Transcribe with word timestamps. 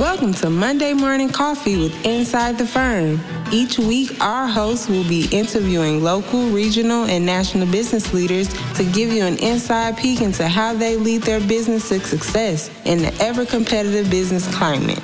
Welcome 0.00 0.34
to 0.34 0.50
Monday 0.50 0.92
Morning 0.92 1.28
Coffee 1.28 1.76
with 1.76 2.04
Inside 2.04 2.58
the 2.58 2.66
Firm. 2.66 3.20
Each 3.52 3.78
week, 3.78 4.20
our 4.20 4.48
hosts 4.48 4.88
will 4.88 5.08
be 5.08 5.28
interviewing 5.30 6.02
local, 6.02 6.48
regional, 6.48 7.04
and 7.04 7.24
national 7.24 7.68
business 7.68 8.12
leaders 8.12 8.48
to 8.74 8.84
give 8.90 9.12
you 9.12 9.24
an 9.24 9.38
inside 9.38 9.96
peek 9.96 10.20
into 10.20 10.48
how 10.48 10.74
they 10.74 10.96
lead 10.96 11.22
their 11.22 11.38
business 11.38 11.90
to 11.90 12.00
success 12.00 12.70
in 12.84 12.98
the 12.98 13.14
ever 13.22 13.46
competitive 13.46 14.10
business 14.10 14.52
climate. 14.52 15.00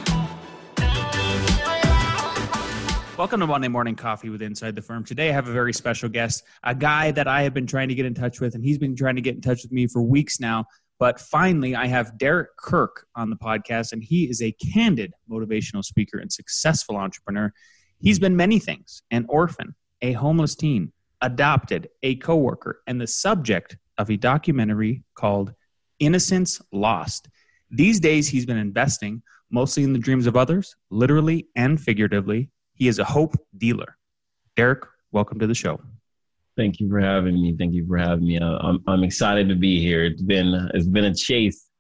Welcome 3.16 3.38
to 3.40 3.46
Monday 3.46 3.68
Morning 3.68 3.94
Coffee 3.94 4.28
with 4.28 4.42
Inside 4.42 4.74
the 4.74 4.82
Firm. 4.82 5.04
Today 5.04 5.28
I 5.28 5.32
have 5.32 5.46
a 5.46 5.52
very 5.52 5.72
special 5.72 6.08
guest, 6.08 6.42
a 6.64 6.74
guy 6.74 7.12
that 7.12 7.28
I 7.28 7.42
have 7.42 7.54
been 7.54 7.66
trying 7.68 7.90
to 7.90 7.94
get 7.94 8.06
in 8.06 8.14
touch 8.14 8.40
with, 8.40 8.56
and 8.56 8.64
he's 8.64 8.78
been 8.78 8.96
trying 8.96 9.14
to 9.14 9.22
get 9.22 9.36
in 9.36 9.40
touch 9.40 9.62
with 9.62 9.70
me 9.70 9.86
for 9.86 10.02
weeks 10.02 10.40
now. 10.40 10.64
But 11.00 11.18
finally, 11.18 11.74
I 11.74 11.86
have 11.86 12.18
Derek 12.18 12.56
Kirk 12.58 13.06
on 13.16 13.30
the 13.30 13.36
podcast, 13.36 13.92
and 13.92 14.04
he 14.04 14.28
is 14.28 14.42
a 14.42 14.52
candid 14.52 15.14
motivational 15.30 15.82
speaker 15.82 16.18
and 16.18 16.30
successful 16.30 16.98
entrepreneur. 16.98 17.52
He's 17.98 18.18
been 18.18 18.36
many 18.36 18.58
things 18.58 19.02
an 19.10 19.24
orphan, 19.30 19.74
a 20.02 20.12
homeless 20.12 20.54
teen, 20.54 20.92
adopted, 21.22 21.88
a 22.02 22.16
coworker, 22.16 22.82
and 22.86 23.00
the 23.00 23.06
subject 23.06 23.78
of 23.96 24.10
a 24.10 24.18
documentary 24.18 25.02
called 25.14 25.54
Innocence 26.00 26.60
Lost. 26.70 27.28
These 27.70 27.98
days, 27.98 28.28
he's 28.28 28.44
been 28.44 28.58
investing 28.58 29.22
mostly 29.50 29.84
in 29.84 29.94
the 29.94 29.98
dreams 29.98 30.26
of 30.26 30.36
others, 30.36 30.76
literally 30.90 31.48
and 31.56 31.80
figuratively, 31.80 32.50
he 32.74 32.88
is 32.88 32.98
a 32.98 33.04
hope 33.04 33.34
dealer. 33.56 33.96
Derek, 34.54 34.84
welcome 35.12 35.38
to 35.38 35.46
the 35.46 35.54
show. 35.54 35.80
Thank 36.60 36.78
you 36.78 36.90
for 36.90 37.00
having 37.00 37.40
me. 37.40 37.56
Thank 37.58 37.72
you 37.72 37.86
for 37.86 37.96
having 37.96 38.26
me. 38.26 38.38
Uh, 38.38 38.58
I'm 38.58 38.82
I'm 38.86 39.02
excited 39.02 39.48
to 39.48 39.54
be 39.54 39.80
here. 39.80 40.04
It's 40.04 40.20
been 40.20 40.68
it's 40.74 40.86
been 40.86 41.06
a 41.06 41.14
chase 41.14 41.70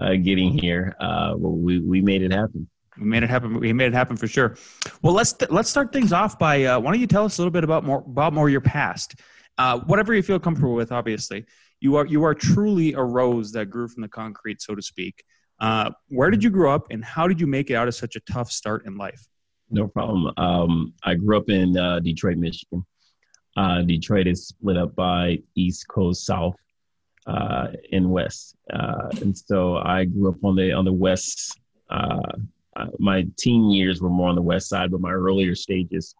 uh, 0.00 0.14
getting 0.14 0.56
here. 0.56 0.96
Uh, 0.98 1.34
we 1.36 1.80
we 1.80 2.00
made 2.00 2.22
it 2.22 2.32
happen. 2.32 2.66
We 2.98 3.04
made 3.04 3.22
it 3.22 3.28
happen. 3.28 3.60
We 3.60 3.74
made 3.74 3.88
it 3.88 3.92
happen 3.92 4.16
for 4.16 4.26
sure. 4.26 4.56
Well, 5.02 5.12
let's 5.12 5.34
let's 5.50 5.68
start 5.68 5.92
things 5.92 6.14
off 6.14 6.38
by 6.38 6.64
uh, 6.64 6.80
why 6.80 6.90
don't 6.90 7.00
you 7.00 7.06
tell 7.06 7.26
us 7.26 7.36
a 7.36 7.42
little 7.42 7.50
bit 7.50 7.64
about 7.64 7.84
more 7.84 7.98
about 7.98 8.32
more 8.32 8.48
your 8.48 8.62
past, 8.62 9.16
uh, 9.58 9.80
whatever 9.80 10.14
you 10.14 10.22
feel 10.22 10.40
comfortable 10.40 10.72
with. 10.72 10.90
Obviously, 10.90 11.44
you 11.80 11.96
are 11.96 12.06
you 12.06 12.24
are 12.24 12.34
truly 12.34 12.94
a 12.94 13.02
rose 13.02 13.52
that 13.52 13.66
grew 13.66 13.88
from 13.88 14.00
the 14.00 14.08
concrete, 14.08 14.62
so 14.62 14.74
to 14.74 14.80
speak. 14.80 15.22
Uh, 15.58 15.90
where 16.08 16.30
did 16.30 16.42
you 16.42 16.48
grow 16.48 16.74
up, 16.74 16.86
and 16.90 17.04
how 17.04 17.28
did 17.28 17.42
you 17.42 17.46
make 17.46 17.68
it 17.68 17.74
out 17.74 17.88
of 17.88 17.94
such 17.94 18.16
a 18.16 18.20
tough 18.20 18.50
start 18.50 18.86
in 18.86 18.96
life? 18.96 19.22
No 19.68 19.86
problem. 19.86 20.32
Um, 20.38 20.94
I 21.04 21.14
grew 21.14 21.36
up 21.36 21.50
in 21.50 21.76
uh, 21.76 22.00
Detroit, 22.00 22.38
Michigan. 22.38 22.86
Uh, 23.60 23.82
Detroit 23.82 24.26
is 24.26 24.48
split 24.48 24.78
up 24.78 24.94
by 24.94 25.38
East 25.54 25.86
Coast, 25.86 26.24
South, 26.24 26.56
uh, 27.26 27.66
and 27.92 28.10
West, 28.10 28.56
uh, 28.72 29.10
and 29.20 29.36
so 29.36 29.76
I 29.76 30.06
grew 30.06 30.30
up 30.30 30.42
on 30.42 30.56
the 30.56 30.72
on 30.72 30.86
the 30.86 30.92
West. 30.94 31.60
Uh, 31.90 32.32
uh, 32.76 32.86
my 32.98 33.26
teen 33.36 33.70
years 33.70 34.00
were 34.00 34.08
more 34.08 34.30
on 34.30 34.34
the 34.34 34.40
West 34.40 34.70
side, 34.70 34.90
but 34.90 35.02
my 35.02 35.12
earlier 35.12 35.54
stages 35.54 36.14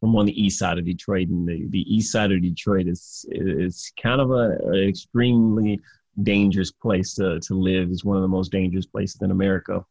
were 0.00 0.08
more 0.08 0.20
on 0.20 0.26
the 0.26 0.42
East 0.42 0.58
side 0.58 0.78
of 0.78 0.86
Detroit. 0.86 1.28
And 1.28 1.46
the, 1.46 1.66
the 1.68 1.84
East 1.94 2.12
side 2.12 2.32
of 2.32 2.40
Detroit 2.40 2.86
is 2.88 3.26
is 3.30 3.92
kind 4.02 4.22
of 4.22 4.30
a, 4.30 4.56
an 4.64 4.88
extremely 4.88 5.78
dangerous 6.22 6.72
place 6.72 7.12
to 7.16 7.40
to 7.40 7.54
live. 7.54 7.90
It's 7.90 8.06
one 8.06 8.16
of 8.16 8.22
the 8.22 8.36
most 8.38 8.50
dangerous 8.50 8.86
places 8.86 9.20
in 9.20 9.32
America, 9.32 9.84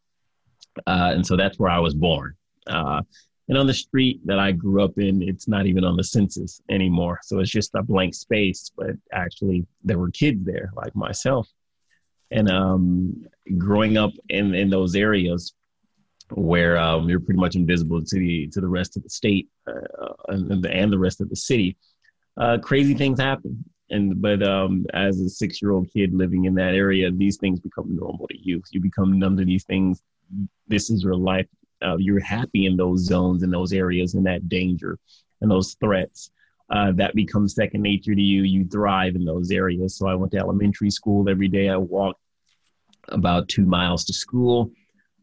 and 0.87 1.23
so 1.23 1.37
that's 1.37 1.59
where 1.59 1.69
I 1.69 1.77
was 1.77 1.93
born. 1.93 2.33
Uh, 2.65 3.03
and 3.47 3.57
on 3.57 3.67
the 3.67 3.73
street 3.73 4.21
that 4.25 4.39
I 4.39 4.51
grew 4.51 4.83
up 4.83 4.97
in, 4.97 5.21
it's 5.21 5.47
not 5.47 5.67
even 5.67 5.83
on 5.83 5.97
the 5.97 6.03
census 6.03 6.61
anymore. 6.69 7.19
So 7.23 7.39
it's 7.39 7.51
just 7.51 7.75
a 7.75 7.83
blank 7.83 8.15
space. 8.15 8.71
But 8.75 8.95
actually, 9.13 9.67
there 9.83 9.99
were 9.99 10.09
kids 10.09 10.43
there 10.43 10.71
like 10.75 10.95
myself. 10.95 11.47
And 12.31 12.49
um, 12.49 13.25
growing 13.57 13.97
up 13.97 14.11
in, 14.29 14.55
in 14.55 14.69
those 14.71 14.95
areas 14.95 15.53
where 16.31 16.77
um, 16.77 17.07
you're 17.07 17.19
pretty 17.19 17.39
much 17.39 17.55
invisible 17.55 18.03
to 18.03 18.17
the 18.17 18.47
to 18.47 18.59
the 18.59 18.67
rest 18.67 18.97
of 18.97 19.03
the 19.03 19.09
state 19.09 19.47
uh, 19.67 20.13
and, 20.29 20.63
the, 20.63 20.71
and 20.71 20.91
the 20.91 20.97
rest 20.97 21.21
of 21.21 21.29
the 21.29 21.35
city, 21.35 21.77
uh, 22.37 22.57
crazy 22.57 22.95
things 22.95 23.19
happen. 23.19 23.63
And 23.91 24.19
but 24.19 24.41
um, 24.41 24.87
as 24.95 25.19
a 25.19 25.29
six 25.29 25.61
year 25.61 25.71
old 25.71 25.87
kid 25.93 26.15
living 26.15 26.45
in 26.45 26.55
that 26.55 26.73
area, 26.73 27.11
these 27.11 27.37
things 27.37 27.59
become 27.59 27.95
normal 27.95 28.27
to 28.27 28.37
you. 28.41 28.63
You 28.71 28.81
become 28.81 29.19
numb 29.19 29.37
to 29.37 29.45
these 29.45 29.65
things. 29.65 30.01
This 30.67 30.89
is 30.89 31.03
your 31.03 31.15
life 31.15 31.45
uh, 31.83 31.97
you're 31.97 32.19
happy 32.19 32.65
in 32.65 32.77
those 32.77 33.01
zones 33.01 33.43
in 33.43 33.49
those 33.49 33.73
areas 33.73 34.15
in 34.15 34.23
that 34.23 34.47
danger 34.49 34.97
and 35.41 35.49
those 35.49 35.75
threats 35.79 36.31
uh, 36.69 36.91
that 36.93 37.13
becomes 37.15 37.53
second 37.53 37.81
nature 37.81 38.15
to 38.15 38.21
you. 38.21 38.43
You 38.43 38.65
thrive 38.65 39.15
in 39.15 39.25
those 39.25 39.51
areas. 39.51 39.97
So 39.97 40.07
i 40.07 40.15
went 40.15 40.31
to 40.31 40.39
elementary 40.39 40.89
school 40.89 41.29
every 41.29 41.47
day. 41.47 41.69
I 41.69 41.77
walked 41.77 42.19
about 43.09 43.49
two 43.49 43.65
miles 43.65 44.05
to 44.05 44.13
school 44.13 44.71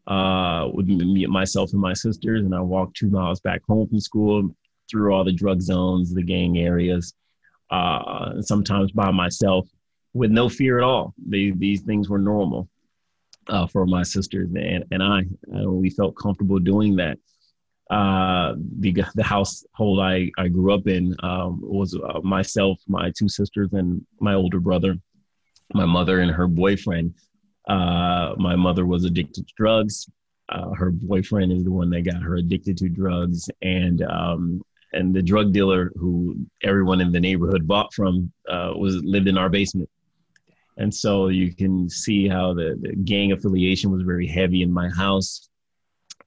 uh, 0.07 0.69
with 0.73 0.87
me, 0.87 1.27
myself 1.27 1.73
and 1.73 1.81
my 1.81 1.93
sisters 1.93 2.45
and 2.45 2.55
i 2.55 2.61
walked 2.61 2.97
two 2.97 3.09
miles 3.09 3.41
back 3.41 3.61
home 3.69 3.89
from 3.89 4.01
school 4.01 4.51
through 4.91 5.13
all 5.13 5.23
the 5.23 5.33
drug 5.33 5.61
zones 5.61 6.13
the 6.13 6.23
gang 6.23 6.59
areas 6.59 7.15
uh, 7.71 8.41
sometimes 8.43 8.93
by 8.93 9.11
myself 9.11 9.69
with 10.15 10.31
no 10.31 10.49
fear 10.49 10.79
at 10.79 10.85
all. 10.85 11.15
They, 11.27 11.51
these 11.51 11.83
things 11.83 12.09
were 12.09 12.19
normal 12.19 12.69
uh, 13.49 13.67
for 13.67 13.87
my 13.87 14.03
sisters 14.03 14.49
and, 14.55 14.85
and 14.91 15.03
I. 15.03 15.23
Uh, 15.55 15.71
we 15.71 15.91
felt 15.91 16.17
comfortable 16.17 16.59
doing 16.59 16.97
that. 16.97 17.19
Uh, 17.91 18.55
the 18.79 19.05
the 19.15 19.23
household 19.23 20.01
I, 20.01 20.31
I 20.39 20.49
grew 20.49 20.73
up 20.73 20.87
in 20.87 21.15
um, 21.23 21.61
was 21.63 21.95
uh, 21.95 22.21
myself, 22.23 22.81
my 22.89 23.11
two 23.11 23.29
sisters, 23.29 23.69
and 23.73 24.05
my 24.19 24.35
older 24.35 24.61
brother, 24.61 24.97
my 25.75 25.85
mother, 25.85 26.21
and 26.21 26.31
her 26.31 26.47
boyfriend. 26.47 27.15
Uh, 27.69 28.35
my 28.39 28.57
mother 28.57 28.87
was 28.87 29.05
addicted 29.05 29.47
to 29.47 29.55
drugs. 29.57 30.09
Uh, 30.49 30.71
her 30.71 30.91
boyfriend 30.91 31.53
is 31.53 31.65
the 31.65 31.71
one 31.71 31.91
that 31.91 32.03
got 32.03 32.23
her 32.23 32.37
addicted 32.37 32.79
to 32.79 32.89
drugs, 32.89 33.51
and 33.61 34.03
um, 34.03 34.63
and 34.95 35.15
the 35.15 35.23
drug 35.23 35.53
dealer 35.53 35.93
who 35.97 36.37
everyone 36.63 37.01
in 37.01 37.13
the 37.13 37.21
neighborhood 37.21 37.67
bought 37.67 37.93
from 37.93 38.33
was 38.49 39.03
lived 39.05 39.29
in 39.29 39.37
our 39.37 39.51
basement. 39.51 39.91
And 40.77 40.95
so 40.95 41.29
you 41.29 41.55
can 41.55 41.89
see 41.89 42.29
how 42.29 42.55
the, 42.55 42.79
the 42.81 42.95
gang 42.97 43.33
affiliation 43.33 43.91
was 43.91 44.03
very 44.03 44.27
heavy 44.27 44.63
in 44.63 44.73
my 44.73 44.89
house 44.89 45.49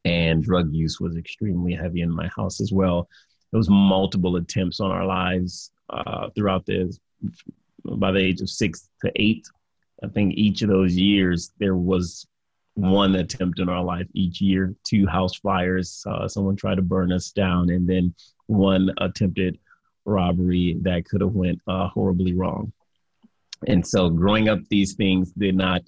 and 0.06 0.44
drug 0.44 0.72
use 0.72 1.00
was 1.00 1.17
extremely 1.17 1.73
heavy 1.73 2.01
in 2.01 2.11
my 2.11 2.29
house 2.35 2.61
as 2.61 2.72
well. 2.72 3.09
There 3.51 3.57
was 3.57 3.69
multiple 3.69 4.35
attempts 4.35 4.79
on 4.79 4.91
our 4.91 5.05
lives 5.05 5.72
uh, 5.89 6.29
throughout 6.35 6.66
the 6.66 6.95
by 7.84 8.11
the 8.11 8.19
age 8.19 8.41
of 8.41 8.50
six 8.50 8.89
to 9.01 9.11
eight. 9.16 9.45
I 10.03 10.07
think 10.07 10.34
each 10.35 10.61
of 10.61 10.69
those 10.69 10.95
years 10.95 11.51
there 11.59 11.75
was 11.75 12.28
one 12.75 13.16
attempt 13.16 13.59
in 13.59 13.69
our 13.69 13.84
life 13.84 14.07
each 14.13 14.41
year. 14.41 14.75
Two 14.84 15.07
house 15.07 15.35
fires, 15.35 16.03
uh, 16.07 16.28
someone 16.28 16.55
tried 16.55 16.75
to 16.75 16.81
burn 16.81 17.11
us 17.11 17.31
down, 17.31 17.69
and 17.69 17.88
then 17.88 18.13
one 18.47 18.91
attempted 19.00 19.57
robbery 20.05 20.78
that 20.81 21.05
could 21.05 21.22
have 21.22 21.34
went 21.34 21.59
uh, 21.67 21.88
horribly 21.88 22.34
wrong. 22.34 22.72
And 23.67 23.85
so 23.85 24.09
growing 24.09 24.49
up, 24.49 24.59
these 24.69 24.93
things 24.93 25.31
did 25.31 25.55
not, 25.55 25.81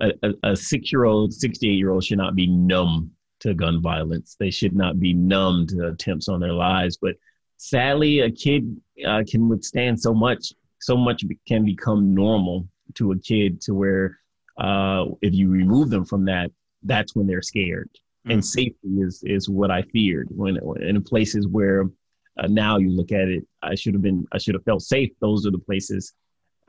a, 0.00 0.12
a, 0.22 0.50
a 0.50 0.56
six 0.56 0.92
year 0.92 1.04
old, 1.04 1.32
68 1.32 1.72
year 1.72 1.90
old 1.90 2.04
should 2.04 2.18
not 2.18 2.34
be 2.34 2.46
numb 2.46 3.12
to 3.40 3.54
gun 3.54 3.82
violence. 3.82 4.36
They 4.38 4.50
should 4.50 4.74
not 4.74 5.00
be 5.00 5.12
numb 5.12 5.66
to 5.68 5.88
attempts 5.88 6.28
on 6.28 6.40
their 6.40 6.52
lives. 6.52 6.98
But 7.00 7.16
sadly, 7.56 8.20
a 8.20 8.30
kid 8.30 8.76
uh, 9.06 9.22
can 9.28 9.48
withstand 9.48 10.00
so 10.00 10.14
much, 10.14 10.52
so 10.80 10.96
much 10.96 11.24
can 11.46 11.64
become 11.64 12.14
normal 12.14 12.68
to 12.94 13.12
a 13.12 13.18
kid 13.18 13.60
to 13.62 13.74
where 13.74 14.18
uh, 14.58 15.06
if 15.22 15.34
you 15.34 15.50
remove 15.50 15.90
them 15.90 16.04
from 16.04 16.24
that, 16.26 16.50
that's 16.82 17.14
when 17.14 17.26
they're 17.26 17.42
scared. 17.42 17.90
Mm-hmm. 17.92 18.30
And 18.30 18.44
safety 18.44 18.88
is, 18.98 19.22
is 19.24 19.48
what 19.48 19.70
I 19.70 19.82
feared 19.82 20.28
when 20.30 20.58
in 20.80 21.02
places 21.02 21.48
where 21.48 21.90
uh, 22.38 22.46
now 22.48 22.78
you 22.78 22.90
look 22.90 23.12
at 23.12 23.28
it, 23.28 23.44
I 23.62 23.74
should 23.74 23.94
have 23.94 24.02
been, 24.02 24.26
I 24.32 24.38
should 24.38 24.54
have 24.54 24.64
felt 24.64 24.82
safe. 24.82 25.10
Those 25.20 25.46
are 25.46 25.50
the 25.50 25.58
places 25.58 26.12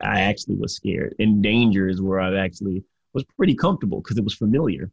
I 0.00 0.20
actually 0.20 0.56
was 0.56 0.74
scared. 0.74 1.14
In 1.18 1.40
danger 1.40 1.88
is 1.88 2.02
where 2.02 2.20
I 2.20 2.36
actually 2.36 2.84
was 3.12 3.24
pretty 3.36 3.54
comfortable 3.54 4.00
because 4.00 4.18
it 4.18 4.24
was 4.24 4.34
familiar. 4.34 4.90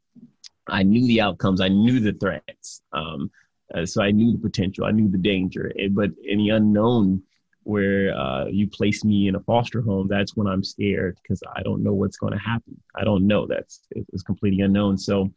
I 0.67 0.83
knew 0.83 1.05
the 1.07 1.21
outcomes. 1.21 1.59
I 1.59 1.69
knew 1.69 1.99
the 1.99 2.13
threats. 2.13 2.81
Um, 2.93 3.31
uh, 3.73 3.85
so 3.85 4.03
I 4.03 4.11
knew 4.11 4.31
the 4.31 4.37
potential. 4.37 4.85
I 4.85 4.91
knew 4.91 5.09
the 5.09 5.17
danger. 5.17 5.71
But 5.91 6.11
in 6.23 6.39
the 6.39 6.49
unknown, 6.49 7.23
where 7.63 8.15
uh, 8.17 8.45
you 8.45 8.67
place 8.67 9.03
me 9.03 9.27
in 9.27 9.35
a 9.35 9.39
foster 9.41 9.81
home, 9.81 10.07
that's 10.07 10.35
when 10.35 10.47
I'm 10.47 10.63
scared 10.63 11.17
because 11.21 11.41
I 11.55 11.61
don't 11.61 11.83
know 11.83 11.93
what's 11.93 12.17
going 12.17 12.33
to 12.33 12.39
happen. 12.39 12.79
I 12.95 13.03
don't 13.03 13.27
know. 13.27 13.45
That's 13.45 13.81
it's 13.91 14.23
completely 14.23 14.61
unknown. 14.61 14.97
So 14.97 15.31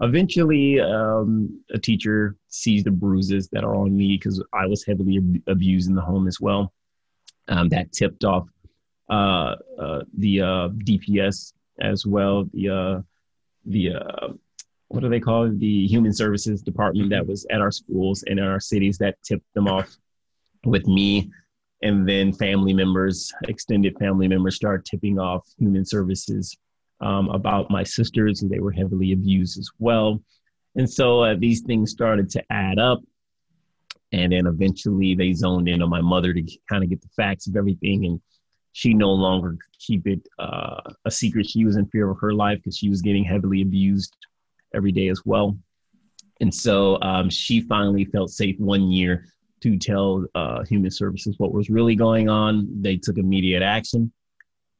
eventually, 0.00 0.80
um, 0.80 1.62
a 1.72 1.78
teacher 1.78 2.36
sees 2.48 2.82
the 2.82 2.90
bruises 2.90 3.48
that 3.52 3.64
are 3.64 3.76
on 3.76 3.96
me 3.96 4.16
because 4.16 4.42
I 4.52 4.66
was 4.66 4.84
heavily 4.84 5.18
ab- 5.18 5.42
abused 5.46 5.88
in 5.88 5.94
the 5.94 6.02
home 6.02 6.26
as 6.26 6.40
well. 6.40 6.72
Um, 7.48 7.68
that 7.68 7.92
tipped 7.92 8.24
off 8.24 8.48
uh, 9.10 9.56
uh, 9.78 10.02
the 10.16 10.40
uh, 10.40 10.68
DPS 10.84 11.52
as 11.80 12.06
well, 12.06 12.48
the 12.52 13.04
the 13.66 13.92
what 14.88 15.00
do 15.00 15.08
they 15.08 15.20
call 15.20 15.44
it? 15.44 15.58
The 15.60 15.86
human 15.86 16.12
services 16.12 16.62
department 16.62 17.10
that 17.10 17.24
was 17.24 17.46
at 17.50 17.60
our 17.60 17.70
schools 17.70 18.24
and 18.26 18.40
in 18.40 18.44
our 18.44 18.58
cities 18.58 18.98
that 18.98 19.22
tipped 19.22 19.46
them 19.54 19.68
off 19.68 19.96
with 20.64 20.86
me. 20.86 21.30
And 21.82 22.08
then 22.08 22.32
family 22.32 22.74
members, 22.74 23.32
extended 23.48 23.96
family 23.98 24.26
members, 24.26 24.56
start 24.56 24.84
tipping 24.84 25.18
off 25.18 25.46
human 25.58 25.84
services 25.86 26.56
um, 27.00 27.28
about 27.28 27.70
my 27.70 27.84
sisters, 27.84 28.42
and 28.42 28.50
they 28.50 28.58
were 28.58 28.72
heavily 28.72 29.12
abused 29.12 29.58
as 29.58 29.70
well. 29.78 30.20
And 30.74 30.90
so 30.90 31.22
uh, 31.22 31.34
these 31.38 31.62
things 31.62 31.90
started 31.90 32.28
to 32.30 32.42
add 32.50 32.78
up. 32.78 33.00
And 34.12 34.32
then 34.32 34.46
eventually 34.46 35.14
they 35.14 35.32
zoned 35.32 35.68
in 35.68 35.82
on 35.82 35.88
my 35.88 36.00
mother 36.00 36.34
to 36.34 36.42
kind 36.68 36.82
of 36.82 36.90
get 36.90 37.00
the 37.00 37.08
facts 37.16 37.46
of 37.46 37.56
everything. 37.56 38.06
And 38.06 38.20
she 38.72 38.94
no 38.94 39.10
longer 39.10 39.56
keep 39.78 40.06
it 40.06 40.20
uh, 40.38 40.80
a 41.04 41.10
secret. 41.10 41.48
She 41.48 41.64
was 41.64 41.76
in 41.76 41.86
fear 41.86 42.10
of 42.10 42.18
her 42.20 42.32
life 42.32 42.58
because 42.58 42.76
she 42.76 42.88
was 42.88 43.02
getting 43.02 43.24
heavily 43.24 43.62
abused 43.62 44.14
every 44.74 44.92
day 44.92 45.08
as 45.08 45.22
well. 45.24 45.56
And 46.40 46.54
so 46.54 46.98
um, 47.02 47.28
she 47.28 47.60
finally 47.60 48.04
felt 48.06 48.30
safe 48.30 48.58
one 48.58 48.90
year 48.90 49.26
to 49.60 49.76
tell 49.76 50.24
uh, 50.34 50.64
Human 50.64 50.90
Services 50.90 51.34
what 51.38 51.52
was 51.52 51.68
really 51.68 51.94
going 51.94 52.28
on. 52.28 52.66
They 52.80 52.96
took 52.96 53.18
immediate 53.18 53.62
action, 53.62 54.10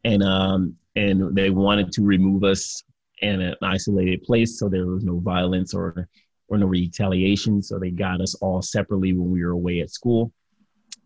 and 0.05 0.23
um, 0.23 0.77
and 0.97 1.35
they 1.37 1.51
wanted 1.51 1.93
to 1.93 2.03
remove 2.03 2.45
us 2.45 2.83
in 3.21 3.43
an 3.43 3.55
isolated 3.63 4.23
place 4.23 4.59
so 4.59 4.67
there 4.69 4.87
was 4.87 5.05
no 5.05 5.19
violence 5.19 5.75
or 5.75 6.09
or 6.49 6.57
no 6.57 6.67
retaliation. 6.67 7.63
So 7.63 7.79
they 7.79 7.91
got 7.91 8.23
us 8.23 8.35
all 8.37 8.63
separately 8.63 9.13
when 9.13 9.31
we 9.31 9.45
were 9.45 9.53
away 9.53 9.81
at 9.81 9.91
school, 9.91 10.33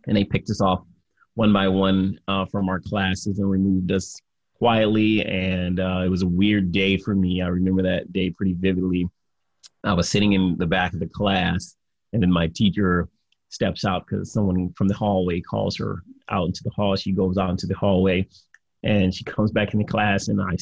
and 0.06 0.16
they 0.16 0.24
picked 0.24 0.50
us 0.50 0.60
off 0.60 0.84
one 1.34 1.52
by 1.52 1.68
one 1.68 2.18
uh, 2.28 2.46
from 2.46 2.68
our 2.68 2.80
classes 2.80 3.38
and 3.38 3.50
removed 3.50 3.90
us 3.92 4.16
quietly. 4.56 5.24
And 5.24 5.80
uh, 5.80 6.02
it 6.04 6.08
was 6.08 6.22
a 6.22 6.28
weird 6.28 6.72
day 6.72 6.96
for 6.96 7.14
me. 7.14 7.42
I 7.42 7.48
remember 7.48 7.82
that 7.82 8.12
day 8.12 8.30
pretty 8.30 8.54
vividly. 8.54 9.08
I 9.82 9.92
was 9.92 10.08
sitting 10.08 10.32
in 10.32 10.56
the 10.56 10.66
back 10.66 10.94
of 10.94 11.00
the 11.00 11.06
class, 11.08 11.76
and 12.12 12.22
then 12.22 12.32
my 12.32 12.46
teacher 12.48 13.08
steps 13.50 13.84
out 13.84 14.06
because 14.06 14.32
someone 14.32 14.72
from 14.76 14.88
the 14.88 14.94
hallway 14.94 15.40
calls 15.40 15.76
her 15.76 16.02
out 16.30 16.46
into 16.46 16.62
the 16.64 16.70
hall. 16.70 16.96
She 16.96 17.12
goes 17.12 17.36
out 17.36 17.50
into 17.50 17.66
the 17.66 17.76
hallway, 17.76 18.26
and 18.82 19.14
she 19.14 19.24
comes 19.24 19.50
back 19.50 19.74
into 19.74 19.84
class, 19.84 20.28
and 20.28 20.40
I, 20.40 20.56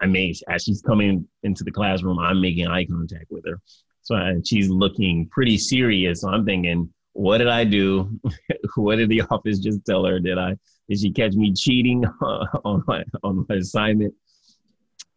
I 0.00 0.06
made 0.06 0.36
as 0.48 0.62
she's 0.62 0.80
coming 0.82 1.26
into 1.42 1.64
the 1.64 1.72
classroom, 1.72 2.18
I'm 2.18 2.40
making 2.40 2.68
eye 2.68 2.84
contact 2.84 3.26
with 3.30 3.44
her. 3.46 3.60
So 4.02 4.14
and 4.14 4.46
she's 4.46 4.68
looking 4.70 5.28
pretty 5.28 5.58
serious. 5.58 6.22
So 6.22 6.28
I'm 6.28 6.44
thinking, 6.44 6.92
what 7.18 7.38
did 7.38 7.48
I 7.48 7.64
do? 7.64 8.20
what 8.76 8.96
did 8.96 9.08
the 9.08 9.22
office 9.30 9.58
just 9.58 9.84
tell 9.84 10.04
her? 10.04 10.20
Did 10.20 10.38
I 10.38 10.54
did 10.88 11.00
she 11.00 11.10
catch 11.10 11.32
me 11.32 11.52
cheating 11.52 12.04
on 12.22 12.84
my 12.86 13.02
on 13.24 13.44
my 13.48 13.56
assignment? 13.56 14.14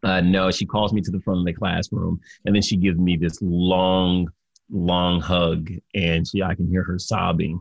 Uh, 0.01 0.19
no, 0.19 0.49
she 0.49 0.65
calls 0.65 0.93
me 0.93 1.01
to 1.01 1.11
the 1.11 1.19
front 1.19 1.41
of 1.41 1.45
the 1.45 1.53
classroom, 1.53 2.19
and 2.45 2.55
then 2.55 2.63
she 2.63 2.75
gives 2.75 2.97
me 2.97 3.17
this 3.17 3.39
long, 3.39 4.27
long 4.71 5.21
hug, 5.21 5.69
and 5.93 6.27
she 6.27 6.41
I 6.41 6.55
can 6.55 6.67
hear 6.67 6.83
her 6.83 6.97
sobbing, 6.97 7.59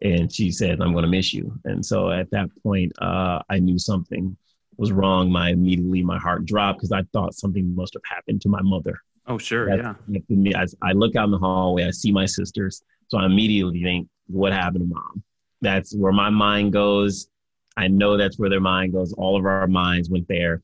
and 0.00 0.32
she 0.32 0.52
said, 0.52 0.80
"I'm 0.80 0.92
going 0.92 1.04
to 1.04 1.10
miss 1.10 1.34
you." 1.34 1.52
And 1.64 1.84
so 1.84 2.12
at 2.12 2.30
that 2.30 2.50
point, 2.62 2.92
uh, 3.02 3.40
I 3.50 3.58
knew 3.58 3.80
something 3.80 4.36
was 4.76 4.92
wrong. 4.92 5.28
My 5.28 5.50
immediately 5.50 6.02
my 6.02 6.20
heart 6.20 6.46
dropped 6.46 6.78
because 6.78 6.92
I 6.92 7.02
thought 7.12 7.34
something 7.34 7.74
must 7.74 7.94
have 7.94 8.02
happened 8.08 8.42
to 8.42 8.48
my 8.48 8.62
mother. 8.62 9.00
Oh, 9.26 9.38
sure, 9.38 9.66
That's, 9.66 9.98
yeah. 10.08 10.60
As 10.60 10.74
I 10.82 10.92
look 10.92 11.16
out 11.16 11.26
in 11.26 11.30
the 11.32 11.38
hallway, 11.38 11.84
I 11.84 11.90
see 11.90 12.10
my 12.10 12.26
sisters, 12.26 12.82
so 13.12 13.18
I 13.18 13.26
immediately 13.26 13.82
think, 13.82 14.08
"What 14.26 14.54
happened 14.54 14.88
to 14.88 14.94
mom?" 14.94 15.22
That's 15.60 15.94
where 15.94 16.12
my 16.12 16.30
mind 16.30 16.72
goes. 16.72 17.28
I 17.76 17.88
know 17.88 18.16
that's 18.16 18.38
where 18.38 18.48
their 18.48 18.58
mind 18.60 18.94
goes. 18.94 19.12
All 19.12 19.36
of 19.36 19.44
our 19.44 19.66
minds 19.66 20.08
went 20.08 20.26
there 20.28 20.62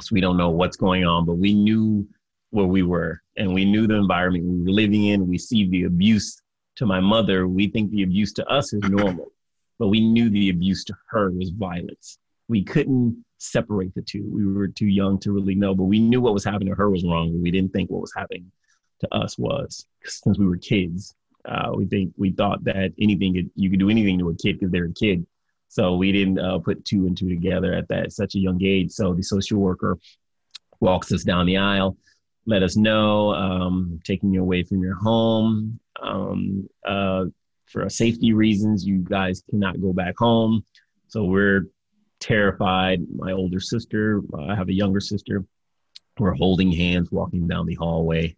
so 0.00 0.14
we 0.14 0.22
don't 0.22 0.38
know 0.38 0.48
what's 0.48 0.78
going 0.78 1.04
on, 1.04 1.26
but 1.26 1.34
we 1.34 1.52
knew 1.52 2.08
where 2.50 2.64
we 2.64 2.82
were 2.82 3.20
and 3.36 3.52
we 3.52 3.66
knew 3.66 3.86
the 3.86 3.96
environment 3.96 4.46
we 4.46 4.62
were 4.62 4.70
living 4.70 5.04
in. 5.04 5.28
We 5.28 5.36
see 5.36 5.68
the 5.68 5.84
abuse 5.84 6.40
to 6.76 6.86
my 6.86 7.00
mother. 7.00 7.46
We 7.46 7.68
think 7.68 7.90
the 7.90 8.02
abuse 8.02 8.32
to 8.34 8.46
us 8.46 8.72
is 8.72 8.82
normal, 8.84 9.26
but 9.78 9.88
we 9.88 10.00
knew 10.00 10.30
the 10.30 10.48
abuse 10.48 10.84
to 10.84 10.94
her 11.08 11.30
was 11.32 11.50
violence. 11.50 12.18
We 12.48 12.64
couldn't 12.64 13.22
separate 13.36 13.94
the 13.94 14.00
two. 14.00 14.24
We 14.26 14.46
were 14.46 14.68
too 14.68 14.86
young 14.86 15.18
to 15.20 15.32
really 15.32 15.54
know, 15.54 15.74
but 15.74 15.84
we 15.84 15.98
knew 15.98 16.22
what 16.22 16.32
was 16.32 16.44
happening 16.44 16.68
to 16.68 16.76
her 16.76 16.88
was 16.88 17.04
wrong. 17.04 17.42
We 17.42 17.50
didn't 17.50 17.74
think 17.74 17.90
what 17.90 18.00
was 18.00 18.14
happening 18.16 18.50
to 19.00 19.14
us 19.14 19.36
was 19.36 19.86
since 20.04 20.38
we 20.38 20.46
were 20.46 20.56
kids. 20.56 21.14
Uh, 21.44 21.70
we 21.74 21.86
think 21.86 22.12
we 22.16 22.30
thought 22.32 22.64
that 22.64 22.92
anything 23.00 23.34
could, 23.34 23.50
you 23.54 23.70
could 23.70 23.78
do 23.78 23.90
anything 23.90 24.18
to 24.18 24.28
a 24.28 24.34
kid 24.34 24.58
because 24.58 24.70
they're 24.70 24.86
a 24.86 24.92
kid 24.92 25.26
so 25.68 25.96
we 25.96 26.12
didn't 26.12 26.38
uh, 26.38 26.58
put 26.58 26.84
two 26.84 27.06
and 27.06 27.16
two 27.16 27.28
together 27.28 27.74
at 27.74 27.88
that 27.88 28.12
such 28.12 28.34
a 28.34 28.38
young 28.38 28.62
age. 28.62 28.90
So 28.90 29.14
the 29.14 29.22
social 29.22 29.58
worker 29.58 29.98
walks 30.80 31.12
us 31.12 31.22
down 31.22 31.46
the 31.46 31.58
aisle, 31.58 31.96
let 32.46 32.62
us 32.62 32.76
know, 32.76 33.34
um, 33.34 34.00
taking 34.04 34.32
you 34.32 34.40
away 34.40 34.62
from 34.62 34.82
your 34.82 34.94
home. 34.94 35.78
Um, 36.02 36.68
uh, 36.86 37.26
for 37.66 37.88
safety 37.90 38.32
reasons, 38.32 38.86
you 38.86 38.98
guys 39.00 39.42
cannot 39.50 39.80
go 39.80 39.92
back 39.92 40.14
home. 40.16 40.64
So 41.08 41.24
we're 41.24 41.66
terrified. 42.18 43.00
My 43.14 43.32
older 43.32 43.60
sister, 43.60 44.22
I 44.38 44.54
have 44.54 44.70
a 44.70 44.74
younger 44.74 45.00
sister. 45.00 45.44
We're 46.18 46.34
holding 46.34 46.72
hands, 46.72 47.12
walking 47.12 47.46
down 47.46 47.66
the 47.66 47.74
hallway. 47.74 48.36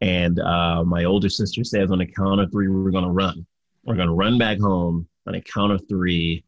And 0.00 0.38
uh, 0.38 0.84
my 0.84 1.04
older 1.04 1.28
sister 1.28 1.64
says, 1.64 1.90
on 1.90 1.98
the 1.98 2.06
count 2.06 2.40
of 2.40 2.50
three, 2.52 2.68
we're 2.68 2.90
going 2.90 3.04
to 3.04 3.10
run. 3.10 3.46
We're 3.84 3.96
going 3.96 4.08
to 4.08 4.14
run 4.14 4.38
back 4.38 4.58
home 4.58 5.08
on 5.26 5.34
a 5.34 5.40
count 5.40 5.72
of 5.72 5.82
three. 5.88 6.44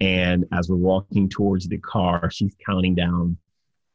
And 0.00 0.46
as 0.52 0.68
we're 0.68 0.76
walking 0.76 1.28
towards 1.28 1.68
the 1.68 1.78
car, 1.78 2.30
she's 2.30 2.54
counting 2.64 2.94
down 2.94 3.36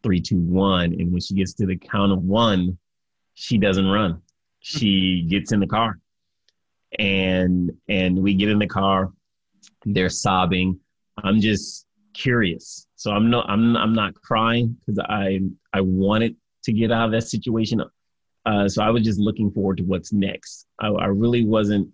three, 0.04 0.20
two, 0.20 0.40
one. 0.40 0.94
And 0.94 1.12
when 1.12 1.22
she 1.22 1.34
gets 1.34 1.54
to 1.56 1.66
the 1.66 1.78
count 1.78 2.12
of 2.12 2.24
one, 2.24 2.78
she 3.34 3.58
doesn't 3.58 3.88
run. 3.88 4.22
She 4.60 5.22
gets 5.30 5.52
in 5.52 5.60
the 5.60 5.68
car. 5.68 6.00
And 7.00 7.72
and 7.90 8.20
we 8.20 8.36
get 8.36 8.50
in 8.50 8.60
the 8.60 8.68
car. 8.68 9.12
They're 9.86 10.10
sobbing. 10.10 10.80
I'm 11.24 11.42
just 11.42 11.88
curious. 12.14 12.88
So 12.96 13.12
I'm 13.12 13.30
not 13.32 13.50
I'm 13.50 13.76
I'm 13.76 13.94
not 13.94 14.14
crying 14.14 14.78
because 14.80 15.04
I 15.10 15.40
I 15.74 15.82
wanted 15.82 16.36
to 16.66 16.72
get 16.72 16.92
out 16.92 17.06
of 17.06 17.12
that 17.12 17.24
situation. 17.24 17.82
Uh, 18.46 18.68
so 18.68 18.84
I 18.84 18.90
was 18.90 19.04
just 19.04 19.20
looking 19.20 19.52
forward 19.52 19.78
to 19.78 19.84
what's 19.84 20.12
next. 20.12 20.68
I, 20.80 20.88
I 20.88 21.06
really 21.06 21.46
wasn't 21.46 21.90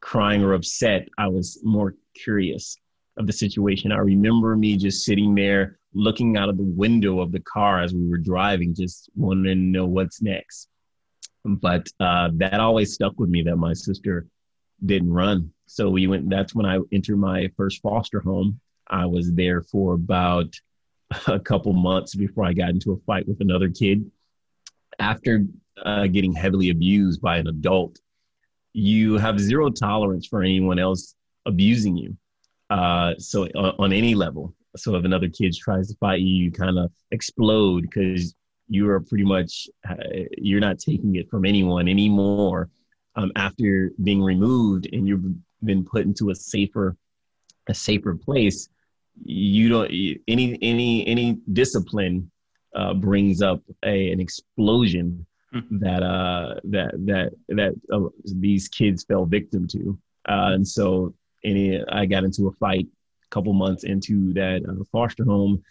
crying 0.00 0.42
or 0.42 0.54
upset. 0.54 1.08
I 1.18 1.28
was 1.28 1.60
more 1.62 1.94
curious 2.14 2.76
of 3.16 3.26
the 3.26 3.32
situation. 3.32 3.92
I 3.92 3.98
remember 3.98 4.56
me 4.56 4.76
just 4.76 5.04
sitting 5.04 5.34
there 5.34 5.78
looking 5.94 6.36
out 6.36 6.48
of 6.48 6.58
the 6.58 6.62
window 6.62 7.20
of 7.20 7.32
the 7.32 7.40
car 7.40 7.82
as 7.82 7.94
we 7.94 8.06
were 8.08 8.18
driving, 8.18 8.74
just 8.74 9.10
wanting 9.16 9.44
to 9.44 9.54
know 9.54 9.86
what's 9.86 10.20
next. 10.20 10.68
But 11.44 11.88
uh, 12.00 12.30
that 12.34 12.60
always 12.60 12.92
stuck 12.92 13.18
with 13.18 13.30
me 13.30 13.42
that 13.42 13.56
my 13.56 13.72
sister 13.72 14.26
didn't 14.84 15.12
run. 15.12 15.52
So 15.66 15.88
we 15.90 16.06
went, 16.06 16.28
that's 16.28 16.54
when 16.54 16.66
I 16.66 16.80
entered 16.92 17.16
my 17.18 17.50
first 17.56 17.80
foster 17.82 18.20
home. 18.20 18.60
I 18.88 19.06
was 19.06 19.32
there 19.32 19.62
for 19.62 19.94
about 19.94 20.52
a 21.26 21.40
couple 21.40 21.72
months 21.72 22.14
before 22.14 22.44
I 22.44 22.52
got 22.52 22.70
into 22.70 22.92
a 22.92 22.98
fight 23.06 23.26
with 23.26 23.40
another 23.40 23.70
kid. 23.70 24.10
After 24.98 25.44
uh, 25.84 26.06
getting 26.06 26.32
heavily 26.32 26.70
abused 26.70 27.20
by 27.20 27.38
an 27.38 27.48
adult, 27.48 27.98
you 28.72 29.16
have 29.18 29.40
zero 29.40 29.70
tolerance 29.70 30.26
for 30.26 30.42
anyone 30.42 30.78
else 30.78 31.14
abusing 31.46 31.96
you. 31.96 32.16
Uh, 32.68 33.14
so 33.18 33.44
on, 33.54 33.74
on, 33.78 33.92
any 33.92 34.14
level. 34.14 34.54
So 34.76 34.96
if 34.96 35.04
another 35.04 35.28
kid 35.28 35.54
tries 35.54 35.88
to 35.88 35.96
fight 35.98 36.20
you, 36.20 36.44
you 36.44 36.50
kind 36.50 36.78
of 36.78 36.90
explode 37.12 37.82
because 37.82 38.34
you 38.68 38.88
are 38.90 39.00
pretty 39.00 39.24
much 39.24 39.68
uh, 39.88 39.94
you're 40.36 40.60
not 40.60 40.78
taking 40.78 41.16
it 41.16 41.30
from 41.30 41.44
anyone 41.44 41.88
anymore. 41.88 42.68
Um, 43.14 43.32
after 43.36 43.92
being 44.02 44.22
removed 44.22 44.88
and 44.92 45.08
you've 45.08 45.24
been 45.64 45.84
put 45.84 46.02
into 46.02 46.30
a 46.30 46.34
safer 46.34 46.96
a 47.68 47.74
safer 47.74 48.14
place, 48.14 48.68
you 49.24 49.68
don't 49.68 49.90
any 50.28 50.58
any 50.60 51.06
any 51.06 51.38
discipline 51.52 52.30
uh, 52.74 52.94
brings 52.94 53.42
up 53.42 53.62
a, 53.84 54.12
an 54.12 54.20
explosion. 54.20 55.24
That 55.52 56.02
uh, 56.02 56.60
that 56.64 56.92
that 57.06 57.32
that 57.48 57.74
uh, 57.92 58.08
these 58.24 58.68
kids 58.68 59.04
fell 59.04 59.24
victim 59.26 59.66
to. 59.68 59.98
Uh, 60.28 60.50
and 60.54 60.66
so, 60.66 61.14
any 61.44 61.82
I 61.88 62.06
got 62.06 62.24
into 62.24 62.48
a 62.48 62.52
fight 62.52 62.86
a 63.24 63.28
couple 63.30 63.52
months 63.52 63.84
into 63.84 64.32
that 64.34 64.62
uh, 64.68 64.84
foster 64.92 65.24
home. 65.24 65.62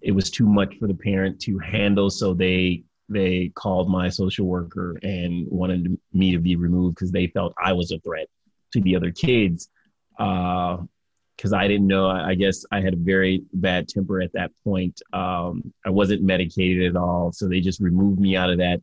It 0.00 0.12
was 0.12 0.30
too 0.30 0.46
much 0.46 0.76
for 0.78 0.88
the 0.88 0.94
parent 0.94 1.40
to 1.40 1.58
handle, 1.58 2.10
so 2.10 2.32
they 2.34 2.84
they 3.08 3.50
called 3.54 3.90
my 3.90 4.08
social 4.08 4.46
worker 4.46 4.98
and 5.02 5.46
wanted 5.48 5.98
me 6.12 6.32
to 6.32 6.38
be 6.38 6.56
removed 6.56 6.94
because 6.94 7.10
they 7.10 7.26
felt 7.26 7.54
I 7.62 7.72
was 7.72 7.90
a 7.90 7.98
threat 7.98 8.28
to 8.72 8.80
the 8.80 8.96
other 8.96 9.10
kids. 9.10 9.68
Because 10.16 11.52
uh, 11.52 11.56
I 11.56 11.66
didn't 11.66 11.88
know, 11.88 12.08
I 12.08 12.34
guess 12.34 12.64
I 12.70 12.80
had 12.80 12.94
a 12.94 12.98
very 12.98 13.42
bad 13.52 13.88
temper 13.88 14.20
at 14.20 14.32
that 14.34 14.52
point. 14.62 15.00
Um, 15.12 15.72
I 15.84 15.90
wasn't 15.90 16.22
medicated 16.22 16.88
at 16.88 16.96
all, 16.96 17.32
so 17.32 17.48
they 17.48 17.60
just 17.60 17.80
removed 17.80 18.20
me 18.20 18.36
out 18.36 18.50
of 18.50 18.58
that 18.58 18.80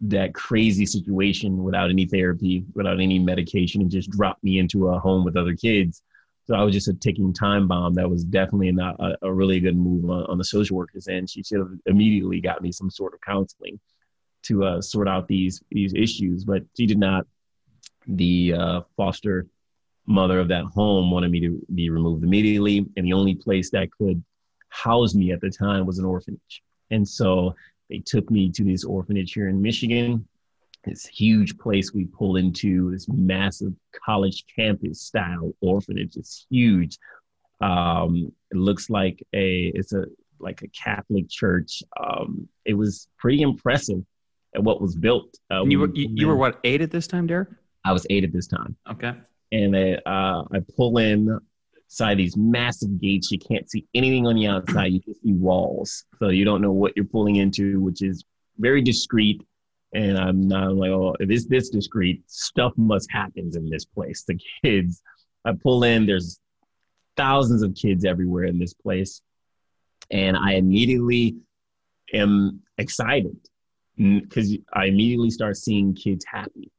that 0.00 0.34
crazy 0.34 0.84
situation 0.84 1.62
without 1.62 1.90
any 1.90 2.04
therapy, 2.06 2.64
without 2.74 3.00
any 3.00 3.18
medication, 3.18 3.80
and 3.80 3.90
just 3.90 4.10
dropped 4.10 4.44
me 4.44 4.58
into 4.58 4.88
a 4.88 4.98
home 4.98 5.24
with 5.24 5.36
other 5.36 5.54
kids. 5.54 6.02
So 6.46 6.54
I 6.54 6.62
was 6.62 6.74
just 6.74 6.88
a 6.88 6.94
ticking 6.94 7.32
time 7.32 7.66
bomb. 7.66 7.94
That 7.94 8.08
was 8.08 8.22
definitely 8.24 8.70
not 8.72 8.96
a, 9.00 9.16
a 9.22 9.32
really 9.32 9.58
good 9.58 9.76
move 9.76 10.08
on, 10.08 10.24
on, 10.26 10.38
the 10.38 10.44
social 10.44 10.76
worker's 10.76 11.08
end. 11.08 11.28
She 11.28 11.42
should 11.42 11.58
have 11.58 11.70
immediately 11.86 12.40
got 12.40 12.62
me 12.62 12.70
some 12.70 12.90
sort 12.90 13.14
of 13.14 13.20
counseling 13.20 13.80
to 14.44 14.64
uh, 14.64 14.80
sort 14.80 15.08
out 15.08 15.26
these 15.26 15.62
these 15.70 15.92
issues, 15.94 16.44
but 16.44 16.62
she 16.76 16.86
did 16.86 16.98
not. 16.98 17.26
The 18.06 18.54
uh, 18.56 18.80
foster 18.96 19.46
mother 20.06 20.38
of 20.38 20.46
that 20.48 20.64
home 20.66 21.10
wanted 21.10 21.32
me 21.32 21.40
to 21.40 21.60
be 21.74 21.90
removed 21.90 22.22
immediately, 22.22 22.86
and 22.96 23.04
the 23.04 23.12
only 23.12 23.34
place 23.34 23.70
that 23.70 23.90
could 23.90 24.22
house 24.68 25.14
me 25.14 25.32
at 25.32 25.40
the 25.40 25.50
time 25.50 25.86
was 25.86 25.98
an 25.98 26.04
orphanage. 26.04 26.62
And 26.90 27.08
so 27.08 27.56
They 27.90 27.98
took 27.98 28.30
me 28.30 28.50
to 28.52 28.64
this 28.64 28.84
orphanage 28.84 29.32
here 29.32 29.48
in 29.48 29.60
Michigan. 29.60 30.26
This 30.84 31.06
huge 31.06 31.58
place 31.58 31.92
we 31.92 32.04
pull 32.04 32.36
into 32.36 32.90
this 32.92 33.08
massive 33.08 33.72
college 34.04 34.44
campus 34.54 35.00
style 35.00 35.52
orphanage. 35.60 36.16
It's 36.16 36.46
huge. 36.48 36.98
Um, 37.60 38.32
it 38.52 38.56
looks 38.56 38.88
like 38.90 39.22
a 39.32 39.72
it's 39.74 39.92
a 39.92 40.04
like 40.38 40.62
a 40.62 40.68
Catholic 40.68 41.28
church. 41.28 41.82
Um, 41.98 42.48
it 42.64 42.74
was 42.74 43.08
pretty 43.18 43.42
impressive 43.42 44.04
at 44.54 44.62
what 44.62 44.80
was 44.80 44.94
built. 44.94 45.36
Uh, 45.50 45.64
you 45.64 45.80
were 45.80 45.90
you, 45.94 46.08
you, 46.12 46.28
were 46.28 46.36
what 46.36 46.60
eight 46.64 46.82
at 46.82 46.90
this 46.90 47.06
time, 47.06 47.26
Derek? 47.26 47.48
I 47.84 47.92
was 47.92 48.06
eight 48.10 48.24
at 48.24 48.32
this 48.32 48.46
time. 48.46 48.76
Okay. 48.90 49.12
And 49.52 49.76
I, 49.76 49.92
uh, 50.06 50.44
I 50.52 50.60
pull 50.76 50.98
in 50.98 51.38
side 51.88 52.18
these 52.18 52.36
massive 52.36 53.00
gates. 53.00 53.30
You 53.30 53.38
can't 53.38 53.70
see 53.70 53.86
anything 53.94 54.26
on 54.26 54.34
the 54.34 54.46
outside. 54.46 54.92
You 54.92 55.00
just 55.00 55.22
see 55.22 55.32
walls, 55.32 56.04
so 56.18 56.28
you 56.28 56.44
don't 56.44 56.62
know 56.62 56.72
what 56.72 56.92
you're 56.96 57.04
pulling 57.04 57.36
into, 57.36 57.80
which 57.80 58.02
is 58.02 58.24
very 58.58 58.82
discreet. 58.82 59.42
And 59.94 60.18
I'm 60.18 60.46
not 60.48 60.74
like, 60.74 60.90
oh, 60.90 61.16
if 61.20 61.30
it's 61.30 61.46
this 61.46 61.70
discreet, 61.70 62.22
stuff 62.26 62.72
must 62.76 63.10
happen 63.10 63.50
in 63.54 63.70
this 63.70 63.84
place. 63.84 64.24
The 64.26 64.38
kids, 64.64 65.02
I 65.44 65.52
pull 65.52 65.84
in. 65.84 66.06
There's 66.06 66.40
thousands 67.16 67.62
of 67.62 67.74
kids 67.74 68.04
everywhere 68.04 68.44
in 68.44 68.58
this 68.58 68.74
place, 68.74 69.22
and 70.10 70.36
I 70.36 70.54
immediately 70.54 71.36
am 72.12 72.60
excited 72.78 73.36
because 73.96 74.56
I 74.72 74.86
immediately 74.86 75.30
start 75.30 75.56
seeing 75.56 75.94
kids 75.94 76.24
happy. 76.30 76.70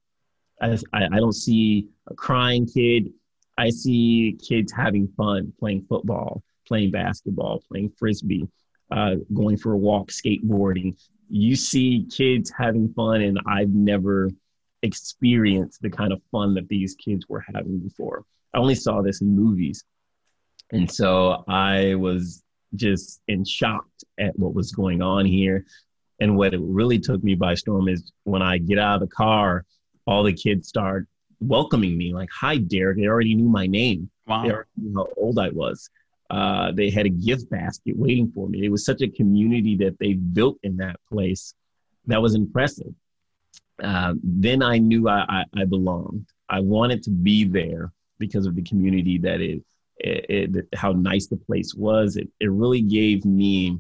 I, 0.61 0.77
I 0.93 1.17
don't 1.17 1.33
see 1.33 1.87
a 2.07 2.13
crying 2.13 2.67
kid. 2.67 3.11
I 3.57 3.69
see 3.69 4.37
kids 4.47 4.71
having 4.71 5.07
fun, 5.17 5.53
playing 5.59 5.85
football, 5.89 6.43
playing 6.67 6.91
basketball, 6.91 7.63
playing 7.69 7.91
frisbee, 7.97 8.47
uh, 8.91 9.15
going 9.33 9.57
for 9.57 9.73
a 9.73 9.77
walk, 9.77 10.09
skateboarding. 10.09 10.95
You 11.29 11.55
see 11.55 12.07
kids 12.11 12.51
having 12.55 12.93
fun, 12.93 13.21
and 13.21 13.39
I've 13.47 13.73
never 13.73 14.29
experienced 14.83 15.81
the 15.81 15.89
kind 15.89 16.13
of 16.13 16.21
fun 16.31 16.53
that 16.53 16.69
these 16.69 16.95
kids 16.95 17.25
were 17.27 17.43
having 17.53 17.79
before. 17.79 18.23
I 18.53 18.59
only 18.59 18.75
saw 18.75 19.01
this 19.01 19.21
in 19.21 19.35
movies. 19.35 19.83
And 20.71 20.89
so 20.89 21.43
I 21.47 21.95
was 21.95 22.43
just 22.75 23.21
in 23.27 23.43
shock 23.43 23.85
at 24.19 24.37
what 24.37 24.53
was 24.53 24.71
going 24.71 25.01
on 25.01 25.25
here. 25.25 25.65
And 26.19 26.35
what 26.35 26.53
it 26.53 26.61
really 26.61 26.99
took 26.99 27.23
me 27.23 27.35
by 27.35 27.55
storm 27.55 27.87
is 27.87 28.11
when 28.23 28.41
I 28.41 28.57
get 28.57 28.79
out 28.79 29.01
of 29.01 29.09
the 29.09 29.15
car, 29.15 29.65
all 30.05 30.23
the 30.23 30.33
kids 30.33 30.67
start 30.67 31.07
welcoming 31.39 31.97
me 31.97 32.13
like, 32.13 32.29
"Hi, 32.31 32.57
Derek." 32.57 32.97
They 32.97 33.07
already 33.07 33.35
knew 33.35 33.49
my 33.49 33.67
name. 33.67 34.09
Wow. 34.25 34.43
They 34.43 34.51
already 34.51 34.69
knew 34.77 34.95
how 34.95 35.07
old 35.17 35.39
I 35.39 35.49
was. 35.49 35.89
Uh, 36.29 36.71
they 36.73 36.89
had 36.89 37.05
a 37.05 37.09
gift 37.09 37.49
basket 37.49 37.95
waiting 37.97 38.31
for 38.33 38.49
me. 38.49 38.65
It 38.65 38.69
was 38.69 38.85
such 38.85 39.01
a 39.01 39.07
community 39.07 39.75
that 39.77 39.97
they 39.99 40.13
built 40.13 40.57
in 40.63 40.77
that 40.77 40.97
place. 41.09 41.53
That 42.07 42.21
was 42.21 42.35
impressive. 42.35 42.93
Uh, 43.81 44.13
then 44.23 44.61
I 44.61 44.77
knew 44.77 45.07
I, 45.07 45.25
I, 45.29 45.43
I, 45.61 45.65
belonged. 45.65 46.25
I 46.49 46.59
wanted 46.59 47.03
to 47.03 47.11
be 47.11 47.43
there 47.43 47.91
because 48.17 48.45
of 48.45 48.55
the 48.55 48.63
community 48.63 49.17
that 49.19 49.39
it, 49.39 49.61
it, 49.99 50.55
it, 50.55 50.67
how 50.75 50.91
nice 50.93 51.27
the 51.27 51.37
place 51.37 51.73
was. 51.75 52.17
It, 52.17 52.27
it 52.39 52.51
really 52.51 52.81
gave 52.81 53.23
me 53.23 53.79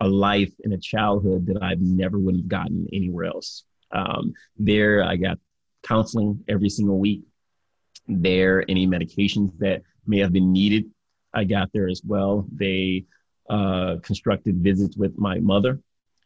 a 0.00 0.08
life 0.08 0.52
and 0.64 0.74
a 0.74 0.78
childhood 0.78 1.46
that 1.46 1.62
I 1.62 1.76
never 1.80 2.18
would 2.18 2.36
have 2.36 2.48
gotten 2.48 2.86
anywhere 2.92 3.24
else. 3.26 3.64
Um, 3.90 4.34
there, 4.56 5.02
I 5.02 5.16
got 5.16 5.38
counseling 5.82 6.44
every 6.48 6.68
single 6.68 6.98
week. 6.98 7.22
There, 8.06 8.64
any 8.68 8.86
medications 8.86 9.56
that 9.58 9.82
may 10.06 10.18
have 10.18 10.32
been 10.32 10.52
needed, 10.52 10.84
I 11.34 11.44
got 11.44 11.70
there 11.72 11.88
as 11.88 12.02
well. 12.04 12.46
They 12.52 13.04
uh, 13.50 13.96
constructed 14.02 14.56
visits 14.56 14.96
with 14.96 15.18
my 15.18 15.38
mother 15.40 15.80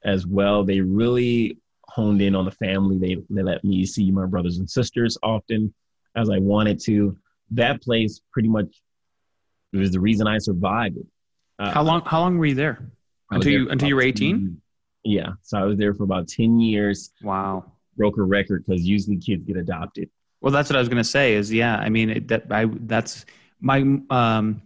as 0.04 0.26
well. 0.26 0.64
They 0.64 0.80
really 0.80 1.58
honed 1.88 2.22
in 2.22 2.34
on 2.34 2.44
the 2.44 2.52
family. 2.52 2.98
They, 2.98 3.16
they 3.30 3.42
let 3.42 3.64
me 3.64 3.84
see 3.84 4.10
my 4.10 4.26
brothers 4.26 4.58
and 4.58 4.70
sisters 4.70 5.18
often 5.22 5.74
as 6.16 6.30
I 6.30 6.38
wanted 6.38 6.80
to. 6.84 7.16
That 7.50 7.82
place 7.82 8.20
pretty 8.32 8.48
much 8.48 8.66
was 9.72 9.90
the 9.90 10.00
reason 10.00 10.26
I 10.26 10.38
survived. 10.38 10.98
Uh, 11.58 11.70
how 11.70 11.82
long? 11.82 12.02
How 12.06 12.20
long 12.20 12.38
were 12.38 12.46
you 12.46 12.54
there? 12.54 12.90
Until 13.30 13.52
you 13.52 13.70
until 13.70 13.88
you 13.88 13.96
were 13.96 14.02
eighteen. 14.02 14.60
Yeah, 15.04 15.32
so 15.42 15.58
I 15.58 15.64
was 15.64 15.76
there 15.76 15.94
for 15.94 16.04
about 16.04 16.28
ten 16.28 16.60
years. 16.60 17.12
Wow 17.22 17.72
broke 18.02 18.18
a 18.18 18.22
record 18.22 18.64
because 18.66 18.82
usually 18.82 19.16
kids 19.16 19.44
get 19.44 19.56
adopted. 19.56 20.10
Well, 20.40 20.52
that's 20.52 20.68
what 20.68 20.74
I 20.76 20.80
was 20.80 20.88
going 20.88 21.04
to 21.06 21.08
say. 21.18 21.34
Is 21.34 21.52
yeah, 21.52 21.76
I 21.76 21.88
mean 21.88 22.10
it, 22.10 22.28
that 22.28 22.46
I 22.50 22.66
that's 22.94 23.24
my 23.60 23.78
um, 24.10 24.60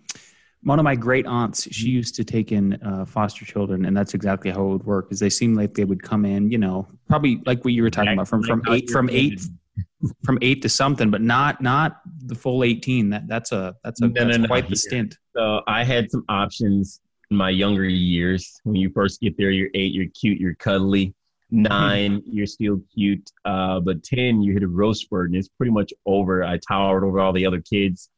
one 0.63 0.79
of 0.79 0.85
my 0.85 0.97
great 0.97 1.27
aunts. 1.27 1.69
She 1.71 1.91
used 1.91 2.15
to 2.15 2.25
take 2.25 2.51
in 2.51 2.83
uh, 2.83 3.05
foster 3.05 3.45
children, 3.45 3.85
and 3.85 3.95
that's 3.95 4.15
exactly 4.15 4.51
how 4.51 4.65
it 4.65 4.69
would 4.69 4.87
work. 4.87 5.09
Is 5.11 5.19
they 5.19 5.29
seemed 5.29 5.59
like 5.59 5.75
they 5.75 5.85
would 5.85 6.03
come 6.03 6.25
in, 6.25 6.51
you 6.51 6.57
know, 6.57 6.89
probably 7.11 7.43
like 7.45 7.63
what 7.63 7.75
you 7.75 7.83
were 7.83 7.91
talking 7.91 8.15
about 8.15 8.27
from 8.27 8.43
from 8.43 8.63
eight 8.69 8.89
from 8.89 9.11
eight 9.11 9.39
from 10.25 10.39
eight 10.41 10.63
to 10.63 10.71
something, 10.71 11.11
but 11.11 11.21
not 11.21 11.61
not 11.61 12.01
the 12.25 12.35
full 12.35 12.65
eighteen. 12.65 13.11
That 13.11 13.29
that's 13.29 13.53
a 13.53 13.77
that's 13.85 14.01
a 14.01 14.09
no, 14.09 14.25
that's 14.25 14.39
no, 14.39 14.47
quite 14.47 14.65
no. 14.65 14.71
the 14.71 14.77
stint. 14.77 15.19
So 15.37 15.61
I 15.67 15.85
had 15.85 16.11
some 16.11 16.25
options 16.31 17.03
in 17.31 17.37
my 17.37 17.51
younger 17.51 17.85
years. 17.85 18.59
When 18.65 18.77
you 18.77 18.89
first 18.95 19.21
get 19.21 19.37
there, 19.37 19.51
you're 19.51 19.69
eight, 19.75 19.93
you're 19.93 20.11
cute, 20.19 20.41
you're 20.41 20.55
cuddly. 20.55 21.15
Nine, 21.51 22.23
you're 22.27 22.47
still 22.47 22.81
cute. 22.95 23.31
Uh, 23.45 23.81
but 23.81 24.03
10, 24.03 24.43
you 24.43 24.53
hit 24.53 24.63
a 24.63 24.67
growth 24.67 24.99
spurt 24.99 25.31
and 25.31 25.37
it's 25.37 25.49
pretty 25.49 25.73
much 25.73 25.93
over. 26.05 26.45
I 26.45 26.59
towered 26.59 27.05
over 27.05 27.21
all 27.21 27.33
the 27.33 27.47
other 27.47 27.61
kids. 27.61 28.11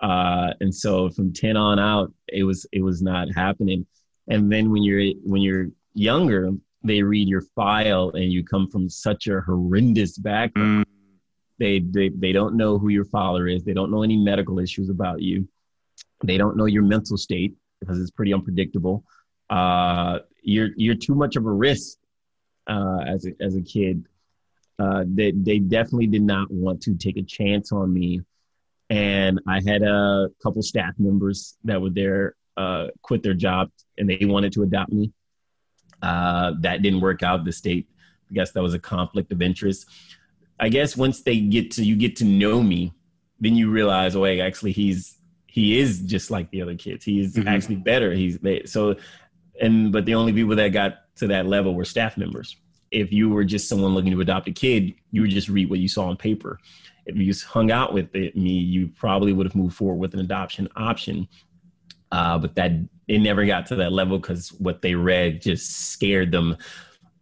Uh, 0.00 0.52
and 0.60 0.74
so 0.74 1.08
from 1.10 1.32
10 1.32 1.56
on 1.56 1.78
out, 1.78 2.12
it 2.28 2.42
was, 2.42 2.66
it 2.72 2.82
was 2.82 3.02
not 3.02 3.28
happening. 3.34 3.86
And 4.28 4.50
then 4.50 4.70
when 4.70 4.82
you're, 4.82 5.14
when 5.24 5.42
you're 5.42 5.68
younger, 5.94 6.50
they 6.82 7.02
read 7.02 7.28
your 7.28 7.42
file 7.54 8.10
and 8.10 8.32
you 8.32 8.44
come 8.44 8.68
from 8.68 8.88
such 8.88 9.28
a 9.28 9.40
horrendous 9.40 10.18
background. 10.18 10.86
Mm. 10.86 10.88
They, 11.58 11.78
they, 11.78 12.08
they 12.08 12.32
don't 12.32 12.56
know 12.56 12.78
who 12.78 12.88
your 12.88 13.04
father 13.04 13.46
is. 13.46 13.62
They 13.62 13.74
don't 13.74 13.92
know 13.92 14.02
any 14.02 14.16
medical 14.16 14.58
issues 14.58 14.88
about 14.88 15.22
you. 15.22 15.48
They 16.24 16.36
don't 16.36 16.56
know 16.56 16.66
your 16.66 16.82
mental 16.82 17.16
state 17.16 17.54
because 17.78 18.00
it's 18.00 18.10
pretty 18.10 18.34
unpredictable. 18.34 19.04
Uh, 19.48 20.20
you're, 20.42 20.70
you're 20.76 20.96
too 20.96 21.14
much 21.14 21.36
of 21.36 21.46
a 21.46 21.52
risk 21.52 21.98
uh, 22.66 23.00
as 23.06 23.26
a, 23.26 23.32
as 23.40 23.56
a 23.56 23.62
kid. 23.62 24.06
Uh, 24.78 25.04
they 25.06 25.32
they 25.32 25.58
definitely 25.58 26.06
did 26.06 26.22
not 26.22 26.50
want 26.50 26.82
to 26.82 26.96
take 26.96 27.16
a 27.16 27.22
chance 27.22 27.72
on 27.72 27.92
me, 27.92 28.20
and 28.90 29.40
I 29.46 29.60
had 29.66 29.82
a 29.82 30.28
couple 30.42 30.62
staff 30.62 30.94
members 30.98 31.56
that 31.64 31.80
were 31.80 31.90
there 31.90 32.34
uh, 32.56 32.88
quit 33.02 33.22
their 33.22 33.34
job 33.34 33.70
and 33.98 34.08
they 34.08 34.24
wanted 34.24 34.52
to 34.52 34.62
adopt 34.62 34.92
me. 34.92 35.12
Uh, 36.02 36.52
that 36.60 36.82
didn't 36.82 37.00
work 37.00 37.22
out. 37.22 37.44
The 37.44 37.52
state, 37.52 37.88
I 38.30 38.34
guess, 38.34 38.52
that 38.52 38.62
was 38.62 38.74
a 38.74 38.78
conflict 38.78 39.32
of 39.32 39.40
interest. 39.40 39.86
I 40.58 40.68
guess 40.68 40.96
once 40.96 41.22
they 41.22 41.40
get 41.40 41.72
to 41.72 41.84
you 41.84 41.96
get 41.96 42.16
to 42.16 42.24
know 42.24 42.62
me, 42.62 42.92
then 43.40 43.54
you 43.54 43.70
realize, 43.70 44.16
oh, 44.16 44.24
actually, 44.24 44.72
he's 44.72 45.16
he 45.46 45.78
is 45.78 46.00
just 46.00 46.30
like 46.30 46.50
the 46.50 46.62
other 46.62 46.74
kids. 46.74 47.04
He 47.04 47.20
is 47.20 47.34
mm-hmm. 47.34 47.48
actually 47.48 47.76
better. 47.76 48.12
He's 48.12 48.38
they, 48.38 48.64
so, 48.64 48.96
and 49.60 49.92
but 49.92 50.06
the 50.06 50.14
only 50.14 50.32
people 50.32 50.56
that 50.56 50.68
got 50.68 51.01
to 51.16 51.26
that 51.28 51.46
level 51.46 51.74
were 51.74 51.84
staff 51.84 52.16
members. 52.16 52.56
If 52.90 53.12
you 53.12 53.30
were 53.30 53.44
just 53.44 53.68
someone 53.68 53.94
looking 53.94 54.12
to 54.12 54.20
adopt 54.20 54.48
a 54.48 54.52
kid, 54.52 54.94
you 55.10 55.22
would 55.22 55.30
just 55.30 55.48
read 55.48 55.70
what 55.70 55.78
you 55.78 55.88
saw 55.88 56.08
on 56.08 56.16
paper. 56.16 56.58
If 57.06 57.16
you 57.16 57.32
hung 57.46 57.70
out 57.70 57.92
with 57.92 58.14
it, 58.14 58.36
me, 58.36 58.52
you 58.52 58.88
probably 58.88 59.32
would 59.32 59.46
have 59.46 59.54
moved 59.54 59.76
forward 59.76 59.96
with 59.96 60.14
an 60.14 60.20
adoption 60.20 60.68
option. 60.76 61.26
Uh, 62.12 62.36
but 62.38 62.54
that 62.54 62.72
it 63.08 63.18
never 63.20 63.46
got 63.46 63.66
to 63.66 63.76
that 63.76 63.92
level 63.92 64.18
because 64.18 64.50
what 64.52 64.82
they 64.82 64.94
read 64.94 65.40
just 65.40 65.90
scared 65.90 66.30
them. 66.30 66.56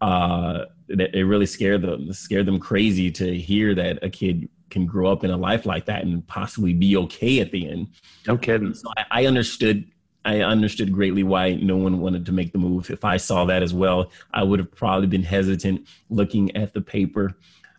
Uh, 0.01 0.65
it 0.89 1.27
really 1.27 1.47
scared 1.47 1.83
them, 1.83 2.13
scared 2.13 2.47
them 2.47 2.59
crazy 2.59 3.11
to 3.13 3.39
hear 3.39 3.75
that 3.77 4.03
a 4.03 4.11
kid 4.11 4.49
can 4.71 4.87
grow 4.87 5.13
up 5.13 5.25
in 5.25 5.31
a 5.31 5.37
life 5.37 5.67
like 5.67 5.85
that 5.85 6.03
and 6.03 6.27
possibly 6.27 6.73
be 6.73 6.97
okay 6.97 7.41
at 7.41 7.53
the 7.53 7.69
end. 7.69 7.89
No 8.27 8.37
kidding. 8.37 8.75
So 8.75 8.91
I, 8.97 9.05
I 9.11 9.27
understood 9.27 9.85
I 10.25 10.41
understood 10.41 10.93
greatly 10.93 11.23
why 11.23 11.55
no 11.55 11.77
one 11.77 12.01
wanted 12.01 12.27
to 12.27 12.33
make 12.33 12.53
the 12.53 12.59
move. 12.59 12.91
If 12.91 13.05
I 13.05 13.17
saw 13.17 13.45
that 13.47 13.63
as 13.63 13.73
well, 13.73 14.11
I 14.33 14.43
would 14.43 14.59
have 14.59 14.71
probably 14.75 15.07
been 15.07 15.23
hesitant 15.23 15.87
looking 16.11 16.55
at 16.57 16.75
the 16.75 16.81
paper, 16.81 17.37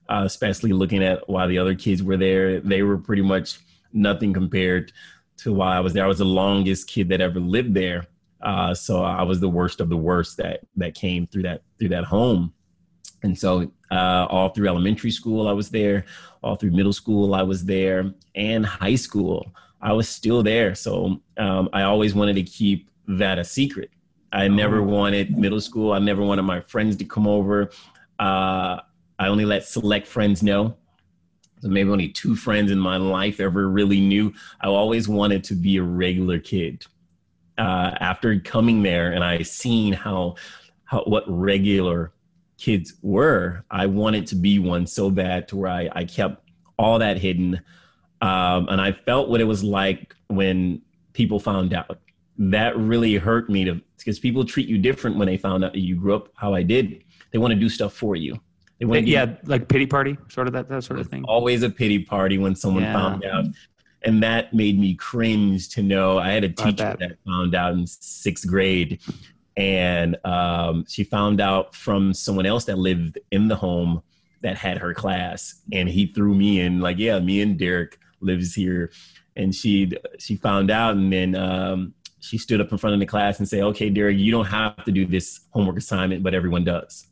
uh, 0.10 0.24
especially 0.26 0.72
looking 0.72 1.04
at 1.04 1.28
why 1.30 1.46
the 1.48 1.60
other 1.60 1.76
kids 1.76 2.02
were 2.02 2.18
there. 2.18 2.60
They 2.60 2.82
were 2.82 2.98
pretty 2.98 3.22
much 3.22 3.60
nothing 3.94 4.34
compared 4.34 4.92
to 5.38 5.54
why 5.54 5.76
I 5.76 5.80
was 5.82 5.94
there. 5.94 6.04
I 6.04 6.08
was 6.08 6.18
the 6.18 6.26
longest 6.26 6.88
kid 6.88 7.10
that 7.10 7.22
ever 7.22 7.40
lived 7.40 7.74
there, 7.74 8.08
uh, 8.42 8.74
so 8.74 9.04
I 9.04 9.24
was 9.24 9.40
the 9.40 9.50
worst 9.50 9.80
of 9.80 9.90
the 9.90 9.98
worst 9.98 10.38
that 10.38 10.62
that 10.78 10.96
came 10.96 11.28
through 11.28 11.44
that 11.44 11.62
through 11.78 11.90
that 11.90 12.06
home. 12.06 12.54
And 13.24 13.38
so, 13.38 13.72
uh, 13.92 14.26
all 14.30 14.50
through 14.50 14.68
elementary 14.68 15.12
school, 15.12 15.48
I 15.48 15.52
was 15.52 15.70
there. 15.70 16.06
All 16.42 16.56
through 16.56 16.72
middle 16.72 16.94
school, 16.94 17.36
I 17.36 17.44
was 17.44 17.66
there, 17.66 18.14
and 18.34 18.66
high 18.66 18.96
school. 18.96 19.54
I 19.82 19.94
was 19.94 20.08
still 20.08 20.44
there. 20.44 20.76
So 20.76 21.22
um, 21.38 21.70
I 21.74 21.84
always 21.84 22.14
wanted 22.14 22.36
to 22.36 22.44
keep 22.44 22.90
that 23.08 23.40
a 23.40 23.44
secret. 23.44 23.90
I 24.32 24.48
never 24.48 24.80
oh. 24.80 24.84
wanted 24.84 25.38
middle 25.38 25.62
school. 25.62 25.92
I 25.94 26.00
never 26.00 26.22
wanted 26.22 26.44
my 26.44 26.62
friends 26.62 26.96
to 26.98 27.06
come 27.06 27.28
over. 27.28 27.72
Uh, 28.20 28.80
I 29.20 29.28
only 29.28 29.46
let 29.46 29.66
select 29.66 30.08
friends 30.08 30.42
know. 30.42 30.76
So 31.62 31.68
maybe 31.70 31.90
only 31.90 32.10
two 32.10 32.36
friends 32.36 32.72
in 32.72 32.80
my 32.80 32.98
life 32.98 33.40
ever 33.40 33.70
really 33.70 34.00
knew. 34.00 34.34
I 34.62 34.68
always 34.68 35.08
wanted 35.08 35.44
to 35.46 35.54
be 35.54 35.78
a 35.78 35.84
regular 35.84 36.40
kid. 36.40 36.86
Uh, 37.58 37.96
after 38.00 38.40
coming 38.40 38.82
there 38.82 39.12
and 39.12 39.24
I 39.24 39.44
seen 39.44 39.94
how 39.94 40.36
how, 40.86 41.04
what 41.04 41.24
regular 41.28 42.12
kids 42.58 42.96
were. 43.02 43.64
I 43.72 43.86
wanted 43.86 44.28
to 44.28 44.36
be 44.36 44.60
one 44.60 44.86
so 44.86 45.10
bad 45.10 45.48
to 45.48 45.56
where 45.56 45.72
I, 45.72 45.90
I 45.94 46.06
kept 46.06 46.50
all 46.78 47.00
that 47.00 47.18
hidden. 47.18 47.62
Um, 48.22 48.68
and 48.70 48.80
I 48.80 48.92
felt 48.92 49.30
what 49.30 49.42
it 49.42 49.46
was 49.46 49.64
like 49.64 50.16
when 50.28 50.82
people 51.14 51.40
found 51.40 51.74
out. 51.74 52.00
That 52.38 52.78
really 52.78 53.16
hurt 53.16 53.50
me 53.50 53.66
to 53.66 53.82
because 53.98 54.20
people 54.20 54.44
treat 54.46 54.68
you 54.68 54.78
different 54.78 55.18
when 55.18 55.28
they 55.28 55.38
found 55.38 55.64
out 55.64 55.74
that 55.74 55.80
you 55.80 55.96
grew 55.96 56.16
up 56.16 56.30
how 56.36 56.54
I 56.54 56.64
did. 56.64 57.04
They 57.32 57.38
want 57.38 57.54
to 57.54 57.60
do 57.60 57.70
stuff 57.70 57.94
for 57.94 58.16
you. 58.16 58.40
They 58.80 58.86
want 58.86 59.06
yeah, 59.06 59.36
like 59.46 59.68
pity 59.68 59.86
party, 59.86 60.18
sort 60.28 60.48
of 60.48 60.54
that 60.54 60.68
that 60.70 60.84
sort 60.84 61.00
of 61.00 61.08
thing. 61.08 61.24
Always 61.26 61.62
a 61.62 61.70
pity 61.70 62.00
party 62.00 62.40
when 62.40 62.56
someone 62.56 62.84
yeah. 62.84 62.94
found 62.94 63.24
out, 63.26 63.46
and 64.02 64.24
that 64.24 64.54
made 64.56 64.80
me 64.80 64.96
cringe 64.96 65.70
to 65.70 65.84
know. 65.84 66.18
I 66.18 66.32
had 66.32 66.44
a 66.44 66.50
teacher 66.50 66.96
that 67.00 67.18
found 67.24 67.54
out 67.54 67.74
in 67.74 67.86
sixth 67.86 68.48
grade, 68.48 69.00
and 69.56 70.18
um, 70.26 70.86
she 70.88 71.04
found 71.04 71.42
out 71.42 71.76
from 71.76 72.12
someone 72.12 72.48
else 72.48 72.66
that 72.66 72.80
lived 72.80 73.20
in 73.30 73.48
the 73.48 73.56
home 73.56 74.02
that 74.42 74.58
had 74.58 74.80
her 74.80 74.96
class, 74.96 75.62
and 75.72 75.88
he 75.88 76.08
threw 76.08 76.34
me 76.34 76.62
in 76.62 76.80
like, 76.80 76.98
yeah, 76.98 77.20
me 77.20 77.42
and 77.42 77.60
Derek 77.60 78.00
lives 78.22 78.54
here, 78.54 78.92
and 79.36 79.54
she 79.54 79.92
she 80.20 80.36
found 80.36 80.72
out, 80.72 80.96
and 80.96 81.12
then 81.12 81.36
um, 81.36 81.94
she 82.20 82.38
stood 82.38 82.62
up 82.62 82.72
in 82.72 82.78
front 82.78 82.94
of 82.94 83.00
the 83.00 83.06
class 83.06 83.40
and 83.40 83.48
say, 83.48 83.62
okay, 83.62 83.90
Derek, 83.90 84.18
you 84.18 84.32
don't 84.32 84.46
have 84.46 84.84
to 84.86 84.92
do 84.92 85.06
this 85.06 85.42
homework 85.50 85.78
assignment, 85.78 86.24
but 86.24 86.34
everyone 86.34 86.64
does. 86.64 87.08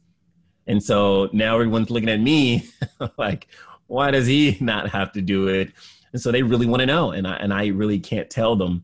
And 0.67 0.81
so 0.81 1.29
now 1.33 1.55
everyone's 1.55 1.89
looking 1.89 2.09
at 2.09 2.19
me 2.19 2.69
like, 3.17 3.47
why 3.87 4.11
does 4.11 4.27
he 4.27 4.57
not 4.61 4.89
have 4.89 5.11
to 5.13 5.21
do 5.21 5.47
it? 5.47 5.71
And 6.13 6.21
so 6.21 6.31
they 6.31 6.43
really 6.43 6.65
want 6.65 6.81
to 6.81 6.85
know, 6.85 7.11
and 7.11 7.27
I 7.27 7.35
and 7.35 7.53
I 7.53 7.67
really 7.67 7.99
can't 7.99 8.29
tell 8.29 8.55
them, 8.55 8.83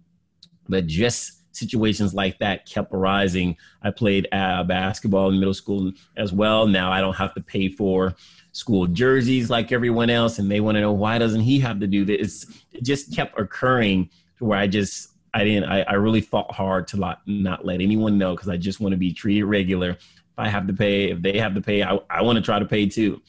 but 0.67 0.87
just 0.87 1.35
situations 1.55 2.13
like 2.13 2.37
that 2.39 2.65
kept 2.65 2.93
arising. 2.93 3.55
I 3.81 3.91
played 3.91 4.27
uh, 4.31 4.63
basketball 4.63 5.29
in 5.29 5.39
middle 5.39 5.53
school 5.53 5.91
as 6.17 6.33
well. 6.33 6.67
Now 6.67 6.91
I 6.91 7.01
don't 7.01 7.15
have 7.15 7.33
to 7.35 7.41
pay 7.41 7.69
for 7.69 8.15
school 8.55 8.87
jerseys 8.87 9.49
like 9.49 9.73
everyone 9.73 10.09
else, 10.09 10.39
and 10.39 10.49
they 10.49 10.61
want 10.61 10.75
to 10.75 10.81
know 10.81 10.93
why 10.93 11.17
doesn't 11.17 11.41
he 11.41 11.59
have 11.59 11.77
to 11.81 11.87
do 11.87 12.05
this? 12.05 12.45
It 12.71 12.83
just 12.83 13.13
kept 13.13 13.37
occurring 13.37 14.09
to 14.37 14.45
where 14.45 14.57
I 14.57 14.65
just 14.65 15.09
I 15.33 15.43
didn't 15.43 15.69
I, 15.69 15.81
I 15.81 15.93
really 15.95 16.21
fought 16.21 16.53
hard 16.53 16.87
to 16.89 16.97
not 16.97 17.21
not 17.27 17.65
let 17.65 17.81
anyone 17.81 18.17
know 18.17 18.33
because 18.33 18.47
I 18.47 18.55
just 18.55 18.79
want 18.79 18.93
to 18.93 18.97
be 18.97 19.11
treated 19.11 19.43
regular. 19.43 19.89
If 19.89 20.39
I 20.39 20.47
have 20.47 20.67
to 20.67 20.73
pay, 20.73 21.11
if 21.11 21.21
they 21.21 21.37
have 21.37 21.53
to 21.55 21.61
pay, 21.61 21.83
I, 21.83 21.99
I 22.09 22.21
want 22.21 22.37
to 22.37 22.41
try 22.41 22.57
to 22.57 22.65
pay 22.65 22.87
too. 22.87 23.21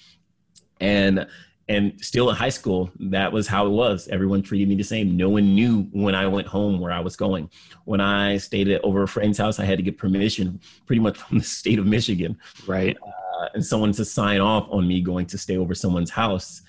And 0.80 1.26
and 1.68 1.92
still 2.00 2.30
in 2.30 2.36
high 2.36 2.48
school 2.48 2.88
that 3.00 3.32
was 3.32 3.48
how 3.48 3.66
it 3.66 3.70
was 3.70 4.06
everyone 4.06 4.40
treated 4.40 4.68
me 4.68 4.76
the 4.76 4.84
same 4.84 5.16
no 5.16 5.28
one 5.28 5.52
knew 5.52 5.82
when 5.90 6.14
i 6.14 6.24
went 6.24 6.46
home 6.46 6.78
where 6.78 6.92
i 6.92 7.00
was 7.00 7.16
going 7.16 7.50
when 7.86 8.00
i 8.00 8.36
stayed 8.36 8.68
at 8.68 8.80
over 8.84 9.02
a 9.02 9.08
friend's 9.08 9.38
house 9.38 9.58
i 9.58 9.64
had 9.64 9.76
to 9.76 9.82
get 9.82 9.98
permission 9.98 10.60
pretty 10.86 11.00
much 11.00 11.18
from 11.18 11.38
the 11.38 11.44
state 11.44 11.80
of 11.80 11.84
michigan 11.84 12.38
right 12.68 12.96
uh, 13.04 13.25
and 13.54 13.64
someone 13.64 13.92
to 13.92 14.04
sign 14.04 14.40
off 14.40 14.66
on 14.70 14.86
me 14.86 15.00
going 15.00 15.26
to 15.26 15.38
stay 15.38 15.56
over 15.56 15.74
someone's 15.74 16.10
house 16.10 16.62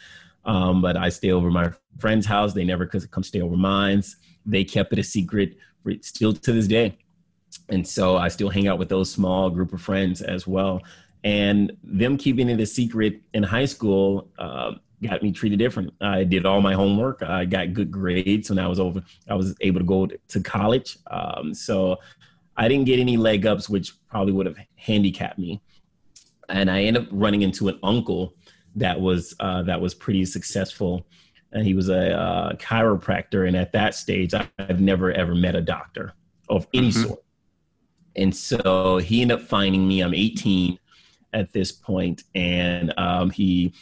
um, 0.46 0.82
but 0.82 0.98
i 0.98 1.10
stay 1.10 1.32
over 1.32 1.50
my 1.50 1.72
friend's 2.00 2.26
house 2.26 2.54
they 2.54 2.64
never 2.64 2.86
could 2.86 3.10
come 3.12 3.24
stay 3.24 3.42
over 3.42 3.56
mine's 3.56 4.18
they 4.46 4.64
kept 4.64 4.94
it 4.94 5.00
a 5.00 5.04
secret 5.04 5.58
for, 5.84 5.92
still 6.02 6.34
to 6.34 6.52
this 6.52 6.68
day 6.68 6.98
and 7.70 7.86
so 7.88 8.18
i 8.18 8.28
still 8.28 8.50
hang 8.50 8.68
out 8.68 8.80
with 8.80 8.90
those 8.90 9.10
small 9.10 9.50
group 9.50 9.74
of 9.74 9.82
friends 9.82 10.22
as 10.22 10.48
well 10.48 10.82
and 11.24 11.76
them 11.84 12.18
keeping 12.18 12.50
it 12.50 12.60
a 12.60 12.66
secret 12.66 13.22
in 13.34 13.44
high 13.44 13.66
school 13.66 14.30
uh, 14.38 14.72
got 15.02 15.22
me 15.22 15.32
treated 15.32 15.60
different. 15.60 15.94
I 16.02 16.24
did 16.24 16.46
all 16.46 16.62
my 16.62 16.74
homework. 16.74 17.22
I 17.22 17.46
got 17.46 17.74
good 17.74 17.92
grades 17.92 18.50
when 18.50 18.60
I 18.60 18.68
was 18.68 18.80
over. 18.80 19.04
I 19.30 19.36
was 19.36 19.56
able 19.62 19.80
to 19.80 19.86
go 19.86 20.08
to 20.08 20.42
college. 20.42 20.98
Um, 21.08 21.54
so 21.54 21.98
I 22.56 22.68
didn't 22.68 22.86
get 22.86 23.00
any 23.00 23.18
leg 23.18 23.46
ups, 23.46 23.70
which 23.70 23.94
probably 24.08 24.34
would 24.34 24.46
have 24.46 24.58
handicapped 24.76 25.38
me. 25.38 25.62
And 26.50 26.72
I 26.72 26.84
ended 26.84 27.04
up 27.04 27.10
running 27.12 27.42
into 27.42 27.68
an 27.68 27.80
uncle 27.84 28.36
that 28.76 29.00
was 29.00 29.36
uh, 29.40 29.64
that 29.64 29.82
was 29.82 29.94
pretty 29.94 30.26
successful, 30.26 31.06
and 31.52 31.66
he 31.66 31.74
was 31.74 31.90
a 31.90 32.14
uh, 32.14 32.54
chiropractor. 32.54 33.48
And 33.48 33.58
at 33.58 33.72
that 33.74 33.96
stage, 33.96 34.34
I, 34.34 34.48
have 34.60 34.80
never 34.80 35.12
ever 35.12 35.36
met 35.36 35.56
a 35.56 35.62
doctor 35.62 36.14
of 36.50 36.68
any 36.74 36.90
mm-hmm. 36.90 37.08
sort. 37.08 37.24
And 38.16 38.36
so 38.36 38.98
he 38.98 39.22
ended 39.22 39.40
up 39.40 39.44
finding 39.46 39.88
me. 39.88 40.02
I'm 40.02 40.14
18 40.14 40.80
at 41.34 41.54
this 41.54 41.72
point, 41.72 42.24
and 42.34 42.94
um, 42.98 43.30
he 43.30 43.74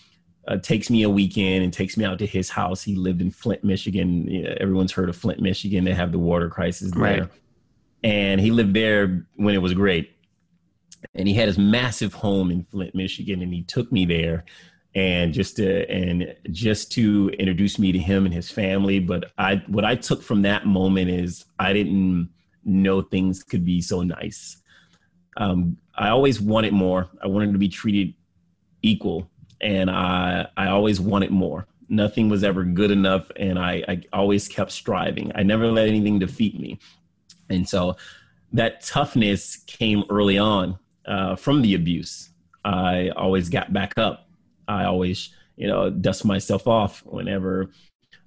uh, 0.48 0.58
takes 0.58 0.90
me 0.90 1.04
a 1.04 1.10
weekend 1.10 1.64
and 1.64 1.74
takes 1.74 1.98
me 1.98 2.06
out 2.06 2.20
to 2.20 2.26
his 2.26 2.50
house. 2.50 2.84
He 2.84 2.96
lived 2.96 3.22
in 3.22 3.32
Flint, 3.32 3.64
Michigan. 3.64 4.28
You 4.28 4.44
know, 4.44 4.56
everyone's 4.60 4.92
heard 4.92 5.10
of 5.10 5.16
Flint, 5.16 5.42
Michigan. 5.42 5.84
They 5.84 5.94
have 5.94 6.12
the 6.12 6.20
water 6.20 6.50
crisis 6.50 6.92
there. 6.92 7.02
Right. 7.02 7.30
And 8.04 8.40
he 8.40 8.52
lived 8.52 8.74
there 8.74 9.26
when 9.36 9.56
it 9.56 9.62
was 9.62 9.74
great. 9.74 10.15
And 11.14 11.28
he 11.28 11.34
had 11.34 11.48
his 11.48 11.58
massive 11.58 12.14
home 12.14 12.52
in 12.52 12.64
Flint, 12.64 12.96
Michigan, 12.96 13.42
and 13.42 13.54
he 13.54 13.64
took 13.64 13.92
me 13.92 14.06
there 14.06 14.46
and 14.96 15.34
just 15.34 15.58
to 15.58 15.90
and 15.92 16.34
just 16.52 16.92
to 16.94 17.30
introduce 17.38 17.78
me 17.78 17.92
to 17.92 18.00
him 18.00 18.26
and 18.26 18.34
his 18.34 18.50
family. 18.50 19.00
But 19.00 19.32
I 19.38 19.62
what 19.68 19.86
I 19.86 19.96
took 19.96 20.24
from 20.24 20.42
that 20.44 20.66
moment 20.66 21.10
is 21.10 21.46
I 21.60 21.74
didn't 21.74 22.30
know 22.64 23.02
things 23.02 23.44
could 23.44 23.66
be 23.66 23.82
so 23.82 24.02
nice. 24.02 24.58
Um, 25.38 25.78
I 25.96 26.10
always 26.10 26.40
wanted 26.40 26.74
more. 26.74 27.10
I 27.22 27.28
wanted 27.28 27.52
to 27.52 27.60
be 27.60 27.70
treated 27.70 28.14
equal 28.82 29.30
and 29.62 29.90
I 29.90 30.48
I 30.58 30.68
always 30.68 31.00
wanted 31.00 31.32
more. 31.32 31.68
Nothing 31.88 32.30
was 32.30 32.44
ever 32.44 32.64
good 32.64 32.90
enough, 32.90 33.30
and 33.36 33.60
I, 33.60 33.84
I 33.88 34.02
always 34.12 34.48
kept 34.48 34.72
striving. 34.72 35.32
I 35.36 35.44
never 35.44 35.68
let 35.68 35.88
anything 35.88 36.20
defeat 36.20 36.60
me, 36.60 36.80
and 37.50 37.68
so 37.68 37.96
that 38.54 38.82
toughness 38.82 39.58
came 39.68 40.04
early 40.10 40.38
on 40.38 40.80
uh, 41.08 41.36
from 41.36 41.62
the 41.62 41.76
abuse. 41.76 42.30
I 42.64 43.10
always 43.10 43.50
got 43.50 43.74
back 43.74 43.94
up. 43.98 44.28
I 44.68 44.86
always, 44.86 45.30
you 45.56 45.68
know, 45.68 45.90
dust 45.90 46.26
myself 46.26 46.68
off 46.68 47.04
whenever 47.06 47.72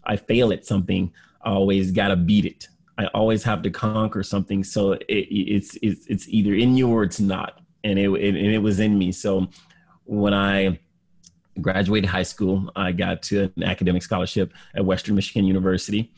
I 0.05 0.17
fail 0.17 0.53
at 0.53 0.65
something. 0.65 1.13
I 1.43 1.51
always 1.51 1.91
got 1.91 2.09
to 2.09 2.17
beat 2.17 2.45
it. 2.45 2.69
I 2.97 3.07
always 3.07 3.43
have 3.45 3.63
to 3.63 3.71
conquer 3.71 4.23
something. 4.23 4.65
So 4.65 4.93
it, 4.93 5.05
it's, 5.09 5.77
it's, 5.83 6.07
it's 6.07 6.29
either 6.29 6.55
in 6.55 6.77
you 6.77 6.89
or 6.89 7.05
it's 7.05 7.21
not. 7.21 7.61
And 7.85 7.99
it, 7.99 8.09
it, 8.11 8.35
and 8.35 8.47
it 8.47 8.59
was 8.59 8.81
in 8.81 8.99
me. 8.99 9.13
So 9.13 9.49
when 10.05 10.35
I 10.35 10.79
graduated 11.61 12.09
high 12.09 12.23
school. 12.23 12.71
I 12.77 12.93
got 12.93 13.23
to 13.25 13.53
an 13.57 13.65
academic 13.65 14.03
scholarship 14.03 14.53
at 14.75 14.85
Western 14.85 15.15
Michigan 15.15 15.45
University. 15.45 16.13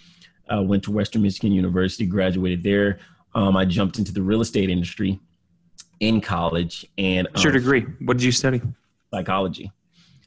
Uh, 0.52 0.62
went 0.62 0.82
to 0.84 0.90
Western 0.90 1.22
Michigan 1.22 1.52
University, 1.52 2.06
graduated 2.06 2.62
there. 2.62 2.98
Um, 3.34 3.56
I 3.56 3.64
jumped 3.64 3.98
into 3.98 4.12
the 4.12 4.22
real 4.22 4.40
estate 4.40 4.68
industry 4.68 5.20
in 6.00 6.20
college. 6.20 6.86
And 6.98 7.28
What's 7.30 7.44
your 7.44 7.52
um, 7.52 7.58
degree? 7.58 7.82
What 8.00 8.16
did 8.16 8.24
you 8.24 8.32
study? 8.32 8.60
Psychology. 9.12 9.70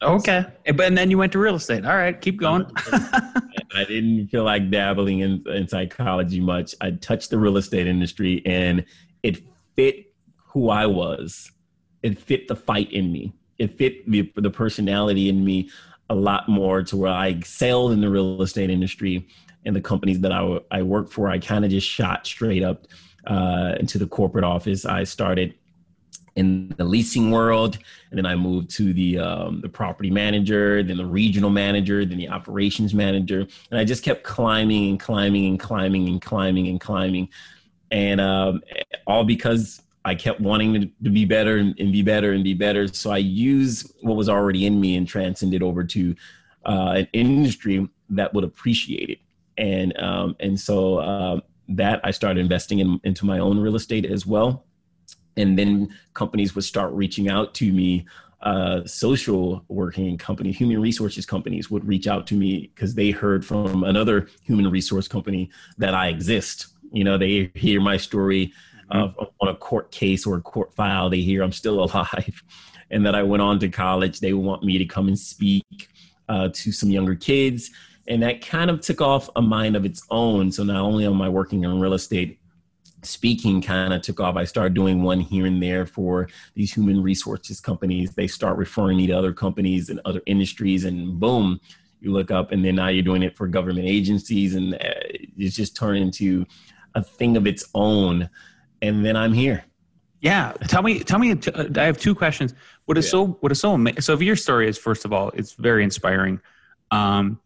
Okay, 0.02 0.44
but 0.66 0.82
and 0.82 0.98
then 0.98 1.10
you 1.10 1.16
went 1.16 1.32
to 1.32 1.38
real 1.38 1.54
estate. 1.54 1.86
All 1.86 1.96
right, 1.96 2.20
keep 2.20 2.38
going. 2.38 2.66
I 2.92 3.84
didn't 3.88 4.28
feel 4.28 4.44
like 4.44 4.70
dabbling 4.70 5.20
in, 5.20 5.42
in 5.48 5.66
psychology 5.66 6.40
much. 6.40 6.74
I 6.80 6.90
touched 6.90 7.30
the 7.30 7.38
real 7.38 7.56
estate 7.56 7.86
industry, 7.86 8.42
and 8.44 8.84
it 9.22 9.42
fit 9.76 10.12
who 10.36 10.68
I 10.68 10.86
was. 10.86 11.50
It 12.02 12.18
fit 12.18 12.48
the 12.48 12.56
fight 12.56 12.92
in 12.92 13.10
me 13.12 13.32
it 13.58 13.78
fit 13.78 14.08
the, 14.10 14.30
the 14.36 14.50
personality 14.50 15.28
in 15.28 15.44
me 15.44 15.70
a 16.10 16.14
lot 16.14 16.48
more 16.48 16.82
to 16.82 16.96
where 16.96 17.12
I 17.12 17.28
excelled 17.28 17.92
in 17.92 18.00
the 18.00 18.10
real 18.10 18.42
estate 18.42 18.70
industry 18.70 19.26
and 19.64 19.74
the 19.74 19.80
companies 19.80 20.20
that 20.20 20.32
I, 20.32 20.60
I 20.70 20.82
worked 20.82 21.12
for. 21.12 21.28
I 21.28 21.38
kind 21.38 21.64
of 21.64 21.70
just 21.70 21.86
shot 21.86 22.26
straight 22.26 22.62
up 22.62 22.86
uh, 23.26 23.74
into 23.80 23.98
the 23.98 24.06
corporate 24.06 24.44
office. 24.44 24.84
I 24.84 25.04
started 25.04 25.54
in 26.36 26.74
the 26.76 26.84
leasing 26.84 27.30
world, 27.30 27.78
and 28.10 28.18
then 28.18 28.26
I 28.26 28.34
moved 28.34 28.70
to 28.70 28.92
the 28.92 29.18
um, 29.18 29.60
the 29.60 29.68
property 29.68 30.10
manager, 30.10 30.82
then 30.82 30.96
the 30.96 31.06
regional 31.06 31.50
manager, 31.50 32.04
then 32.04 32.18
the 32.18 32.28
operations 32.28 32.92
manager, 32.92 33.46
and 33.70 33.78
I 33.78 33.84
just 33.84 34.02
kept 34.02 34.24
climbing 34.24 34.90
and 34.90 35.00
climbing 35.00 35.46
and 35.46 35.60
climbing 35.60 36.08
and 36.08 36.20
climbing 36.20 36.68
and 36.68 36.80
climbing, 36.80 37.28
and 37.90 38.20
um, 38.20 38.62
all 39.06 39.24
because 39.24 39.80
I 40.04 40.14
kept 40.14 40.40
wanting 40.40 40.74
to, 40.74 40.86
to 41.04 41.10
be 41.10 41.24
better 41.24 41.56
and, 41.56 41.74
and, 41.78 41.90
be 41.90 42.02
better 42.02 42.32
and 42.32 42.44
be 42.44 42.52
better. 42.52 42.86
So 42.88 43.10
I 43.10 43.18
use 43.18 43.90
what 44.02 44.16
was 44.16 44.28
already 44.28 44.66
in 44.66 44.78
me 44.78 44.96
and 44.96 45.08
transcended 45.08 45.62
over 45.62 45.82
to 45.82 46.14
uh, 46.66 46.92
an 46.96 47.08
industry 47.14 47.88
that 48.10 48.34
would 48.34 48.44
appreciate 48.44 49.08
it. 49.08 49.18
And 49.56 49.96
um, 49.98 50.36
and 50.40 50.58
so 50.58 50.98
uh, 50.98 51.40
that 51.68 52.00
I 52.04 52.10
started 52.10 52.40
investing 52.40 52.80
in, 52.80 53.00
into 53.04 53.24
my 53.24 53.38
own 53.38 53.58
real 53.58 53.76
estate 53.76 54.04
as 54.04 54.26
well. 54.26 54.66
And 55.36 55.58
then 55.58 55.94
companies 56.14 56.54
would 56.54 56.64
start 56.64 56.92
reaching 56.92 57.28
out 57.28 57.54
to 57.54 57.72
me. 57.72 58.06
Uh, 58.42 58.84
social 58.84 59.64
working 59.68 60.18
company, 60.18 60.52
human 60.52 60.78
resources 60.78 61.24
companies 61.24 61.70
would 61.70 61.82
reach 61.88 62.06
out 62.06 62.26
to 62.26 62.34
me 62.34 62.70
because 62.74 62.94
they 62.94 63.10
heard 63.10 63.42
from 63.42 63.84
another 63.84 64.28
human 64.42 64.70
resource 64.70 65.08
company 65.08 65.48
that 65.78 65.94
I 65.94 66.08
exist. 66.08 66.66
You 66.92 67.04
know, 67.04 67.16
they 67.16 67.50
hear 67.54 67.80
my 67.80 67.96
story 67.96 68.52
mm-hmm. 68.92 69.18
uh, 69.18 69.26
on 69.40 69.48
a 69.48 69.56
court 69.56 69.90
case 69.90 70.26
or 70.26 70.36
a 70.36 70.42
court 70.42 70.74
file. 70.74 71.08
They 71.08 71.22
hear 71.22 71.42
I'm 71.42 71.52
still 71.52 71.84
alive, 71.90 72.42
and 72.90 73.06
that 73.06 73.14
I 73.14 73.22
went 73.22 73.42
on 73.42 73.58
to 73.60 73.68
college. 73.70 74.20
They 74.20 74.34
want 74.34 74.62
me 74.62 74.76
to 74.76 74.84
come 74.84 75.08
and 75.08 75.18
speak 75.18 75.88
uh, 76.28 76.50
to 76.52 76.70
some 76.70 76.90
younger 76.90 77.14
kids, 77.14 77.70
and 78.08 78.22
that 78.22 78.44
kind 78.44 78.70
of 78.70 78.82
took 78.82 79.00
off 79.00 79.30
a 79.36 79.42
mind 79.42 79.74
of 79.74 79.86
its 79.86 80.02
own. 80.10 80.52
So 80.52 80.64
not 80.64 80.82
only 80.82 81.06
am 81.06 81.22
I 81.22 81.30
working 81.30 81.64
in 81.64 81.80
real 81.80 81.94
estate 81.94 82.38
speaking 83.06 83.60
kind 83.60 83.92
of 83.92 84.02
took 84.02 84.20
off. 84.20 84.36
I 84.36 84.44
started 84.44 84.74
doing 84.74 85.02
one 85.02 85.20
here 85.20 85.46
and 85.46 85.62
there 85.62 85.86
for 85.86 86.28
these 86.54 86.72
human 86.72 87.02
resources 87.02 87.60
companies. 87.60 88.14
They 88.14 88.26
start 88.26 88.56
referring 88.56 88.96
me 88.96 89.06
to 89.08 89.12
other 89.12 89.32
companies 89.32 89.90
and 89.90 90.00
other 90.04 90.22
industries, 90.26 90.84
and 90.84 91.18
boom, 91.18 91.60
you 92.00 92.12
look 92.12 92.30
up, 92.30 92.52
and 92.52 92.64
then 92.64 92.76
now 92.76 92.88
you're 92.88 93.02
doing 93.02 93.22
it 93.22 93.36
for 93.36 93.46
government 93.46 93.86
agencies, 93.86 94.54
and 94.54 94.74
uh, 94.74 94.78
it's 95.36 95.56
just 95.56 95.76
turned 95.76 95.98
into 95.98 96.46
a 96.94 97.02
thing 97.02 97.36
of 97.36 97.46
its 97.46 97.64
own. 97.74 98.28
And 98.82 99.04
then 99.04 99.16
I'm 99.16 99.32
here. 99.32 99.64
Yeah, 100.20 100.52
tell 100.68 100.82
me, 100.82 101.00
tell 101.00 101.18
me. 101.18 101.34
I 101.76 101.84
have 101.84 101.98
two 101.98 102.14
questions. 102.14 102.54
What 102.86 102.96
is 102.96 103.06
yeah. 103.06 103.10
so, 103.10 103.26
what 103.40 103.52
is 103.52 103.60
so 103.60 103.74
amazing? 103.74 104.00
So, 104.00 104.14
if 104.14 104.22
your 104.22 104.36
story 104.36 104.68
is 104.68 104.78
first 104.78 105.04
of 105.04 105.12
all, 105.12 105.30
it's 105.30 105.52
very 105.52 105.84
inspiring. 105.84 106.40
Um, 106.90 107.40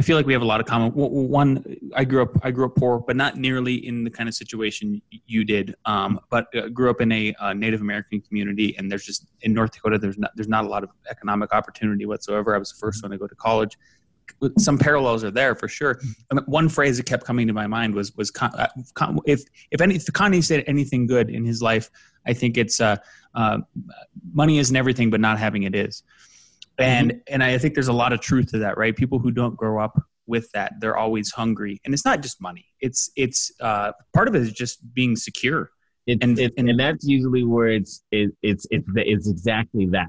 I 0.00 0.02
feel 0.02 0.16
like 0.16 0.24
we 0.24 0.32
have 0.32 0.40
a 0.40 0.46
lot 0.46 0.60
of 0.60 0.66
common. 0.66 0.92
One, 0.92 1.62
I 1.94 2.04
grew 2.04 2.22
up, 2.22 2.30
I 2.42 2.50
grew 2.50 2.64
up 2.64 2.74
poor, 2.74 3.00
but 3.00 3.16
not 3.16 3.36
nearly 3.36 3.86
in 3.86 4.02
the 4.02 4.08
kind 4.08 4.30
of 4.30 4.34
situation 4.34 5.02
you 5.26 5.44
did. 5.44 5.74
Um, 5.84 6.18
but 6.30 6.46
uh, 6.56 6.68
grew 6.70 6.88
up 6.88 7.02
in 7.02 7.12
a 7.12 7.34
uh, 7.34 7.52
Native 7.52 7.82
American 7.82 8.22
community, 8.22 8.74
and 8.78 8.90
there's 8.90 9.04
just 9.04 9.26
in 9.42 9.52
North 9.52 9.72
Dakota, 9.72 9.98
there's 9.98 10.16
not 10.16 10.30
there's 10.36 10.48
not 10.48 10.64
a 10.64 10.68
lot 10.68 10.84
of 10.84 10.88
economic 11.10 11.52
opportunity 11.52 12.06
whatsoever. 12.06 12.54
I 12.54 12.58
was 12.58 12.72
the 12.72 12.78
first 12.78 13.02
one 13.02 13.12
to 13.12 13.18
go 13.18 13.26
to 13.26 13.34
college. 13.34 13.76
Some 14.56 14.78
parallels 14.78 15.22
are 15.22 15.30
there 15.30 15.54
for 15.54 15.68
sure. 15.68 16.00
And 16.30 16.40
one 16.46 16.70
phrase 16.70 16.96
that 16.96 17.04
kept 17.04 17.26
coming 17.26 17.46
to 17.46 17.52
my 17.52 17.66
mind 17.66 17.94
was 17.94 18.16
was 18.16 18.32
uh, 18.40 18.68
if 19.26 19.42
if 19.70 19.82
any 19.82 19.96
if 19.96 20.06
Kanye 20.06 20.42
said 20.42 20.64
anything 20.66 21.08
good 21.08 21.28
in 21.28 21.44
his 21.44 21.60
life, 21.60 21.90
I 22.26 22.32
think 22.32 22.56
it's 22.56 22.80
uh, 22.80 22.96
uh, 23.34 23.58
money 24.32 24.60
isn't 24.60 24.74
everything, 24.74 25.10
but 25.10 25.20
not 25.20 25.38
having 25.38 25.64
it 25.64 25.74
is 25.74 26.04
and 26.78 27.12
mm-hmm. 27.12 27.18
and 27.28 27.42
I 27.42 27.58
think 27.58 27.74
there's 27.74 27.88
a 27.88 27.92
lot 27.92 28.12
of 28.12 28.20
truth 28.20 28.50
to 28.52 28.58
that, 28.58 28.76
right? 28.78 28.96
People 28.96 29.18
who 29.18 29.30
don't 29.30 29.56
grow 29.56 29.82
up 29.82 30.00
with 30.26 30.50
that, 30.52 30.74
they're 30.80 30.96
always 30.96 31.30
hungry, 31.30 31.80
and 31.84 31.92
it's 31.92 32.04
not 32.04 32.22
just 32.22 32.40
money. 32.40 32.66
It's 32.80 33.10
it's 33.16 33.52
uh, 33.60 33.92
part 34.14 34.28
of 34.28 34.34
it 34.34 34.42
is 34.42 34.52
just 34.52 34.78
being 34.94 35.16
secure, 35.16 35.70
it, 36.06 36.22
and, 36.22 36.38
it, 36.38 36.52
and, 36.56 36.68
and 36.70 36.78
that's 36.78 37.06
usually 37.06 37.44
where 37.44 37.68
it's 37.68 38.02
it, 38.10 38.30
it's 38.42 38.66
it's 38.70 38.86
it's 38.96 39.28
exactly 39.28 39.86
that. 39.86 40.08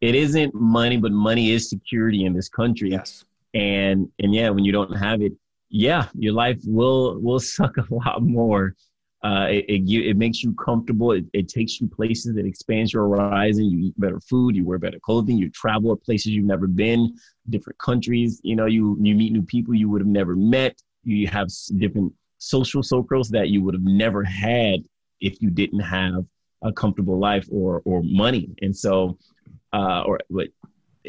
It 0.00 0.14
isn't 0.14 0.54
money, 0.54 0.96
but 0.96 1.10
money 1.12 1.50
is 1.50 1.68
security 1.68 2.24
in 2.24 2.32
this 2.32 2.48
country. 2.48 2.90
Yes, 2.90 3.24
and 3.54 4.08
and 4.18 4.34
yeah, 4.34 4.50
when 4.50 4.64
you 4.64 4.72
don't 4.72 4.94
have 4.96 5.22
it, 5.22 5.32
yeah, 5.68 6.08
your 6.14 6.32
life 6.32 6.58
will 6.64 7.20
will 7.20 7.40
suck 7.40 7.76
a 7.78 7.86
lot 7.90 8.22
more 8.22 8.74
uh, 9.24 9.46
it, 9.50 9.64
it, 9.68 10.16
makes 10.16 10.44
you 10.44 10.54
comfortable. 10.54 11.10
It, 11.10 11.24
it, 11.32 11.48
takes 11.48 11.80
you 11.80 11.88
places. 11.88 12.36
It 12.36 12.46
expands 12.46 12.92
your 12.92 13.08
horizon. 13.08 13.64
You 13.64 13.88
eat 13.88 13.98
better 13.98 14.20
food. 14.20 14.54
You 14.54 14.64
wear 14.64 14.78
better 14.78 15.00
clothing. 15.00 15.36
You 15.36 15.50
travel 15.50 15.96
places 15.96 16.28
you've 16.28 16.44
never 16.44 16.68
been, 16.68 17.16
different 17.50 17.78
countries. 17.80 18.40
You 18.44 18.54
know, 18.54 18.66
you 18.66 18.96
you 19.00 19.16
meet 19.16 19.32
new 19.32 19.42
people 19.42 19.74
you 19.74 19.88
would 19.88 20.00
have 20.00 20.08
never 20.08 20.36
met. 20.36 20.80
You 21.02 21.26
have 21.28 21.48
different 21.78 22.12
social 22.38 22.82
circles 22.82 23.28
that 23.30 23.48
you 23.48 23.60
would 23.64 23.74
have 23.74 23.82
never 23.82 24.22
had 24.22 24.84
if 25.20 25.42
you 25.42 25.50
didn't 25.50 25.80
have 25.80 26.24
a 26.62 26.72
comfortable 26.72 27.18
life 27.18 27.48
or 27.50 27.82
or 27.84 28.02
money. 28.04 28.48
And 28.62 28.76
so, 28.76 29.18
uh, 29.72 30.02
or 30.02 30.20
but 30.30 30.48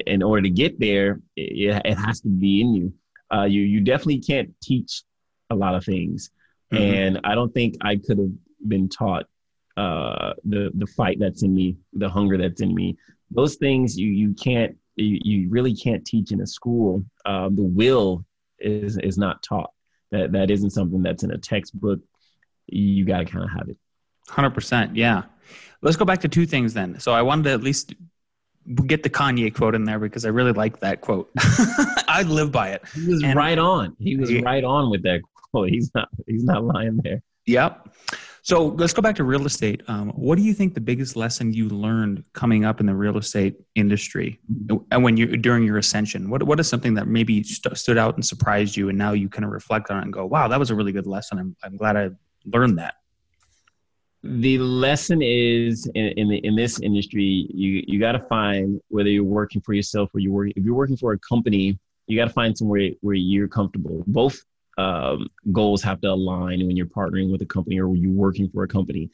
in 0.07 0.23
order 0.23 0.41
to 0.41 0.49
get 0.49 0.79
there, 0.79 1.19
it, 1.35 1.79
it 1.85 1.95
has 1.95 2.21
to 2.21 2.27
be 2.27 2.61
in 2.61 2.73
you. 2.73 2.93
Uh, 3.31 3.43
you 3.43 3.61
you 3.61 3.81
definitely 3.81 4.19
can't 4.19 4.49
teach 4.63 5.03
a 5.51 5.55
lot 5.55 5.75
of 5.75 5.85
things 5.85 6.31
Mm-hmm. 6.71 6.83
And 6.83 7.19
I 7.23 7.35
don't 7.35 7.53
think 7.53 7.75
I 7.81 7.95
could 7.95 8.17
have 8.17 8.31
been 8.67 8.89
taught 8.89 9.25
uh, 9.77 10.33
the 10.43 10.71
the 10.75 10.87
fight 10.87 11.17
that's 11.19 11.43
in 11.43 11.53
me, 11.53 11.77
the 11.93 12.09
hunger 12.09 12.37
that's 12.37 12.61
in 12.61 12.73
me. 12.73 12.97
Those 13.31 13.55
things 13.55 13.97
you 13.97 14.09
you 14.09 14.33
can't 14.33 14.75
you, 14.95 15.19
you 15.21 15.49
really 15.49 15.75
can't 15.75 16.05
teach 16.05 16.31
in 16.31 16.41
a 16.41 16.47
school. 16.47 17.05
Um, 17.25 17.55
the 17.55 17.63
will 17.63 18.25
is 18.59 18.97
is 18.97 19.17
not 19.17 19.41
taught. 19.41 19.71
That 20.11 20.31
that 20.33 20.51
isn't 20.51 20.71
something 20.71 21.01
that's 21.01 21.23
in 21.23 21.31
a 21.31 21.37
textbook. 21.37 21.99
You 22.67 23.05
got 23.05 23.19
to 23.19 23.25
kind 23.25 23.45
of 23.45 23.51
have 23.51 23.69
it. 23.69 23.77
Hundred 24.27 24.51
percent. 24.51 24.95
Yeah. 24.95 25.23
Let's 25.81 25.97
go 25.97 26.05
back 26.05 26.19
to 26.21 26.27
two 26.27 26.45
things 26.45 26.73
then. 26.73 26.99
So 26.99 27.13
I 27.13 27.21
wanted 27.21 27.43
to 27.43 27.51
at 27.51 27.63
least 27.63 27.93
get 28.85 29.01
the 29.01 29.09
Kanye 29.09 29.53
quote 29.53 29.75
in 29.75 29.85
there 29.85 29.97
because 29.97 30.25
I 30.25 30.29
really 30.29 30.51
like 30.51 30.79
that 30.81 31.01
quote. 31.01 31.29
I 31.37 32.23
live 32.27 32.51
by 32.51 32.69
it. 32.71 32.83
He 32.93 33.07
was 33.07 33.23
and, 33.23 33.35
right 33.35 33.57
on. 33.57 33.95
He 33.97 34.17
was 34.17 34.33
right 34.41 34.63
on 34.63 34.89
with 34.89 35.03
that 35.03 35.21
he's 35.53 35.91
not 35.93 36.09
he's 36.27 36.43
not 36.43 36.63
lying 36.63 36.99
there. 37.03 37.21
Yep. 37.45 37.89
So 38.41 38.67
let's 38.67 38.93
go 38.93 39.01
back 39.01 39.15
to 39.15 39.23
real 39.23 39.45
estate. 39.45 39.81
Um, 39.87 40.09
what 40.09 40.37
do 40.37 40.43
you 40.43 40.53
think 40.53 40.73
the 40.73 40.81
biggest 40.81 41.15
lesson 41.15 41.51
you 41.53 41.67
learned 41.67 42.23
coming 42.33 42.63
up 42.63 42.79
in 42.79 42.85
the 42.85 42.95
real 42.95 43.17
estate 43.17 43.55
industry, 43.75 44.39
and 44.91 45.03
when 45.03 45.17
you 45.17 45.35
during 45.37 45.63
your 45.63 45.77
ascension? 45.77 46.29
What 46.29 46.43
what 46.43 46.59
is 46.59 46.69
something 46.69 46.93
that 46.93 47.07
maybe 47.07 47.43
st- 47.43 47.77
stood 47.77 47.97
out 47.97 48.15
and 48.15 48.25
surprised 48.25 48.77
you, 48.77 48.89
and 48.89 48.97
now 48.97 49.13
you 49.13 49.29
kind 49.29 49.45
of 49.45 49.51
reflect 49.51 49.91
on 49.91 49.97
it 49.99 50.03
and 50.03 50.13
go, 50.13 50.25
"Wow, 50.25 50.47
that 50.47 50.59
was 50.59 50.69
a 50.69 50.75
really 50.75 50.91
good 50.91 51.07
lesson. 51.07 51.37
I'm 51.37 51.55
I'm 51.63 51.75
glad 51.75 51.97
I 51.97 52.09
learned 52.45 52.77
that." 52.79 52.95
The 54.23 54.57
lesson 54.57 55.21
is 55.21 55.89
in, 55.95 56.07
in 56.17 56.29
the 56.29 56.37
in 56.37 56.55
this 56.55 56.79
industry, 56.79 57.49
you 57.53 57.83
you 57.87 57.99
got 57.99 58.13
to 58.13 58.19
find 58.19 58.79
whether 58.89 59.09
you're 59.09 59.23
working 59.23 59.61
for 59.61 59.73
yourself 59.73 60.09
or 60.13 60.19
you 60.19 60.31
work 60.31 60.51
if 60.55 60.63
you're 60.63 60.75
working 60.75 60.97
for 60.97 61.13
a 61.13 61.19
company, 61.19 61.77
you 62.07 62.17
got 62.17 62.25
to 62.25 62.33
find 62.33 62.57
somewhere 62.57 62.91
where 63.01 63.15
you're 63.15 63.47
comfortable. 63.47 64.03
Both 64.07 64.43
um, 64.79 65.27
goals 65.51 65.83
have 65.83 65.99
to 66.01 66.07
align 66.07 66.65
when 66.65 66.77
you're 66.77 66.85
partnering 66.85 67.29
with 67.29 67.41
a 67.41 67.45
company 67.45 67.79
or 67.79 67.89
when 67.89 68.01
you're 68.01 68.11
working 68.11 68.49
for 68.49 68.63
a 68.63 68.67
company. 68.67 69.09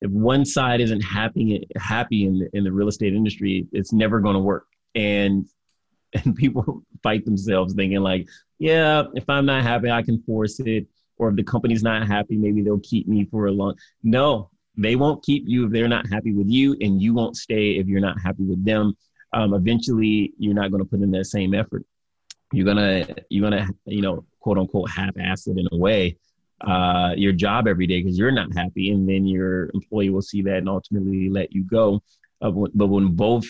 If 0.00 0.12
one 0.12 0.44
side 0.44 0.80
isn't 0.80 1.00
happy 1.00 1.66
happy 1.76 2.24
in 2.26 2.38
the, 2.38 2.48
in 2.52 2.62
the 2.62 2.70
real 2.70 2.86
estate 2.86 3.14
industry, 3.14 3.66
it's 3.72 3.92
never 3.92 4.20
going 4.20 4.34
to 4.34 4.40
work. 4.40 4.66
And 4.94 5.46
and 6.24 6.36
people 6.36 6.82
fight 7.02 7.24
themselves 7.24 7.74
thinking 7.74 8.00
like, 8.00 8.26
yeah, 8.58 9.04
if 9.14 9.28
I'm 9.28 9.44
not 9.44 9.62
happy, 9.62 9.90
I 9.90 10.02
can 10.02 10.22
force 10.22 10.60
it. 10.60 10.86
Or 11.16 11.30
if 11.30 11.36
the 11.36 11.42
company's 11.42 11.82
not 11.82 12.06
happy, 12.06 12.36
maybe 12.36 12.62
they'll 12.62 12.78
keep 12.78 13.08
me 13.08 13.26
for 13.28 13.46
a 13.46 13.52
long. 13.52 13.74
No, 14.04 14.50
they 14.76 14.94
won't 14.94 15.24
keep 15.24 15.42
you 15.46 15.66
if 15.66 15.72
they're 15.72 15.88
not 15.88 16.08
happy 16.08 16.32
with 16.32 16.48
you, 16.48 16.76
and 16.80 17.02
you 17.02 17.12
won't 17.12 17.36
stay 17.36 17.72
if 17.72 17.88
you're 17.88 18.00
not 18.00 18.20
happy 18.22 18.44
with 18.44 18.64
them. 18.64 18.96
Um, 19.32 19.52
eventually, 19.52 20.32
you're 20.38 20.54
not 20.54 20.70
going 20.70 20.82
to 20.82 20.88
put 20.88 21.00
in 21.00 21.10
that 21.10 21.24
same 21.24 21.54
effort. 21.54 21.84
You're 22.52 22.64
gonna 22.64 23.06
you're 23.28 23.50
gonna 23.50 23.68
you 23.84 24.00
know 24.00 24.24
quote 24.48 24.58
unquote 24.58 24.90
half-assed 24.90 25.58
in 25.58 25.68
a 25.70 25.76
way 25.76 26.16
uh, 26.62 27.12
your 27.16 27.32
job 27.32 27.68
every 27.68 27.86
day 27.86 28.02
because 28.02 28.18
you're 28.18 28.32
not 28.32 28.48
happy, 28.56 28.90
and 28.90 29.06
then 29.06 29.26
your 29.26 29.70
employee 29.74 30.10
will 30.10 30.22
see 30.22 30.42
that 30.42 30.56
and 30.56 30.68
ultimately 30.68 31.28
let 31.28 31.52
you 31.52 31.62
go. 31.64 32.02
Uh, 32.40 32.50
but 32.50 32.86
when 32.86 33.14
both 33.14 33.46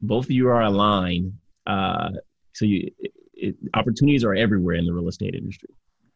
both 0.00 0.26
of 0.26 0.30
you 0.30 0.48
are 0.48 0.62
aligned, 0.62 1.32
uh, 1.66 2.10
so 2.52 2.64
you 2.64 2.90
it, 2.98 3.12
it, 3.34 3.56
opportunities 3.74 4.24
are 4.24 4.34
everywhere 4.34 4.76
in 4.76 4.84
the 4.84 4.92
real 4.92 5.08
estate 5.08 5.34
industry, 5.34 5.70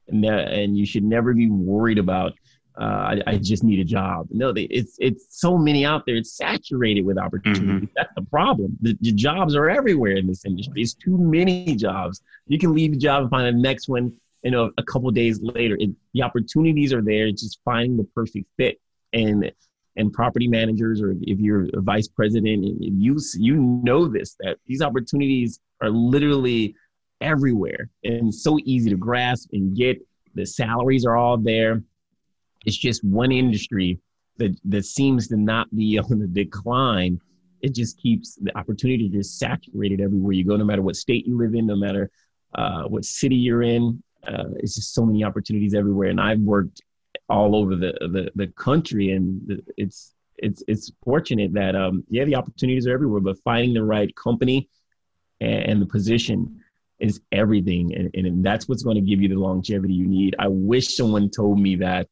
and 0.09 0.23
that, 0.23 0.53
and 0.53 0.77
you 0.77 0.87
should 0.87 1.05
never 1.05 1.35
be 1.35 1.49
worried 1.49 1.99
about. 1.99 2.33
Uh, 2.79 2.85
I, 2.85 3.23
I, 3.27 3.39
just 3.39 3.65
need 3.65 3.81
a 3.81 3.85
job. 3.85 4.27
No, 4.31 4.53
they, 4.53 4.65
it's 4.65 4.97
it's 4.99 5.41
so 5.41 5.57
many 5.57 5.87
out 5.87 6.05
there. 6.05 6.17
It's 6.17 6.37
saturated 6.37 7.07
with 7.07 7.17
opportunities. 7.17 7.65
Mm-hmm. 7.65 7.85
That's 7.97 8.13
the 8.15 8.21
problem. 8.21 8.77
The, 8.83 8.95
the, 9.01 9.13
jobs 9.13 9.57
are 9.57 9.71
everywhere 9.71 10.17
in 10.19 10.27
this 10.27 10.45
industry. 10.45 10.83
It's 10.83 10.93
too 10.93 11.17
many 11.17 11.75
jobs. 11.75 12.21
You 12.49 12.59
can 12.59 12.75
leave 12.75 12.93
a 12.93 12.97
job 12.97 13.23
and 13.23 13.31
find 13.31 13.47
the 13.47 13.59
next 13.59 13.89
one 13.89 14.13
you 14.47 14.51
know 14.51 14.71
a 14.79 14.83
couple 14.83 15.11
days 15.11 15.41
later 15.43 15.77
it, 15.79 15.91
the 16.15 16.23
opportunities 16.23 16.93
are 16.93 17.03
there 17.03 17.27
it's 17.27 17.43
just 17.43 17.61
finding 17.65 17.97
the 17.97 18.09
perfect 18.15 18.47
fit. 18.57 18.81
And 19.13 19.51
and 19.99 20.13
property 20.13 20.47
managers 20.47 21.01
or 21.01 21.15
if 21.23 21.39
you're 21.39 21.69
a 21.73 21.81
vice 21.81 22.09
president 22.09 22.65
you 22.81 23.19
you 23.35 23.57
know 23.83 24.07
this 24.09 24.37
that 24.41 24.59
these 24.67 24.83
opportunities 24.83 25.61
are 25.81 25.91
literally 25.91 26.75
everywhere. 27.21 27.89
And 28.05 28.35
so 28.35 28.59
easy 28.65 28.91
to 28.91 28.97
grasp 28.97 29.51
and 29.53 29.77
get 29.77 29.99
the 30.35 30.47
salaries 30.47 31.05
are 31.05 31.17
all 31.17 31.39
there. 31.39 31.83
It's 32.65 32.77
just 32.77 33.05
one 33.05 33.33
industry 33.33 33.99
that 34.39 34.57
that 34.65 34.85
seems 34.85 35.29
to 35.29 35.37
not 35.37 35.75
be 35.75 35.99
on 36.11 36.19
the 36.19 36.27
decline. 36.27 37.21
It 37.63 37.75
just 37.75 37.99
keeps 37.99 38.37
the 38.37 38.57
opportunity 38.57 39.09
just 39.09 39.39
saturated 39.39 40.01
everywhere 40.01 40.33
you 40.33 40.45
go 40.45 40.57
no 40.57 40.65
matter 40.65 40.83
what 40.83 40.97
state 40.97 41.27
you 41.27 41.37
live 41.39 41.55
in 41.55 41.67
no 41.67 41.75
matter 41.77 42.11
uh, 42.55 42.83
what 42.85 43.05
city 43.05 43.35
you're 43.35 43.63
in 43.63 44.03
uh, 44.27 44.51
it's 44.59 44.75
just 44.75 44.95
so 44.95 45.05
many 45.05 45.25
opportunities 45.25 45.75
everywhere. 45.75 46.09
And 46.09 46.21
I've 46.21 46.41
worked 46.41 46.83
all 47.29 47.57
over 47.57 47.77
the 47.77 47.93
the, 48.01 48.31
the 48.35 48.47
country, 48.49 49.13
and 49.13 49.63
it's 49.77 50.15
it's 50.39 50.63
it's 50.69 50.93
fortunate 51.03 51.53
that 51.55 51.75
um 51.75 52.05
yeah 52.09 52.25
the 52.25 52.37
opportunities 52.37 52.87
are 52.87 52.93
everywhere, 52.93 53.21
but 53.21 53.39
finding 53.45 53.75
the 53.75 53.85
right 53.85 54.15
company 54.17 54.69
and, 55.41 55.63
and 55.63 55.83
the 55.83 55.87
position 55.87 56.61
is 56.99 57.21
everything, 57.33 57.95
and, 57.95 58.11
and 58.15 58.45
that's 58.45 58.69
what's 58.69 58.83
going 58.83 58.97
to 58.97 59.03
give 59.03 59.21
you 59.21 59.29
the 59.29 59.35
longevity 59.35 59.95
you 59.95 60.07
need. 60.07 60.35
I 60.39 60.49
wish 60.49 60.97
someone 60.97 61.29
told 61.29 61.61
me 61.61 61.77
that, 61.77 62.09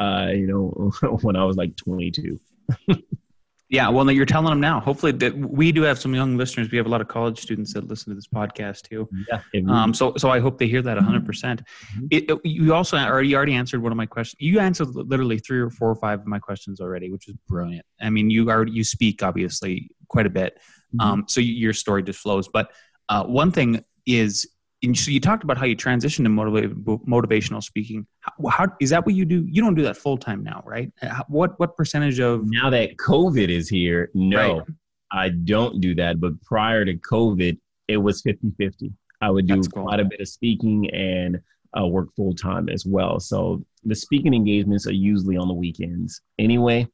uh, 0.00 0.28
you 0.30 0.46
know, 0.46 0.92
when 1.22 1.36
I 1.36 1.44
was 1.44 1.56
like 1.56 1.76
22. 1.76 2.40
Yeah, 3.70 3.88
well, 3.88 4.10
you're 4.10 4.26
telling 4.26 4.50
them 4.50 4.60
now. 4.60 4.78
Hopefully, 4.78 5.12
that 5.12 5.34
we 5.36 5.72
do 5.72 5.82
have 5.82 5.98
some 5.98 6.14
young 6.14 6.36
listeners. 6.36 6.70
We 6.70 6.76
have 6.76 6.86
a 6.86 6.90
lot 6.90 7.00
of 7.00 7.08
college 7.08 7.40
students 7.40 7.72
that 7.72 7.88
listen 7.88 8.10
to 8.10 8.14
this 8.14 8.26
podcast 8.28 8.82
too. 8.82 9.08
Yeah. 9.30 9.62
Um, 9.68 9.94
so, 9.94 10.12
so 10.18 10.28
I 10.28 10.38
hope 10.38 10.58
they 10.58 10.66
hear 10.66 10.82
that 10.82 10.96
100. 10.96 11.18
Mm-hmm. 11.18 11.26
percent 11.26 11.62
mm-hmm. 11.98 12.36
You 12.44 12.74
also 12.74 12.98
already 12.98 13.34
already 13.34 13.54
answered 13.54 13.82
one 13.82 13.90
of 13.90 13.96
my 13.96 14.06
questions. 14.06 14.36
You 14.38 14.60
answered 14.60 14.88
literally 14.94 15.38
three 15.38 15.60
or 15.60 15.70
four 15.70 15.88
or 15.90 15.96
five 15.96 16.20
of 16.20 16.26
my 16.26 16.38
questions 16.38 16.80
already, 16.80 17.10
which 17.10 17.26
is 17.26 17.34
brilliant. 17.48 17.86
I 18.00 18.10
mean, 18.10 18.28
you 18.28 18.50
already 18.50 18.72
you 18.72 18.84
speak 18.84 19.22
obviously 19.22 19.90
quite 20.08 20.26
a 20.26 20.30
bit, 20.30 20.58
mm-hmm. 20.94 21.00
um, 21.00 21.24
so 21.26 21.40
your 21.40 21.72
story 21.72 22.02
just 22.02 22.20
flows. 22.20 22.48
But 22.48 22.70
uh, 23.08 23.24
one 23.24 23.50
thing 23.50 23.82
is, 24.06 24.46
so 24.92 25.10
you 25.10 25.20
talked 25.20 25.44
about 25.44 25.56
how 25.56 25.64
you 25.64 25.76
transitioned 25.76 26.24
to 26.24 26.30
motiva- 26.30 27.06
motivational 27.06 27.62
speaking. 27.62 28.06
How, 28.20 28.48
how 28.48 28.66
is 28.80 28.90
that 28.90 29.06
what 29.06 29.14
you 29.14 29.24
do? 29.24 29.46
You 29.48 29.62
don't 29.62 29.74
do 29.74 29.82
that 29.82 29.96
full 29.96 30.18
time 30.18 30.42
now, 30.42 30.62
right? 30.66 30.92
How, 31.00 31.24
what 31.28 31.58
what 31.60 31.76
percentage 31.76 32.18
of 32.18 32.42
now 32.46 32.70
that 32.70 32.96
COVID 32.96 33.48
is 33.48 33.68
here? 33.68 34.10
No, 34.14 34.58
right. 34.58 34.66
I 35.12 35.28
don't 35.28 35.80
do 35.80 35.94
that. 35.94 36.20
But 36.20 36.40
prior 36.42 36.84
to 36.84 36.94
COVID, 36.94 37.58
it 37.88 37.96
was 37.96 38.20
50 38.22 38.52
50. 38.58 38.92
I 39.20 39.30
would 39.30 39.46
do 39.46 39.62
cool. 39.62 39.84
quite 39.84 40.00
a 40.00 40.04
bit 40.04 40.20
of 40.20 40.28
speaking 40.28 40.90
and 40.90 41.40
uh, 41.78 41.86
work 41.86 42.14
full 42.14 42.34
time 42.34 42.68
as 42.68 42.84
well. 42.84 43.20
So 43.20 43.64
the 43.84 43.94
speaking 43.94 44.34
engagements 44.34 44.86
are 44.86 44.92
usually 44.92 45.36
on 45.36 45.48
the 45.48 45.54
weekends 45.54 46.20
anyway. 46.38 46.88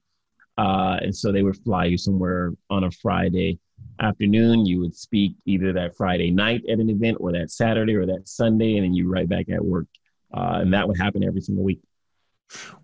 Uh, 0.59 0.98
and 1.00 1.14
so 1.14 1.33
they 1.33 1.42
would 1.42 1.57
fly 1.64 1.87
you 1.87 1.96
somewhere 1.96 2.53
on 2.68 2.85
a 2.85 2.90
Friday 2.90 3.59
afternoon. 4.01 4.66
You 4.66 4.81
would 4.81 4.95
speak 4.95 5.35
either 5.47 5.73
that 5.73 5.97
Friday 5.97 6.31
night 6.31 6.62
at 6.69 6.79
an 6.79 6.90
event 6.90 7.19
or 7.21 7.33
that 7.33 7.51
Saturday 7.51 7.95
or 7.95 8.07
that 8.07 8.29
Sunday, 8.29 8.77
and 8.77 8.85
then 8.85 8.95
you 8.95 9.11
right 9.11 9.29
back 9.29 9.49
at 9.49 9.64
work. 9.64 9.87
Uh, 10.33 10.59
and 10.62 10.73
that 10.73 10.87
would 10.87 10.99
happen 10.99 11.25
every 11.25 11.40
single 11.40 11.64
week. 11.64 11.81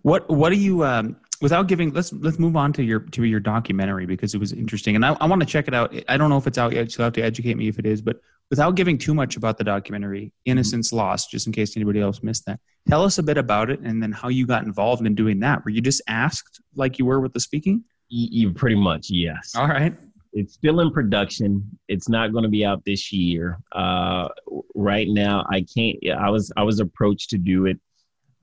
What 0.01 0.29
What 0.29 0.49
do 0.49 0.55
you? 0.55 0.83
Um, 0.85 1.17
without 1.41 1.67
giving, 1.67 1.93
let's 1.93 2.13
let's 2.13 2.39
move 2.39 2.55
on 2.55 2.73
to 2.73 2.83
your 2.83 2.99
to 2.99 3.23
your 3.23 3.39
documentary 3.39 4.05
because 4.05 4.33
it 4.33 4.39
was 4.39 4.53
interesting, 4.53 4.95
and 4.95 5.05
I, 5.05 5.15
I 5.19 5.25
want 5.27 5.41
to 5.41 5.45
check 5.45 5.67
it 5.67 5.73
out. 5.73 5.93
I 6.07 6.17
don't 6.17 6.29
know 6.29 6.37
if 6.37 6.47
it's 6.47 6.57
out 6.57 6.73
yet. 6.73 6.91
So 6.91 7.01
you 7.01 7.03
have 7.05 7.13
to 7.13 7.21
educate 7.21 7.57
me 7.57 7.67
if 7.67 7.79
it 7.79 7.85
is. 7.85 8.01
But 8.01 8.21
without 8.49 8.75
giving 8.75 8.97
too 8.97 9.13
much 9.13 9.35
about 9.35 9.57
the 9.57 9.63
documentary, 9.63 10.31
Innocence. 10.45 10.93
Lost, 10.93 11.31
just 11.31 11.47
in 11.47 11.53
case 11.53 11.75
anybody 11.75 11.99
else 11.99 12.23
missed 12.23 12.45
that, 12.45 12.59
tell 12.87 13.03
us 13.03 13.17
a 13.17 13.23
bit 13.23 13.37
about 13.37 13.69
it, 13.69 13.79
and 13.81 14.01
then 14.01 14.11
how 14.11 14.29
you 14.29 14.47
got 14.47 14.63
involved 14.63 15.05
in 15.05 15.15
doing 15.15 15.39
that. 15.41 15.63
Were 15.65 15.71
you 15.71 15.81
just 15.81 16.01
asked 16.07 16.61
like 16.75 16.97
you 16.97 17.05
were 17.05 17.19
with 17.19 17.33
the 17.33 17.39
speaking? 17.39 17.83
You 18.09 18.53
pretty 18.53 18.77
much 18.77 19.09
yes. 19.09 19.53
All 19.55 19.67
right. 19.67 19.93
It's 20.37 20.53
still 20.53 20.81
in 20.81 20.91
production. 20.91 21.79
It's 21.87 22.07
not 22.07 22.31
going 22.31 22.43
to 22.43 22.49
be 22.49 22.63
out 22.63 22.85
this 22.85 23.11
year. 23.11 23.57
Uh, 23.71 24.27
right 24.75 25.07
now, 25.09 25.43
I 25.49 25.61
can't. 25.61 25.97
I 26.15 26.29
was 26.29 26.51
I 26.55 26.61
was 26.61 26.79
approached 26.79 27.31
to 27.31 27.39
do 27.39 27.65
it, 27.65 27.79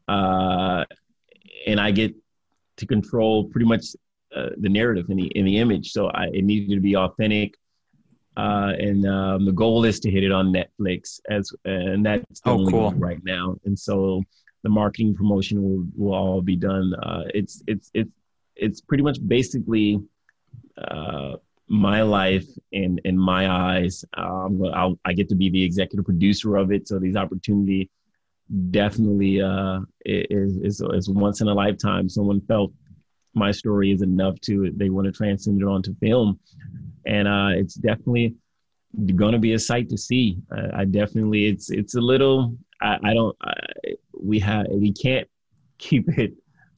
uh, 0.09 0.85
and 1.69 1.81
I 1.81 1.93
get 1.93 2.13
to 2.79 2.87
control 2.87 3.45
pretty 3.45 3.67
much 3.67 3.85
uh, 4.35 4.51
the 4.57 4.69
narrative 4.69 5.07
in 5.09 5.19
the 5.19 5.29
in 5.39 5.45
the 5.45 5.59
image. 5.59 5.93
So 5.93 6.09
I, 6.09 6.25
it 6.33 6.45
needed 6.45 6.75
to 6.75 6.81
be 6.81 6.97
authentic, 6.97 7.55
uh, 8.37 8.73
and 8.77 9.07
um, 9.07 9.45
the 9.45 9.53
goal 9.53 9.85
is 9.85 10.01
to 10.01 10.11
hit 10.11 10.25
it 10.25 10.33
on 10.33 10.53
Netflix 10.53 11.21
as 11.31 11.53
and 11.65 12.05
that's 12.05 12.41
the 12.41 12.51
oh, 12.51 12.67
cool. 12.69 12.91
right 12.95 13.23
now. 13.23 13.55
And 13.67 13.79
so 13.79 14.21
the 14.65 14.69
marketing 14.69 15.15
promotion 15.15 15.63
will 15.63 15.87
will 15.97 16.15
all 16.15 16.43
be 16.43 16.57
done. 16.57 16.93
Uh, 16.95 17.23
it's 17.33 17.63
it's 17.69 17.93
it's 17.95 18.11
it's 18.57 18.81
pretty 18.81 19.05
much 19.05 19.19
basically 19.25 20.01
uh, 20.77 21.37
my 21.69 22.03
life 22.03 22.47
in 22.73 23.01
in 23.05 23.19
my 23.19 23.51
eyes. 23.51 24.05
Um, 24.17 24.63
I'll, 24.75 24.99
I 25.05 25.13
get 25.13 25.29
to 25.31 25.35
be 25.35 25.51
the 25.51 25.63
executive 25.63 26.05
producer 26.05 26.57
of 26.57 26.73
it, 26.73 26.89
so 26.89 26.99
these 26.99 27.17
opportunity 27.17 27.91
definitely 28.71 29.41
uh, 29.41 29.81
is, 30.05 30.59
is, 30.59 30.83
is 30.93 31.09
once 31.09 31.41
in 31.41 31.49
a 31.49 31.55
lifetime. 31.55 32.09
Someone 32.09 32.41
felt 32.43 32.73
my 33.35 33.51
story 33.51 33.91
is 33.91 34.03
enough 34.03 34.41
to 34.43 34.71
they 34.77 34.91
want 34.91 35.07
to 35.07 35.13
transcend 35.13 35.61
it 35.61 35.67
onto 35.67 35.95
film, 35.97 36.39
and 37.07 37.27
uh, 37.27 37.51
it's 37.51 37.75
definitely 37.75 38.35
going 39.17 39.33
to 39.33 39.39
be 39.39 39.55
a 39.55 39.59
sight 39.59 39.89
to 39.89 39.99
see. 39.99 40.39
I, 40.53 40.81
I 40.81 40.85
definitely 40.85 41.47
it's 41.47 41.71
it's 41.71 41.95
a 41.95 42.01
little 42.01 42.57
I, 42.81 42.99
I 43.03 43.15
don't 43.15 43.37
I, 43.43 43.55
we 44.13 44.39
have 44.41 44.67
we 44.71 44.93
can't 44.93 45.29
keep 45.79 46.09
it 46.19 46.35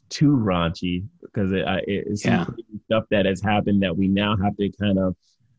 too 0.09 0.37
raunchy 0.37 1.05
because 1.20 1.53
it, 1.53 1.64
it's 1.87 2.25
yeah. 2.25 2.46
Stuff 2.87 3.05
that 3.11 3.27
has 3.27 3.42
happened 3.42 3.83
that 3.83 3.96
we 3.96 4.09
now 4.09 4.37
have 4.37 4.57
to 4.57 4.70
kind 4.81 4.99
of 4.99 5.16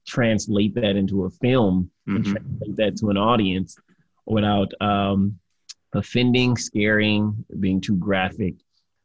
translate 0.07 0.73
that 0.75 0.95
into 0.95 1.25
a 1.25 1.29
film 1.29 1.91
mm-hmm. 2.07 2.15
and 2.15 2.25
translate 2.25 2.75
that 2.77 2.97
to 2.97 3.09
an 3.09 3.17
audience 3.17 3.77
without 4.25 4.71
um, 4.81 5.37
offending, 5.93 6.57
scaring, 6.57 7.45
being 7.59 7.81
too 7.81 7.95
graphic. 7.95 8.55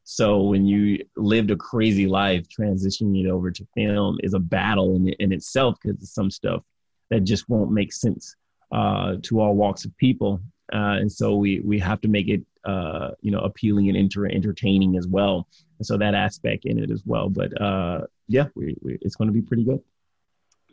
So 0.04 0.42
when 0.42 0.66
you 0.66 1.04
lived 1.16 1.50
a 1.50 1.56
crazy 1.56 2.06
life, 2.06 2.46
transitioning 2.48 3.24
it 3.24 3.28
over 3.28 3.50
to 3.50 3.66
film 3.74 4.18
is 4.22 4.34
a 4.34 4.40
battle 4.40 4.96
in, 4.96 5.08
in 5.08 5.32
itself 5.32 5.76
because 5.82 6.12
some 6.12 6.30
stuff 6.30 6.62
that 7.10 7.20
just 7.20 7.48
won't 7.48 7.70
make 7.70 7.92
sense 7.92 8.34
uh, 8.72 9.16
to 9.22 9.40
all 9.40 9.54
walks 9.54 9.84
of 9.84 9.96
people. 9.96 10.40
Uh, 10.72 10.96
and 11.00 11.10
so 11.10 11.36
we 11.36 11.60
we 11.60 11.78
have 11.78 12.00
to 12.00 12.08
make 12.08 12.28
it 12.28 12.42
uh, 12.64 13.10
you 13.20 13.30
know 13.30 13.40
appealing 13.40 13.88
and 13.88 13.96
inter- 13.96 14.26
entertaining 14.26 14.96
as 14.96 15.06
well. 15.06 15.48
And 15.78 15.86
so 15.86 15.96
that 15.98 16.14
aspect 16.14 16.64
in 16.64 16.78
it 16.78 16.90
as 16.90 17.02
well. 17.04 17.28
But 17.28 17.60
uh, 17.60 18.02
yeah, 18.28 18.46
we, 18.54 18.76
we, 18.82 18.98
it's 19.00 19.16
going 19.16 19.28
to 19.28 19.32
be 19.32 19.42
pretty 19.42 19.64
good. 19.64 19.80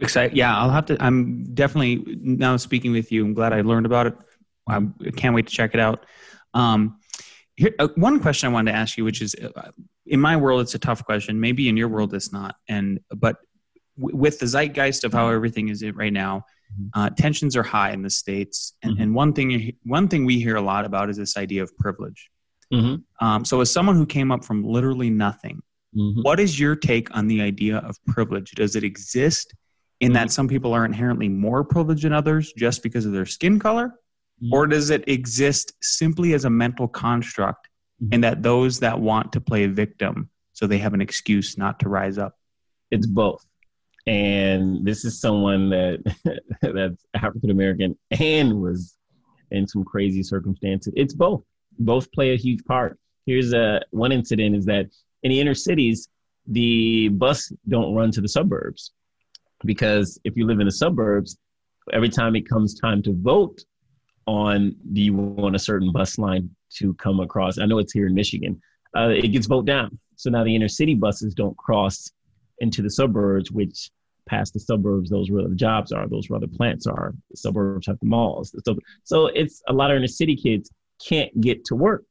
Excited. 0.01 0.37
Yeah, 0.37 0.55
I'll 0.55 0.69
have 0.69 0.85
to. 0.87 1.03
I'm 1.03 1.53
definitely 1.53 2.17
now 2.21 2.57
speaking 2.57 2.91
with 2.91 3.11
you. 3.11 3.25
I'm 3.25 3.33
glad 3.33 3.53
I 3.53 3.61
learned 3.61 3.85
about 3.85 4.07
it. 4.07 4.15
I 4.67 4.81
can't 5.15 5.35
wait 5.35 5.47
to 5.47 5.53
check 5.53 5.73
it 5.73 5.79
out. 5.79 6.05
Um, 6.53 6.99
here, 7.55 7.73
uh, 7.79 7.89
one 7.95 8.19
question 8.19 8.49
I 8.49 8.53
wanted 8.53 8.71
to 8.71 8.77
ask 8.77 8.97
you, 8.97 9.03
which 9.03 9.21
is, 9.21 9.35
uh, 9.35 9.71
in 10.05 10.21
my 10.21 10.37
world, 10.37 10.61
it's 10.61 10.75
a 10.75 10.79
tough 10.79 11.03
question. 11.03 11.39
Maybe 11.39 11.67
in 11.67 11.75
your 11.75 11.89
world, 11.89 12.13
it's 12.13 12.31
not. 12.31 12.55
And 12.69 12.99
but 13.09 13.37
w- 13.97 14.15
with 14.15 14.39
the 14.39 14.45
zeitgeist 14.45 15.03
of 15.03 15.11
how 15.11 15.29
everything 15.29 15.69
is 15.69 15.83
right 15.93 16.13
now. 16.13 16.45
Uh, 16.93 17.09
tensions 17.09 17.55
are 17.55 17.63
high 17.63 17.91
in 17.91 18.01
the 18.01 18.09
states, 18.09 18.73
and, 18.83 18.93
mm-hmm. 18.93 19.03
and 19.03 19.15
one 19.15 19.33
thing 19.33 19.73
one 19.83 20.07
thing 20.07 20.25
we 20.25 20.39
hear 20.39 20.55
a 20.55 20.61
lot 20.61 20.85
about 20.85 21.09
is 21.09 21.17
this 21.17 21.37
idea 21.37 21.61
of 21.63 21.75
privilege. 21.77 22.29
Mm-hmm. 22.73 23.25
Um, 23.25 23.43
so, 23.43 23.61
as 23.61 23.71
someone 23.71 23.95
who 23.95 24.05
came 24.05 24.31
up 24.31 24.45
from 24.45 24.63
literally 24.63 25.09
nothing, 25.09 25.61
mm-hmm. 25.95 26.21
what 26.21 26.39
is 26.39 26.59
your 26.59 26.75
take 26.75 27.15
on 27.15 27.27
the 27.27 27.41
idea 27.41 27.77
of 27.77 27.97
privilege? 28.05 28.51
Does 28.51 28.75
it 28.75 28.83
exist 28.83 29.53
in 29.99 30.13
that 30.13 30.27
mm-hmm. 30.27 30.29
some 30.29 30.47
people 30.47 30.73
are 30.73 30.85
inherently 30.85 31.27
more 31.27 31.63
privileged 31.63 32.03
than 32.03 32.13
others 32.13 32.53
just 32.55 32.83
because 32.83 33.05
of 33.05 33.11
their 33.11 33.25
skin 33.25 33.59
color, 33.59 33.87
mm-hmm. 33.87 34.53
or 34.53 34.67
does 34.67 34.89
it 34.89 35.07
exist 35.07 35.73
simply 35.81 36.33
as 36.33 36.45
a 36.45 36.49
mental 36.49 36.87
construct, 36.87 37.67
and 38.11 38.23
that 38.23 38.43
those 38.43 38.79
that 38.79 38.99
want 38.99 39.33
to 39.33 39.41
play 39.41 39.63
a 39.63 39.69
victim 39.69 40.29
so 40.53 40.65
they 40.65 40.77
have 40.77 40.93
an 40.93 41.01
excuse 41.01 41.57
not 41.57 41.79
to 41.79 41.89
rise 41.89 42.17
up? 42.17 42.35
It's 42.91 43.07
both 43.07 43.45
and 44.09 44.83
this 44.83 45.05
is 45.05 45.21
someone 45.21 45.69
that 45.69 45.99
that's 46.63 47.05
African 47.13 47.51
American 47.51 47.95
and 48.09 48.59
was 48.59 48.97
in 49.51 49.67
some 49.67 49.83
crazy 49.83 50.23
circumstances. 50.23 50.91
It's 50.97 51.13
both. 51.13 51.43
Both 51.77 52.11
play 52.11 52.33
a 52.33 52.35
huge 52.35 52.65
part. 52.65 52.97
Here's 53.27 53.53
a 53.53 53.81
one 53.91 54.11
incident 54.11 54.55
is 54.55 54.65
that 54.65 54.87
in 55.21 55.29
the 55.29 55.39
inner 55.39 55.53
cities, 55.53 56.09
the 56.47 57.09
bus 57.09 57.53
don't 57.67 57.93
run 57.93 58.09
to 58.13 58.21
the 58.21 58.27
suburbs 58.27 58.93
because 59.63 60.19
if 60.23 60.35
you 60.35 60.47
live 60.47 60.59
in 60.59 60.65
the 60.65 60.71
suburbs, 60.71 61.37
every 61.93 62.09
time 62.09 62.35
it 62.35 62.49
comes 62.49 62.79
time 62.79 63.03
to 63.03 63.13
vote 63.13 63.63
on 64.25 64.75
do 64.93 65.01
you 65.01 65.13
want 65.13 65.55
a 65.55 65.59
certain 65.59 65.91
bus 65.91 66.17
line 66.17 66.49
to 66.77 66.95
come 66.95 67.19
across? 67.19 67.59
I 67.59 67.67
know 67.67 67.77
it's 67.77 67.93
here 67.93 68.07
in 68.07 68.15
Michigan. 68.15 68.59
Uh, 68.97 69.09
it 69.09 69.27
gets 69.27 69.45
voted 69.45 69.67
down. 69.67 69.99
So 70.15 70.31
now 70.31 70.43
the 70.43 70.55
inner 70.55 70.67
city 70.67 70.95
buses 70.95 71.35
don't 71.35 71.55
cross 71.57 72.11
into 72.57 72.81
the 72.81 72.89
suburbs, 72.89 73.51
which 73.51 73.91
past 74.29 74.53
the 74.53 74.59
suburbs, 74.59 75.09
those 75.09 75.31
where 75.31 75.47
the 75.47 75.55
jobs 75.55 75.91
are, 75.91 76.07
those 76.07 76.29
where 76.29 76.39
the 76.39 76.47
plants 76.47 76.87
are. 76.87 77.13
The 77.31 77.37
suburbs 77.37 77.87
have 77.87 77.99
the 77.99 78.05
malls. 78.05 78.55
So, 78.65 78.77
so 79.03 79.27
it's 79.27 79.61
a 79.67 79.73
lot 79.73 79.91
of 79.91 79.97
inner 79.97 80.07
city 80.07 80.35
kids 80.35 80.71
can't 81.05 81.41
get 81.41 81.65
to 81.65 81.75
work. 81.75 82.03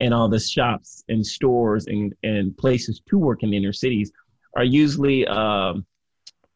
And 0.00 0.14
all 0.14 0.28
the 0.28 0.38
shops 0.38 1.02
and 1.08 1.26
stores 1.26 1.86
and, 1.86 2.14
and 2.22 2.56
places 2.56 3.00
to 3.08 3.18
work 3.18 3.42
in 3.42 3.50
the 3.50 3.56
inner 3.56 3.72
cities 3.72 4.12
are 4.56 4.64
usually 4.64 5.26
um, 5.26 5.84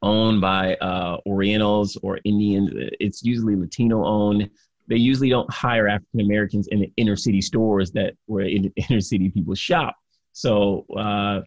owned 0.02 0.40
by 0.40 0.76
uh, 0.76 1.18
Orientals 1.26 1.98
or 2.02 2.20
Indians. 2.24 2.70
It's 3.00 3.22
usually 3.22 3.56
Latino 3.56 4.04
owned. 4.04 4.48
They 4.88 4.96
usually 4.96 5.30
don't 5.30 5.50
hire 5.52 5.88
African 5.88 6.20
Americans 6.20 6.68
in 6.68 6.80
the 6.80 6.92
inner 6.96 7.16
city 7.16 7.40
stores 7.40 7.90
that 7.92 8.14
where 8.26 8.46
in 8.46 8.72
inner 8.90 9.00
city 9.00 9.30
people 9.30 9.54
shop. 9.54 9.96
So 10.32 10.86
uh, 10.96 11.40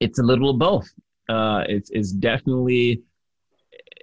it's 0.00 0.18
a 0.18 0.22
little 0.22 0.50
of 0.50 0.58
both 0.58 0.88
uh, 1.28 1.64
it's 1.68 1.90
it's 1.90 2.12
definitely 2.12 3.02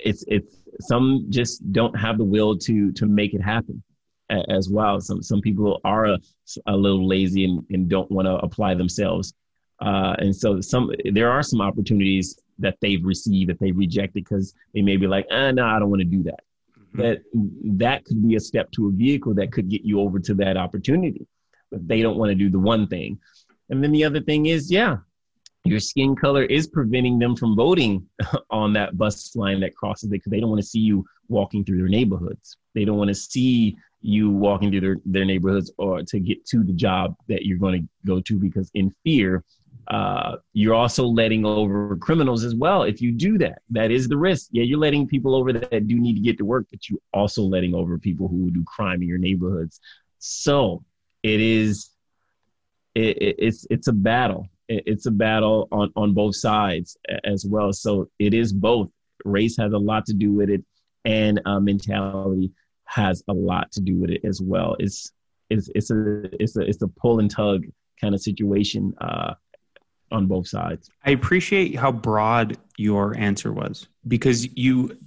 it's 0.03 0.23
it's 0.27 0.57
some 0.81 1.25
just 1.29 1.71
don't 1.71 1.97
have 1.97 2.17
the 2.17 2.23
will 2.23 2.57
to 2.57 2.91
to 2.93 3.05
make 3.05 3.33
it 3.33 3.41
happen 3.41 3.81
as 4.49 4.69
well. 4.69 4.99
Some 4.99 5.21
some 5.21 5.41
people 5.41 5.79
are 5.83 6.05
a, 6.05 6.19
a 6.67 6.75
little 6.75 7.07
lazy 7.07 7.45
and, 7.45 7.65
and 7.69 7.89
don't 7.89 8.09
want 8.11 8.27
to 8.27 8.35
apply 8.35 8.73
themselves, 8.73 9.33
uh, 9.81 10.15
and 10.19 10.35
so 10.35 10.61
some 10.61 10.91
there 11.11 11.31
are 11.31 11.43
some 11.43 11.61
opportunities 11.61 12.39
that 12.59 12.77
they've 12.81 13.03
received 13.03 13.49
that 13.49 13.59
they 13.59 13.71
rejected 13.71 14.13
because 14.13 14.53
they 14.73 14.81
may 14.81 14.97
be 14.97 15.07
like, 15.07 15.25
ah, 15.31 15.51
no, 15.51 15.65
I 15.65 15.79
don't 15.79 15.89
want 15.89 16.01
to 16.01 16.05
do 16.05 16.23
that. 16.23 16.39
Mm-hmm. 16.79 17.01
That 17.01 17.21
that 17.77 18.05
could 18.05 18.27
be 18.27 18.35
a 18.35 18.39
step 18.39 18.71
to 18.71 18.87
a 18.87 18.91
vehicle 18.91 19.33
that 19.35 19.51
could 19.51 19.69
get 19.69 19.83
you 19.83 19.99
over 19.99 20.19
to 20.19 20.33
that 20.35 20.57
opportunity, 20.57 21.27
but 21.71 21.87
they 21.87 22.01
don't 22.01 22.17
want 22.17 22.29
to 22.29 22.35
do 22.35 22.49
the 22.49 22.59
one 22.59 22.87
thing. 22.87 23.19
And 23.69 23.83
then 23.83 23.91
the 23.91 24.03
other 24.03 24.21
thing 24.21 24.47
is, 24.47 24.71
yeah, 24.71 24.97
your 25.65 25.79
skin 25.79 26.15
color 26.15 26.43
is 26.43 26.67
preventing 26.67 27.19
them 27.19 27.35
from 27.35 27.55
voting 27.55 28.07
on 28.49 28.73
that 28.73 28.97
bus 28.97 29.35
line 29.35 29.59
that 29.61 29.75
crosses 29.75 30.09
it 30.09 30.11
because 30.11 30.31
they 30.31 30.39
don't 30.39 30.49
want 30.49 30.61
to 30.61 30.67
see 30.67 30.79
you 30.79 31.05
walking 31.29 31.63
through 31.63 31.77
their 31.77 31.87
neighborhoods. 31.87 32.57
They 32.75 32.85
don't 32.85 32.97
want 32.97 33.09
to 33.09 33.15
see 33.15 33.77
you 34.01 34.29
walking 34.29 34.69
through 34.69 34.81
their, 34.81 34.97
their 35.05 35.25
neighborhoods 35.25 35.71
or 35.77 36.03
to 36.03 36.19
get 36.19 36.45
to 36.47 36.63
the 36.63 36.73
job 36.73 37.15
that 37.29 37.45
you're 37.45 37.57
going 37.57 37.81
to 37.81 37.87
go 38.05 38.19
to 38.19 38.37
because 38.37 38.69
in 38.73 38.93
fear, 39.03 39.43
uh, 39.87 40.37
you're 40.53 40.73
also 40.73 41.05
letting 41.05 41.45
over 41.45 41.95
criminals 41.97 42.43
as 42.43 42.55
well. 42.55 42.83
If 42.83 43.01
you 43.01 43.11
do 43.11 43.37
that, 43.39 43.61
that 43.69 43.91
is 43.91 44.07
the 44.07 44.17
risk. 44.17 44.49
Yeah, 44.51 44.63
you're 44.63 44.79
letting 44.79 45.07
people 45.07 45.35
over 45.35 45.53
that 45.53 45.87
do 45.87 45.99
need 45.99 46.15
to 46.15 46.21
get 46.21 46.37
to 46.37 46.45
work, 46.45 46.67
but 46.71 46.89
you're 46.89 46.99
also 47.13 47.41
letting 47.41 47.73
over 47.73 47.97
people 47.97 48.27
who 48.27 48.51
do 48.51 48.63
crime 48.65 49.01
in 49.01 49.07
your 49.07 49.17
neighborhoods. 49.17 49.79
So 50.19 50.83
it 51.21 51.39
is 51.39 51.89
it, 52.95 53.17
it, 53.17 53.35
it's 53.39 53.67
it's 53.69 53.87
a 53.87 53.93
battle. 53.93 54.47
It, 54.67 54.83
it's 54.85 55.05
a 55.05 55.11
battle 55.11 55.67
on 55.71 55.91
on 55.95 56.13
both 56.13 56.35
sides 56.35 56.97
as 57.23 57.45
well. 57.45 57.73
So 57.73 58.09
it 58.19 58.33
is 58.33 58.53
both. 58.53 58.89
Race 59.25 59.55
has 59.57 59.73
a 59.73 59.77
lot 59.77 60.05
to 60.07 60.13
do 60.13 60.33
with 60.33 60.49
it, 60.49 60.63
and 61.05 61.41
uh, 61.45 61.59
mentality 61.59 62.51
has 62.85 63.23
a 63.27 63.33
lot 63.33 63.71
to 63.71 63.81
do 63.81 63.99
with 63.99 64.09
it 64.09 64.21
as 64.25 64.41
well. 64.41 64.75
It's 64.79 65.11
it's 65.49 65.69
it's 65.75 65.91
a 65.91 66.23
it's 66.41 66.57
a 66.57 66.61
it's 66.61 66.81
a 66.81 66.87
pull 66.87 67.19
and 67.19 67.29
tug 67.29 67.65
kind 67.99 68.13
of 68.13 68.21
situation 68.21 68.93
uh, 68.99 69.33
on 70.11 70.27
both 70.27 70.47
sides. 70.47 70.89
I 71.05 71.11
appreciate 71.11 71.75
how 71.75 71.91
broad 71.91 72.57
your 72.77 73.17
answer 73.17 73.51
was 73.51 73.87
because 74.07 74.47
you 74.57 74.97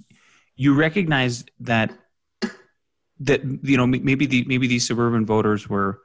you 0.55 0.73
recognize 0.73 1.45
that 1.61 1.91
that 3.19 3.41
you 3.63 3.77
know 3.77 3.87
maybe 3.87 4.25
the 4.25 4.43
maybe 4.45 4.67
these 4.67 4.85
suburban 4.85 5.25
voters 5.25 5.67
were 5.67 6.01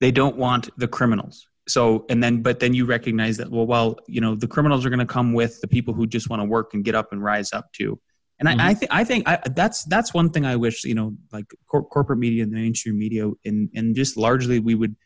they 0.00 0.10
don't 0.10 0.36
want 0.36 0.70
the 0.78 0.88
criminals 0.88 1.46
so 1.68 2.04
and 2.08 2.22
then 2.22 2.42
but 2.42 2.60
then 2.60 2.74
you 2.74 2.84
recognize 2.84 3.36
that 3.36 3.50
well 3.50 3.66
well 3.66 3.98
you 4.06 4.20
know 4.20 4.34
the 4.34 4.48
criminals 4.48 4.84
are 4.84 4.90
going 4.90 4.98
to 4.98 5.06
come 5.06 5.32
with 5.32 5.60
the 5.60 5.68
people 5.68 5.94
who 5.94 6.06
just 6.06 6.30
want 6.30 6.40
to 6.40 6.44
work 6.44 6.74
and 6.74 6.84
get 6.84 6.94
up 6.94 7.12
and 7.12 7.22
rise 7.22 7.52
up 7.52 7.72
too 7.72 7.98
and 8.38 8.48
mm-hmm. 8.48 8.60
I, 8.60 8.70
I 8.70 8.74
think 8.74 8.90
I 8.92 9.04
think 9.04 9.28
I, 9.28 9.38
that's 9.54 9.84
that's 9.84 10.14
one 10.14 10.30
thing 10.30 10.46
I 10.46 10.56
wish 10.56 10.84
you 10.84 10.94
know 10.94 11.14
like 11.32 11.46
cor- 11.66 11.84
corporate 11.84 12.18
media 12.18 12.42
and 12.42 12.52
the 12.52 12.56
mainstream 12.56 12.98
media 12.98 13.30
and 13.44 13.68
and 13.74 13.94
just 13.94 14.16
largely 14.16 14.58
we 14.58 14.74
would 14.74 14.96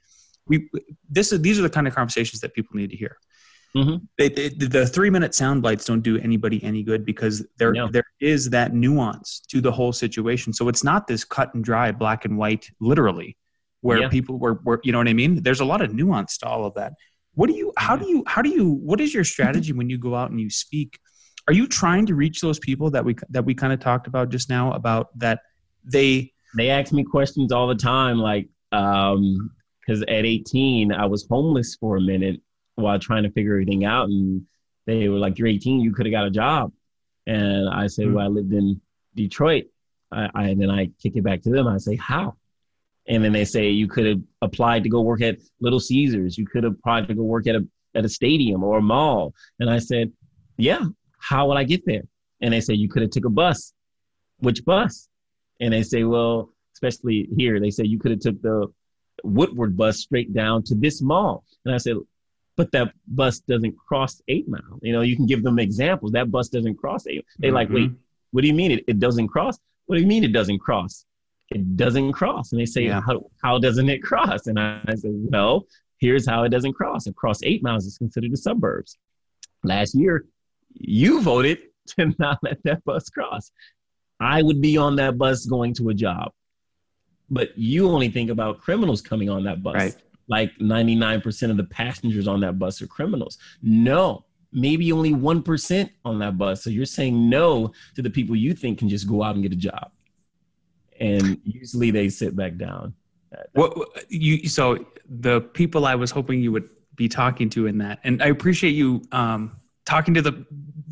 we 0.47 0.69
this 1.09 1.33
is 1.33 1.41
these 1.41 1.59
are 1.59 1.63
the 1.63 1.71
kind 1.71 1.87
of 1.87 1.95
conversations 1.95 2.41
that 2.41 2.55
people 2.55 2.77
need 2.77 2.91
to 2.91 2.97
hear. 2.97 3.17
Mm-hmm. 3.77 4.05
It, 4.19 4.39
it, 4.39 4.71
the 4.71 4.87
three 4.87 5.11
minute 5.11 5.35
sound 5.35 5.63
bites 5.63 5.85
don't 5.85 6.01
do 6.03 6.17
anybody 6.19 6.63
any 6.63 6.85
good 6.85 7.05
because 7.05 7.45
there 7.59 7.73
no. 7.73 7.89
there 7.89 8.05
is 8.21 8.51
that 8.51 8.73
nuance 8.73 9.41
to 9.49 9.61
the 9.61 9.73
whole 9.73 9.93
situation. 9.93 10.53
So 10.53 10.69
it's 10.69 10.85
not 10.85 11.09
this 11.09 11.25
cut 11.25 11.53
and 11.55 11.65
dry, 11.65 11.91
black 11.91 12.25
and 12.25 12.39
white, 12.39 12.71
literally, 12.81 13.37
where 13.85 14.01
yeah. 14.01 14.09
people 14.09 14.39
were, 14.39 14.61
were 14.65 14.81
you 14.85 14.93
know 14.93 14.99
what 14.99 15.09
I 15.09 15.13
mean. 15.13 15.43
There's 15.43 15.61
a 15.61 15.65
lot 15.65 15.81
of 15.81 15.95
nuance 15.95 16.39
to 16.39 16.47
all 16.47 16.65
of 16.65 16.75
that. 16.75 16.93
What 17.35 17.49
do 17.49 17.55
you? 17.55 17.73
How 17.77 17.97
do 17.97 18.09
you? 18.09 18.25
How 18.27 18.43
do 18.43 18.49
you? 18.49 18.71
What 18.71 19.01
is 19.01 19.13
your 19.13 19.25
strategy 19.25 19.73
when 19.73 19.91
you 19.91 19.99
go 19.99 20.15
out 20.15 20.31
and 20.31 20.41
you 20.41 20.51
speak? 20.51 20.99
Are 21.49 21.55
you 21.55 21.67
trying 21.67 22.07
to 22.07 22.15
reach 22.15 22.41
those 22.41 22.59
people 22.59 22.91
that 22.91 23.05
we 23.05 23.17
that 23.31 23.45
we 23.45 23.55
kind 23.55 23.73
of 23.73 23.81
talked 23.81 24.07
about 24.07 24.31
just 24.31 24.49
now 24.49 24.73
about 24.73 25.09
that 25.19 25.41
they 25.85 26.33
they 26.57 26.71
ask 26.71 26.93
me 26.93 27.05
questions 27.05 27.53
all 27.53 27.67
the 27.67 27.75
time 27.75 28.19
like 28.19 28.49
um 28.73 29.51
because 29.81 30.01
at 30.03 30.25
18 30.25 30.93
i 30.93 31.05
was 31.05 31.27
homeless 31.29 31.77
for 31.79 31.99
a 31.99 32.01
minute 32.01 32.41
while 32.77 32.99
trying 32.99 33.23
to 33.23 33.31
figure 33.31 33.53
everything 33.53 33.85
out. 33.85 34.09
And 34.09 34.43
they 34.87 35.09
were 35.09 35.19
like, 35.19 35.39
"You're 35.39 35.49
18, 35.49 35.81
you 35.81 35.93
could 35.93 36.07
have 36.07 36.13
got 36.13 36.27
a 36.27 36.31
job." 36.31 36.73
And 37.27 37.69
I 37.69 37.87
said, 37.87 38.07
mm-hmm. 38.07 38.15
"Well, 38.15 38.25
I 38.25 38.29
lived 38.29 38.53
in 38.53 38.81
Detroit." 39.15 39.67
I, 40.13 40.29
I, 40.35 40.45
and 40.49 40.61
then 40.61 40.71
I 40.71 40.91
kick 41.03 41.17
it 41.17 41.25
back 41.25 41.43
to 41.43 41.51
them. 41.51 41.67
I 41.67 41.79
say, 41.79 41.97
"How?" 41.97 42.37
And 43.07 43.23
then 43.23 43.33
they 43.33 43.45
say, 43.45 43.71
"You 43.71 43.87
could 43.87 44.07
have 44.07 44.23
applied 44.43 44.83
to 44.85 44.89
go 44.89 45.01
work 45.03 45.21
at 45.21 45.39
Little 45.61 45.81
Caesars. 45.81 46.39
You 46.39 46.47
could 46.47 46.65
have 46.65 46.75
applied 46.75 47.09
to 47.09 47.15
go 47.15 47.23
work 47.23 47.47
at 47.47 47.57
a 47.57 47.67
at 47.95 48.05
a 48.05 48.09
stadium 48.09 48.65
or 48.65 48.79
a 48.79 48.83
mall." 48.83 49.35
And 49.61 49.69
I 49.69 49.79
said, 49.79 50.13
"Yeah. 50.57 50.85
How 51.19 51.49
would 51.49 51.57
I 51.57 51.65
get 51.65 51.85
there?" 51.87 52.03
And 52.41 52.53
they 52.53 52.61
say, 52.61 52.75
"You 52.75 52.89
could 52.89 53.03
have 53.03 53.11
took 53.11 53.25
a 53.25 53.31
bus. 53.31 53.73
Which 54.39 54.65
bus?" 54.65 55.09
And 55.61 55.73
they 55.73 55.83
say, 55.83 56.05
"Well." 56.05 56.51
Especially 56.75 57.29
here, 57.37 57.61
they 57.61 57.71
say 57.71 57.85
you 57.85 58.01
could 58.01 58.11
have 58.11 58.21
took 58.21 58.43
the 58.43 58.67
Woodward 59.23 59.77
bus 59.77 60.01
straight 60.01 60.35
down 60.35 60.65
to 60.65 60.75
this 60.75 61.01
mall. 61.01 61.45
And 61.65 61.73
I 61.73 61.79
said, 61.79 61.97
but 62.57 62.71
that 62.73 62.93
bus 63.09 63.41
doesn't 63.41 63.77
cross 63.77 64.21
eight 64.29 64.49
mile. 64.49 64.79
You 64.83 64.93
know, 64.93 65.01
you 65.01 65.17
can 65.17 65.27
give 65.27 65.43
them 65.43 65.59
examples. 65.59 66.13
That 66.13 66.31
bus 66.31 66.49
doesn't 66.49 66.77
cross 66.77 67.07
eight. 67.07 67.25
They 67.39 67.49
mm-hmm. 67.49 67.55
like, 67.55 67.71
wait, 67.71 67.91
what 68.31 68.43
do 68.43 68.49
you 68.49 68.55
mean 68.55 68.71
it, 68.73 68.85
it 68.87 68.99
doesn't 68.99 69.29
cross? 69.29 69.59
What 69.87 69.97
do 69.97 70.03
you 70.03 70.07
mean 70.07 70.25
it 70.25 70.33
doesn't 70.33 70.59
cross? 70.59 71.05
It 71.51 71.77
doesn't 71.77 72.13
cross. 72.13 72.53
And 72.53 72.61
they 72.61 72.67
say, 72.67 72.85
yeah. 72.85 73.01
how, 73.07 73.25
how 73.43 73.59
doesn't 73.59 73.89
it 73.89 74.03
cross? 74.03 74.47
And 74.47 74.59
I, 74.59 74.81
I 74.87 74.95
said, 74.95 75.13
well, 75.15 75.67
here's 75.99 76.27
how 76.27 76.45
it 76.45 76.49
doesn't 76.49 76.73
cross. 76.73 77.07
Across 77.07 77.43
eight 77.43 77.63
miles 77.63 77.87
is 77.87 77.99
considered 77.99 78.33
the 78.33 78.37
suburbs. 78.37 78.99
Last 79.63 79.95
year, 79.95 80.27
you 80.73 81.21
voted 81.23 81.59
to 81.99 82.15
not 82.19 82.39
let 82.43 82.63
that 82.65 82.85
bus 82.85 83.09
cross. 83.11 83.51
I 84.21 84.43
would 84.43 84.61
be 84.61 84.77
on 84.77 84.97
that 84.97 85.19
bus 85.19 85.47
going 85.47 85.75
to 85.75 85.91
a 85.91 85.95
job. 85.95 86.33
But 87.31 87.57
you 87.57 87.89
only 87.89 88.11
think 88.11 88.31
about 88.31 88.61
criminals 88.61 89.01
coming 89.01 89.29
on 89.29 89.45
that 89.45 89.63
bus. 89.63 89.75
Right 89.75 89.97
like 90.29 90.57
99% 90.59 91.51
of 91.51 91.57
the 91.57 91.65
passengers 91.65 92.27
on 92.29 92.41
that 92.41 92.59
bus 92.59 92.81
are 92.83 92.87
criminals. 92.87 93.39
No, 93.63 94.25
maybe 94.53 94.93
only 94.93 95.13
1% 95.13 95.91
on 96.05 96.19
that 96.21 96.39
bus. 96.39 96.63
So 96.63 96.71
you're 96.71 96.87
saying 96.87 97.29
no 97.29 97.73
to 97.95 98.03
the 98.03 98.11
people 98.11 98.37
you 98.37 98.55
think 98.55 98.79
can 98.79 98.89
just 98.89 99.09
go 99.09 99.23
out 99.23 99.35
and 99.35 99.43
get 99.43 99.53
a 99.53 99.57
job. 99.57 99.91
And 101.01 101.41
usually 101.45 101.91
they 101.91 102.09
sit 102.09 102.37
back 102.37 102.57
down. 102.57 102.95
What 103.53 103.77
you 104.09 104.49
so 104.49 104.87
the 105.09 105.41
people 105.41 105.87
I 105.87 105.95
was 105.97 106.11
hoping 106.11 106.41
you 106.41 106.53
would 106.53 106.69
be 106.95 107.09
talking 107.09 107.51
to 107.51 107.67
in 107.67 107.79
that, 107.79 107.99
and 108.05 108.23
I 108.23 108.27
appreciate 108.27 108.71
you 108.73 109.03
um, 109.13 109.57
talking 109.85 110.15
to 110.15 110.23
the. 110.23 110.47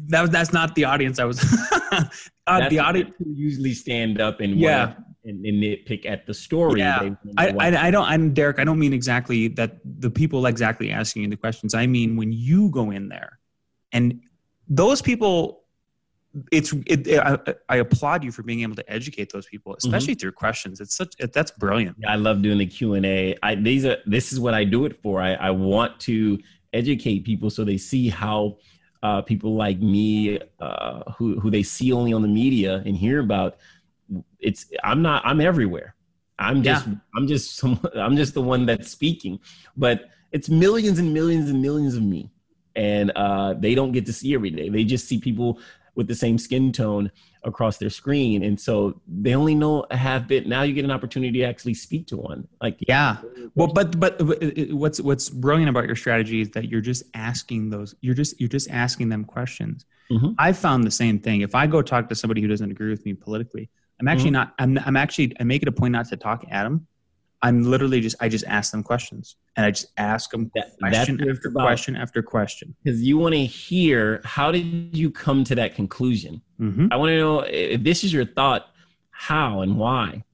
That 0.08 0.22
was 0.22 0.30
that's 0.30 0.52
not 0.52 0.74
the 0.74 0.84
audience 0.84 1.20
I 1.20 1.24
was. 1.24 1.40
uh, 2.48 2.68
the 2.68 2.80
audience 2.80 3.14
usually 3.24 3.74
stand 3.74 4.20
up 4.20 4.40
and 4.40 4.58
yeah 4.58 4.94
and, 5.24 5.44
and 5.44 5.62
nitpick 5.62 6.06
at 6.06 6.26
the 6.26 6.34
story. 6.34 6.80
Yeah. 6.80 7.10
I, 7.36 7.48
I, 7.50 7.86
I, 7.86 7.90
don't, 7.90 8.04
I'm 8.04 8.34
Derek. 8.34 8.58
I 8.58 8.64
don't 8.64 8.78
mean 8.78 8.92
exactly 8.92 9.48
that 9.48 9.78
the 9.84 10.10
people 10.10 10.46
exactly 10.46 10.90
asking 10.90 11.22
you 11.22 11.28
the 11.28 11.36
questions. 11.36 11.74
I 11.74 11.86
mean, 11.86 12.16
when 12.16 12.32
you 12.32 12.70
go 12.70 12.90
in 12.90 13.08
there 13.08 13.38
and 13.92 14.20
those 14.68 15.02
people, 15.02 15.61
it's, 16.50 16.72
it, 16.86 17.06
it 17.06 17.20
I, 17.20 17.38
I, 17.68 17.76
applaud 17.76 18.24
you 18.24 18.32
for 18.32 18.42
being 18.42 18.60
able 18.62 18.74
to 18.76 18.92
educate 18.92 19.32
those 19.32 19.46
people, 19.46 19.72
mm-hmm. 19.72 19.86
especially 19.86 20.14
mm-hmm. 20.14 20.20
through 20.20 20.32
questions. 20.32 20.80
It's 20.80 20.96
such, 20.96 21.14
it, 21.18 21.32
that's 21.32 21.50
brilliant. 21.50 21.96
Yeah, 22.00 22.12
I 22.12 22.16
love 22.16 22.42
doing 22.42 22.58
the 22.58 22.66
Q 22.66 22.94
and 22.94 23.04
A. 23.04 23.36
I, 23.42 23.54
these 23.54 23.84
are, 23.84 23.98
this 24.06 24.32
is 24.32 24.40
what 24.40 24.54
I 24.54 24.64
do 24.64 24.84
it 24.86 25.00
for. 25.02 25.20
I, 25.20 25.34
I 25.34 25.50
want 25.50 26.00
to 26.00 26.38
educate 26.72 27.24
people 27.24 27.50
so 27.50 27.64
they 27.64 27.76
see 27.76 28.08
how, 28.08 28.58
uh, 29.02 29.20
people 29.20 29.56
like 29.56 29.80
me, 29.80 30.38
uh, 30.60 31.02
who 31.18 31.40
who 31.40 31.50
they 31.50 31.64
see 31.64 31.92
only 31.92 32.12
on 32.12 32.22
the 32.22 32.28
media 32.28 32.84
and 32.86 32.96
hear 32.96 33.18
about, 33.18 33.56
it's 34.40 34.66
i'm 34.84 35.02
not 35.02 35.22
i'm 35.24 35.40
everywhere 35.40 35.94
i'm 36.38 36.62
just 36.62 36.86
yeah. 36.86 36.94
i'm 37.16 37.26
just 37.26 37.56
some, 37.56 37.80
i'm 37.96 38.16
just 38.16 38.34
the 38.34 38.42
one 38.42 38.66
that's 38.66 38.90
speaking 38.90 39.38
but 39.76 40.10
it's 40.32 40.48
millions 40.48 40.98
and 40.98 41.12
millions 41.12 41.50
and 41.50 41.60
millions 41.60 41.94
of 41.94 42.02
me 42.02 42.30
and 42.74 43.10
uh, 43.16 43.52
they 43.52 43.74
don't 43.74 43.92
get 43.92 44.06
to 44.06 44.12
see 44.12 44.34
every 44.34 44.50
day 44.50 44.68
they 44.68 44.84
just 44.84 45.06
see 45.06 45.18
people 45.18 45.58
with 45.94 46.08
the 46.08 46.14
same 46.14 46.38
skin 46.38 46.72
tone 46.72 47.10
across 47.44 47.76
their 47.78 47.90
screen 47.90 48.44
and 48.44 48.60
so 48.60 49.00
they 49.06 49.34
only 49.34 49.54
know 49.54 49.84
a 49.90 49.96
half 49.96 50.26
bit 50.28 50.46
now 50.46 50.62
you 50.62 50.72
get 50.72 50.84
an 50.84 50.90
opportunity 50.90 51.40
to 51.40 51.44
actually 51.44 51.74
speak 51.74 52.06
to 52.06 52.16
one 52.16 52.46
like 52.60 52.78
yeah 52.86 53.16
well 53.54 53.66
but 53.66 53.98
but 53.98 54.16
what's 54.70 55.00
what's 55.00 55.28
brilliant 55.28 55.68
about 55.68 55.86
your 55.86 55.96
strategy 55.96 56.40
is 56.40 56.50
that 56.50 56.68
you're 56.68 56.80
just 56.80 57.02
asking 57.14 57.68
those 57.68 57.94
you're 58.00 58.14
just 58.14 58.38
you're 58.40 58.48
just 58.48 58.70
asking 58.70 59.08
them 59.08 59.24
questions 59.24 59.84
mm-hmm. 60.10 60.30
i 60.38 60.52
found 60.52 60.84
the 60.84 60.90
same 60.90 61.18
thing 61.18 61.40
if 61.40 61.54
i 61.54 61.66
go 61.66 61.82
talk 61.82 62.08
to 62.08 62.14
somebody 62.14 62.40
who 62.40 62.48
doesn't 62.48 62.70
agree 62.70 62.90
with 62.90 63.04
me 63.04 63.12
politically 63.12 63.68
I'm 64.02 64.08
actually 64.08 64.30
mm-hmm. 64.30 64.34
not. 64.34 64.54
I'm. 64.58 64.78
I'm 64.84 64.96
actually. 64.96 65.32
I 65.38 65.44
make 65.44 65.62
it 65.62 65.68
a 65.68 65.72
point 65.72 65.92
not 65.92 66.08
to 66.08 66.16
talk 66.16 66.44
at 66.50 66.64
them. 66.64 66.88
I'm 67.42 67.64
literally 67.64 68.00
just. 68.00 68.16
I 68.20 68.28
just 68.28 68.44
ask 68.46 68.70
them 68.70 68.82
questions, 68.82 69.36
and 69.56 69.66
I 69.66 69.72
just 69.72 69.88
ask 69.96 70.30
them 70.30 70.50
that, 70.54 70.78
question 70.78 71.28
after 71.28 71.48
about, 71.48 71.62
question 71.62 71.96
after 71.96 72.22
question. 72.22 72.74
Because 72.82 73.02
you 73.02 73.18
want 73.18 73.34
to 73.34 73.44
hear 73.44 74.20
how 74.24 74.52
did 74.52 74.96
you 74.96 75.10
come 75.10 75.42
to 75.44 75.54
that 75.56 75.74
conclusion? 75.74 76.40
Mm-hmm. 76.60 76.88
I 76.90 76.96
want 76.96 77.10
to 77.10 77.18
know 77.18 77.40
if 77.40 77.82
this 77.82 78.04
is 78.04 78.12
your 78.12 78.24
thought, 78.24 78.66
how 79.10 79.60
and 79.60 79.76
why. 79.76 80.24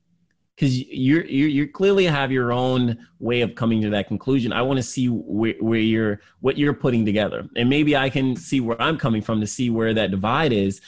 Because 0.54 0.76
you're, 0.76 1.24
you're 1.24 1.48
you 1.48 1.68
clearly 1.68 2.04
have 2.04 2.32
your 2.32 2.52
own 2.52 2.98
way 3.20 3.42
of 3.42 3.54
coming 3.54 3.80
to 3.82 3.90
that 3.90 4.08
conclusion. 4.08 4.52
I 4.52 4.60
want 4.60 4.76
to 4.78 4.82
see 4.82 5.06
where, 5.06 5.54
where 5.60 5.78
you're 5.78 6.20
what 6.40 6.58
you're 6.58 6.74
putting 6.74 7.06
together, 7.06 7.48
and 7.56 7.70
maybe 7.70 7.96
I 7.96 8.10
can 8.10 8.36
see 8.36 8.60
where 8.60 8.80
I'm 8.82 8.98
coming 8.98 9.22
from 9.22 9.40
to 9.40 9.46
see 9.46 9.70
where 9.70 9.94
that 9.94 10.10
divide 10.10 10.52
is 10.52 10.80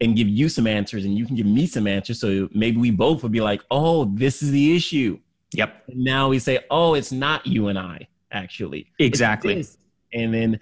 and 0.00 0.16
give 0.16 0.28
you 0.28 0.48
some 0.48 0.66
answers 0.66 1.04
and 1.04 1.16
you 1.16 1.26
can 1.26 1.36
give 1.36 1.46
me 1.46 1.66
some 1.66 1.86
answers. 1.86 2.20
So 2.20 2.48
maybe 2.52 2.76
we 2.76 2.90
both 2.90 3.22
would 3.22 3.32
be 3.32 3.40
like, 3.40 3.62
oh, 3.70 4.04
this 4.14 4.42
is 4.42 4.50
the 4.50 4.76
issue. 4.76 5.18
Yep. 5.56 5.84
And 5.88 6.04
now 6.04 6.28
we 6.28 6.38
say, 6.38 6.60
oh, 6.70 6.94
it's 6.94 7.12
not 7.12 7.46
you 7.46 7.68
and 7.68 7.78
I, 7.78 8.08
actually. 8.30 8.92
Exactly. 8.98 9.66
And 10.12 10.32
then 10.32 10.60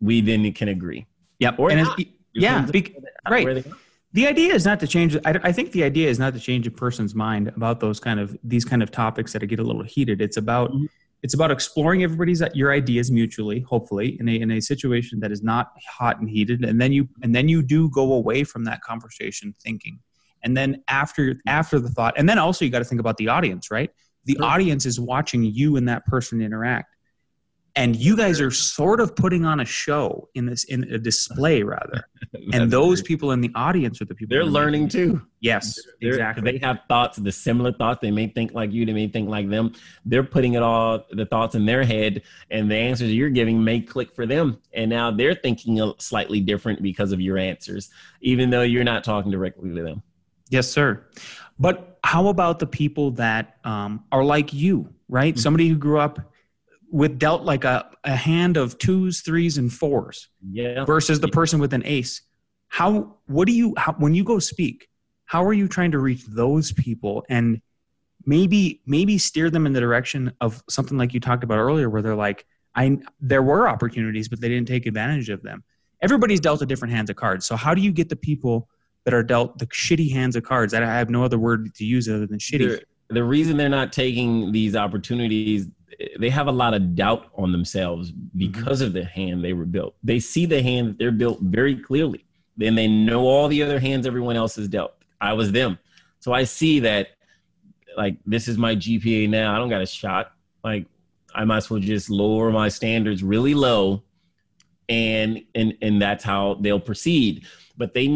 we 0.00 0.20
then 0.20 0.50
can 0.52 0.68
agree. 0.68 1.06
Yep. 1.38 1.58
Or 1.58 1.70
and 1.70 1.88
yeah, 2.32 2.66
be, 2.66 2.96
right. 3.28 3.64
The 4.12 4.26
idea 4.26 4.54
is 4.54 4.64
not 4.64 4.80
to 4.80 4.86
change. 4.86 5.16
I, 5.24 5.38
I 5.42 5.52
think 5.52 5.72
the 5.72 5.84
idea 5.84 6.08
is 6.08 6.18
not 6.18 6.34
to 6.34 6.40
change 6.40 6.66
a 6.66 6.70
person's 6.70 7.14
mind 7.14 7.48
about 7.48 7.80
those 7.80 8.00
kind 8.00 8.18
of 8.18 8.36
these 8.42 8.64
kind 8.64 8.82
of 8.82 8.90
topics 8.90 9.32
that 9.32 9.46
get 9.46 9.60
a 9.60 9.62
little 9.62 9.84
heated. 9.84 10.20
It's 10.20 10.36
about 10.36 10.72
mm-hmm 10.72 10.86
it's 11.22 11.34
about 11.34 11.50
exploring 11.50 12.02
everybody's 12.02 12.42
your 12.54 12.72
ideas 12.72 13.10
mutually 13.10 13.60
hopefully 13.60 14.16
in 14.20 14.28
a, 14.28 14.34
in 14.40 14.50
a 14.52 14.60
situation 14.60 15.20
that 15.20 15.30
is 15.30 15.42
not 15.42 15.72
hot 15.88 16.18
and 16.20 16.28
heated 16.28 16.64
and 16.64 16.80
then 16.80 16.92
you 16.92 17.08
and 17.22 17.34
then 17.34 17.48
you 17.48 17.62
do 17.62 17.90
go 17.90 18.12
away 18.12 18.44
from 18.44 18.64
that 18.64 18.80
conversation 18.82 19.54
thinking 19.62 19.98
and 20.42 20.56
then 20.56 20.82
after 20.88 21.36
after 21.46 21.78
the 21.78 21.88
thought 21.88 22.14
and 22.16 22.28
then 22.28 22.38
also 22.38 22.64
you 22.64 22.70
got 22.70 22.78
to 22.78 22.84
think 22.84 23.00
about 23.00 23.16
the 23.16 23.28
audience 23.28 23.70
right 23.70 23.90
the 24.24 24.34
sure. 24.34 24.44
audience 24.44 24.86
is 24.86 25.00
watching 25.00 25.44
you 25.44 25.76
and 25.76 25.88
that 25.88 26.04
person 26.06 26.40
interact. 26.40 26.96
And 27.76 27.94
you 27.94 28.16
guys 28.16 28.40
are 28.40 28.50
sort 28.50 29.00
of 29.00 29.14
putting 29.14 29.44
on 29.44 29.60
a 29.60 29.64
show 29.64 30.28
in 30.34 30.44
this 30.46 30.64
in 30.64 30.84
a 30.92 30.98
display 30.98 31.62
rather. 31.62 32.04
And 32.52 32.70
those 32.70 33.02
people 33.02 33.32
in 33.32 33.40
the 33.40 33.50
audience 33.56 34.00
are 34.00 34.04
the 34.04 34.14
people 34.14 34.34
they're 34.34 34.44
learning 34.44 34.88
too. 34.88 35.20
Yes 35.40 35.76
they're, 36.00 36.12
exactly. 36.12 36.52
they 36.52 36.58
have 36.58 36.80
thoughts 36.86 37.18
the 37.18 37.32
similar 37.32 37.72
thoughts. 37.72 37.98
They 38.00 38.12
may 38.12 38.28
think 38.28 38.52
like 38.52 38.70
you 38.72 38.86
they 38.86 38.92
may 38.92 39.08
think 39.08 39.28
like 39.28 39.48
them. 39.50 39.72
They're 40.04 40.22
putting 40.22 40.54
it 40.54 40.62
all 40.62 41.04
the 41.10 41.26
thoughts 41.26 41.56
in 41.56 41.66
their 41.66 41.82
head 41.82 42.22
and 42.50 42.70
the 42.70 42.76
answers 42.76 43.12
you're 43.12 43.30
giving 43.30 43.64
may 43.64 43.80
click 43.80 44.14
for 44.14 44.26
them. 44.26 44.60
And 44.74 44.90
now 44.90 45.10
they're 45.10 45.34
thinking 45.34 45.92
slightly 45.98 46.40
different 46.40 46.82
because 46.82 47.10
of 47.10 47.20
your 47.20 47.36
answers 47.36 47.90
even 48.20 48.50
though 48.50 48.62
you're 48.62 48.84
not 48.84 49.02
talking 49.02 49.32
directly 49.32 49.74
to 49.74 49.82
them. 49.82 50.02
Yes 50.50 50.70
sir 50.70 51.04
but 51.60 51.98
how 52.02 52.26
about 52.26 52.58
the 52.58 52.66
people 52.66 53.12
that 53.12 53.58
um, 53.64 54.02
are 54.10 54.24
like 54.24 54.52
you 54.52 54.92
right 55.08 55.34
mm-hmm. 55.34 55.40
somebody 55.40 55.68
who 55.68 55.76
grew 55.76 56.00
up 56.00 56.18
with 56.90 57.18
dealt 57.18 57.42
like 57.42 57.64
a, 57.64 57.88
a 58.04 58.16
hand 58.16 58.56
of 58.56 58.76
twos, 58.78 59.20
threes, 59.20 59.58
and 59.58 59.72
fours. 59.72 60.28
Yeah. 60.50 60.84
Versus 60.84 61.20
the 61.20 61.28
person 61.28 61.60
with 61.60 61.72
an 61.72 61.84
ace. 61.84 62.22
How 62.68 63.16
what 63.26 63.46
do 63.46 63.52
you 63.52 63.74
how, 63.76 63.92
when 63.94 64.14
you 64.14 64.24
go 64.24 64.38
speak, 64.38 64.88
how 65.24 65.44
are 65.44 65.52
you 65.52 65.68
trying 65.68 65.92
to 65.92 65.98
reach 65.98 66.24
those 66.26 66.72
people 66.72 67.24
and 67.28 67.60
maybe 68.26 68.80
maybe 68.86 69.18
steer 69.18 69.50
them 69.50 69.66
in 69.66 69.72
the 69.72 69.80
direction 69.80 70.32
of 70.40 70.62
something 70.68 70.98
like 70.98 71.14
you 71.14 71.20
talked 71.20 71.42
about 71.42 71.58
earlier 71.58 71.88
where 71.88 72.02
they're 72.02 72.14
like, 72.14 72.46
I 72.74 72.98
there 73.20 73.42
were 73.42 73.68
opportunities, 73.68 74.28
but 74.28 74.40
they 74.40 74.48
didn't 74.48 74.68
take 74.68 74.86
advantage 74.86 75.30
of 75.30 75.42
them. 75.42 75.64
Everybody's 76.00 76.40
dealt 76.40 76.62
a 76.62 76.66
different 76.66 76.94
hands 76.94 77.10
of 77.10 77.16
cards. 77.16 77.44
So 77.44 77.56
how 77.56 77.74
do 77.74 77.82
you 77.82 77.92
get 77.92 78.08
the 78.08 78.16
people 78.16 78.68
that 79.04 79.14
are 79.14 79.22
dealt 79.22 79.58
the 79.58 79.66
shitty 79.66 80.12
hands 80.12 80.36
of 80.36 80.42
cards? 80.42 80.74
I 80.74 80.80
have 80.80 81.10
no 81.10 81.24
other 81.24 81.38
word 81.38 81.74
to 81.74 81.84
use 81.84 82.08
other 82.08 82.26
than 82.26 82.38
shitty. 82.38 82.58
The, 82.58 82.84
the 83.10 83.24
reason 83.24 83.56
they're 83.56 83.68
not 83.68 83.92
taking 83.92 84.52
these 84.52 84.76
opportunities 84.76 85.66
they 86.18 86.30
have 86.30 86.46
a 86.46 86.52
lot 86.52 86.74
of 86.74 86.94
doubt 86.94 87.28
on 87.34 87.52
themselves 87.52 88.10
because 88.10 88.78
mm-hmm. 88.78 88.86
of 88.86 88.92
the 88.92 89.04
hand 89.04 89.44
they 89.44 89.52
were 89.52 89.66
built. 89.66 89.94
They 90.02 90.18
see 90.18 90.46
the 90.46 90.62
hand 90.62 90.88
that 90.88 90.98
they're 90.98 91.10
built 91.10 91.40
very 91.42 91.76
clearly. 91.76 92.24
Then 92.56 92.74
they 92.74 92.88
know 92.88 93.22
all 93.26 93.48
the 93.48 93.62
other 93.62 93.78
hands 93.78 94.06
everyone 94.06 94.36
else 94.36 94.56
has 94.56 94.68
dealt. 94.68 94.94
I 95.20 95.32
was 95.32 95.52
them. 95.52 95.78
So 96.20 96.32
I 96.32 96.44
see 96.44 96.80
that 96.80 97.08
like 97.96 98.16
this 98.24 98.48
is 98.48 98.56
my 98.56 98.76
GPA 98.76 99.28
now. 99.28 99.54
I 99.54 99.58
don't 99.58 99.68
got 99.68 99.82
a 99.82 99.86
shot. 99.86 100.32
Like 100.64 100.86
I 101.34 101.44
might 101.44 101.58
as 101.58 101.70
well 101.70 101.80
just 101.80 102.10
lower 102.10 102.50
my 102.50 102.68
standards 102.68 103.22
really 103.22 103.54
low 103.54 104.02
and 104.88 105.42
and 105.54 105.74
and 105.82 106.00
that's 106.00 106.24
how 106.24 106.54
they'll 106.60 106.80
proceed. 106.80 107.46
But 107.80 107.94
they 107.94 108.06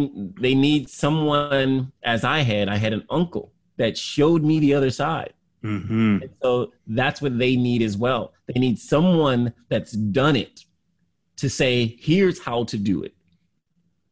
they 0.40 0.54
need 0.54 0.88
someone 0.88 1.92
as 2.02 2.22
I 2.22 2.40
had, 2.40 2.68
I 2.68 2.76
had 2.76 2.92
an 2.92 3.04
uncle 3.10 3.52
that 3.78 3.98
showed 3.98 4.42
me 4.44 4.60
the 4.60 4.74
other 4.74 4.90
side 4.90 5.34
Mm-hmm. 5.64 6.18
so 6.42 6.72
that's 6.88 7.22
what 7.22 7.38
they 7.38 7.56
need 7.56 7.80
as 7.80 7.96
well. 7.96 8.34
They 8.46 8.60
need 8.60 8.78
someone 8.78 9.54
that's 9.70 9.92
done 9.92 10.36
it 10.36 10.60
to 11.36 11.48
say, 11.48 11.96
here's 11.98 12.38
how 12.38 12.64
to 12.64 12.76
do 12.76 13.02
it. 13.02 13.14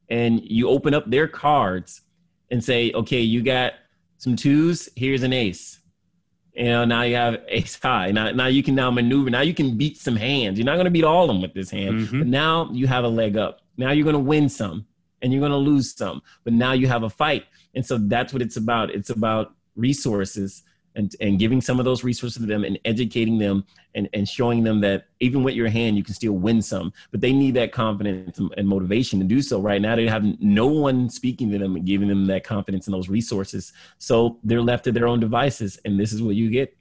And 0.08 0.40
you 0.42 0.68
open 0.68 0.94
up 0.94 1.10
their 1.10 1.28
cards 1.28 2.02
and 2.50 2.64
say, 2.64 2.92
okay, 2.92 3.20
you 3.20 3.42
got 3.42 3.74
some 4.16 4.34
twos, 4.34 4.88
here's 4.96 5.22
an 5.22 5.32
ace. 5.32 5.80
You 6.54 6.64
know, 6.64 6.84
now 6.86 7.02
you 7.02 7.16
have 7.16 7.42
ace 7.48 7.78
high. 7.80 8.10
Now, 8.12 8.30
now 8.30 8.46
you 8.46 8.62
can 8.62 8.74
now 8.74 8.90
maneuver. 8.90 9.30
Now 9.30 9.40
you 9.40 9.54
can 9.54 9.76
beat 9.76 9.98
some 9.98 10.16
hands. 10.16 10.58
You're 10.58 10.66
not 10.66 10.74
going 10.74 10.84
to 10.84 10.90
beat 10.90 11.04
all 11.04 11.24
of 11.24 11.28
them 11.28 11.42
with 11.42 11.54
this 11.54 11.70
hand, 11.70 12.00
mm-hmm. 12.00 12.18
but 12.20 12.28
now 12.28 12.70
you 12.72 12.86
have 12.86 13.04
a 13.04 13.08
leg 13.08 13.36
up. 13.36 13.60
Now 13.76 13.90
you're 13.90 14.04
going 14.04 14.14
to 14.14 14.20
win 14.20 14.48
some 14.48 14.86
and 15.22 15.32
you're 15.32 15.40
going 15.40 15.52
to 15.52 15.56
lose 15.56 15.94
some, 15.94 16.22
but 16.44 16.52
now 16.52 16.72
you 16.72 16.88
have 16.88 17.04
a 17.04 17.10
fight. 17.10 17.46
And 17.74 17.84
so 17.84 17.96
that's 17.98 18.32
what 18.32 18.42
it's 18.42 18.56
about. 18.56 18.90
It's 18.90 19.10
about 19.10 19.54
resources 19.76 20.62
and, 20.94 21.14
and 21.20 21.38
giving 21.38 21.60
some 21.60 21.78
of 21.78 21.84
those 21.84 22.04
resources 22.04 22.42
to 22.42 22.46
them 22.46 22.64
and 22.64 22.78
educating 22.84 23.38
them 23.38 23.64
and, 23.94 24.08
and 24.12 24.28
showing 24.28 24.62
them 24.62 24.80
that 24.80 25.06
even 25.20 25.42
with 25.42 25.54
your 25.54 25.68
hand 25.68 25.96
you 25.96 26.04
can 26.04 26.14
still 26.14 26.34
win 26.34 26.60
some 26.60 26.92
but 27.10 27.22
they 27.22 27.32
need 27.32 27.54
that 27.54 27.72
confidence 27.72 28.38
and 28.38 28.68
motivation 28.68 29.18
to 29.18 29.24
do 29.24 29.40
so. 29.40 29.60
Right 29.60 29.80
now 29.80 29.96
they 29.96 30.06
have 30.06 30.24
no 30.40 30.66
one 30.66 31.08
speaking 31.08 31.50
to 31.52 31.58
them 31.58 31.76
and 31.76 31.86
giving 31.86 32.08
them 32.08 32.26
that 32.26 32.44
confidence 32.44 32.86
and 32.86 32.94
those 32.94 33.08
resources. 33.08 33.72
So 33.98 34.38
they're 34.44 34.60
left 34.60 34.84
to 34.84 34.92
their 34.92 35.08
own 35.08 35.20
devices 35.20 35.78
and 35.84 35.98
this 35.98 36.12
is 36.12 36.22
what 36.22 36.34
you 36.34 36.50
get. 36.50 36.76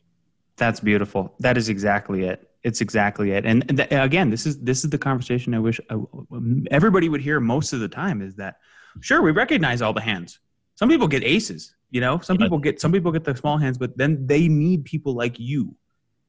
That's 0.58 0.82
beautiful. 0.82 1.34
That 1.39 1.58
is 1.58 1.70
exactly 1.70 2.26
it 2.26 2.51
it's 2.64 2.82
exactly 2.82 3.32
it 3.32 3.45
and 3.45 3.68
th- 3.76 3.91
again 3.91 4.30
this 4.30 4.45
is 4.45 4.59
this 4.59 4.84
is 4.84 4.89
the 4.89 4.97
conversation 4.97 5.53
i 5.53 5.59
wish 5.59 5.80
I, 5.89 5.95
uh, 5.95 6.39
everybody 6.70 7.09
would 7.09 7.22
hear 7.22 7.39
most 7.39 7.74
of 7.74 7.80
the 7.80 7.88
time 7.88 8.22
is 8.22 8.36
that 8.36 8.55
sure 8.99 9.22
we 9.22 9.32
recognize 9.32 9.82
all 9.82 9.93
the 9.93 10.01
hands 10.01 10.39
some 10.76 10.89
people 10.89 11.07
get 11.07 11.24
aces 11.24 11.76
you 11.91 11.99
know, 11.99 12.20
some 12.20 12.38
people 12.38 12.57
get 12.57 12.80
some 12.80 12.91
people 12.93 13.12
get 13.12 13.26
the 13.26 13.36
small 13.36 13.57
hands, 13.57 13.78
but 13.78 13.97
then 13.97 14.26
they 14.26 14.47
need 14.47 14.86
people 14.86 15.14
like 15.14 15.38
you 15.38 15.76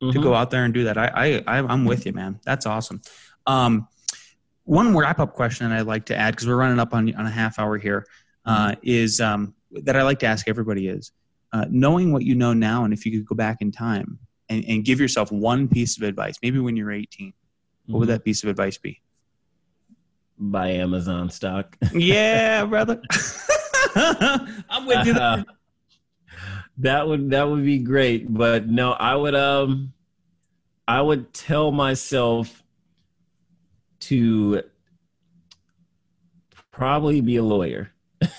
mm-hmm. 0.02 0.10
to 0.10 0.18
go 0.18 0.26
mm-hmm. 0.26 0.34
out 0.34 0.50
there 0.50 0.64
and 0.64 0.74
do 0.74 0.84
that. 0.84 0.98
I, 0.98 1.42
I 1.46 1.58
I'm 1.58 1.84
with 1.84 2.04
you, 2.04 2.12
man. 2.12 2.40
That's 2.44 2.66
awesome. 2.66 3.00
Um, 3.46 3.86
one 4.64 4.96
wrap 4.96 5.20
up 5.20 5.34
question 5.34 5.70
I'd 5.70 5.86
like 5.86 6.06
to 6.06 6.16
add 6.16 6.32
because 6.34 6.48
we're 6.48 6.56
running 6.56 6.80
up 6.80 6.92
on 6.92 7.14
on 7.14 7.26
a 7.26 7.30
half 7.30 7.60
hour 7.60 7.78
here 7.78 8.06
uh, 8.44 8.72
mm-hmm. 8.72 8.80
is 8.82 9.20
um, 9.20 9.54
that 9.70 9.94
I 9.94 10.02
like 10.02 10.18
to 10.20 10.26
ask 10.26 10.48
everybody 10.48 10.88
is 10.88 11.12
uh, 11.52 11.66
knowing 11.70 12.12
what 12.12 12.24
you 12.24 12.34
know 12.34 12.52
now, 12.52 12.84
and 12.84 12.92
if 12.92 13.06
you 13.06 13.12
could 13.12 13.24
go 13.24 13.36
back 13.36 13.58
in 13.60 13.70
time 13.70 14.18
and, 14.52 14.64
and 14.68 14.84
give 14.84 15.00
yourself 15.00 15.32
one 15.32 15.68
piece 15.68 15.96
of 15.96 16.02
advice, 16.02 16.36
maybe 16.42 16.58
when 16.58 16.76
you're 16.76 16.92
18, 16.92 17.28
mm-hmm. 17.28 17.92
what 17.92 18.00
would 18.00 18.08
mm-hmm. 18.08 18.14
that 18.14 18.24
piece 18.24 18.42
of 18.42 18.50
advice 18.50 18.76
be? 18.76 19.00
Buy 20.38 20.70
Amazon 20.70 21.30
stock. 21.30 21.76
yeah, 21.92 22.64
brother. 22.64 23.00
I'm 23.94 24.86
with 24.86 25.06
you. 25.06 25.14
Uh, 25.14 25.42
that 26.78 27.06
would 27.06 27.30
that 27.30 27.48
would 27.48 27.64
be 27.64 27.78
great, 27.78 28.32
but 28.32 28.66
no, 28.66 28.92
I 28.92 29.14
would 29.14 29.34
um, 29.34 29.92
I 30.88 31.00
would 31.00 31.32
tell 31.32 31.70
myself 31.70 32.62
to 34.00 34.62
probably 36.72 37.20
be 37.20 37.36
a 37.36 37.42
lawyer. 37.42 37.92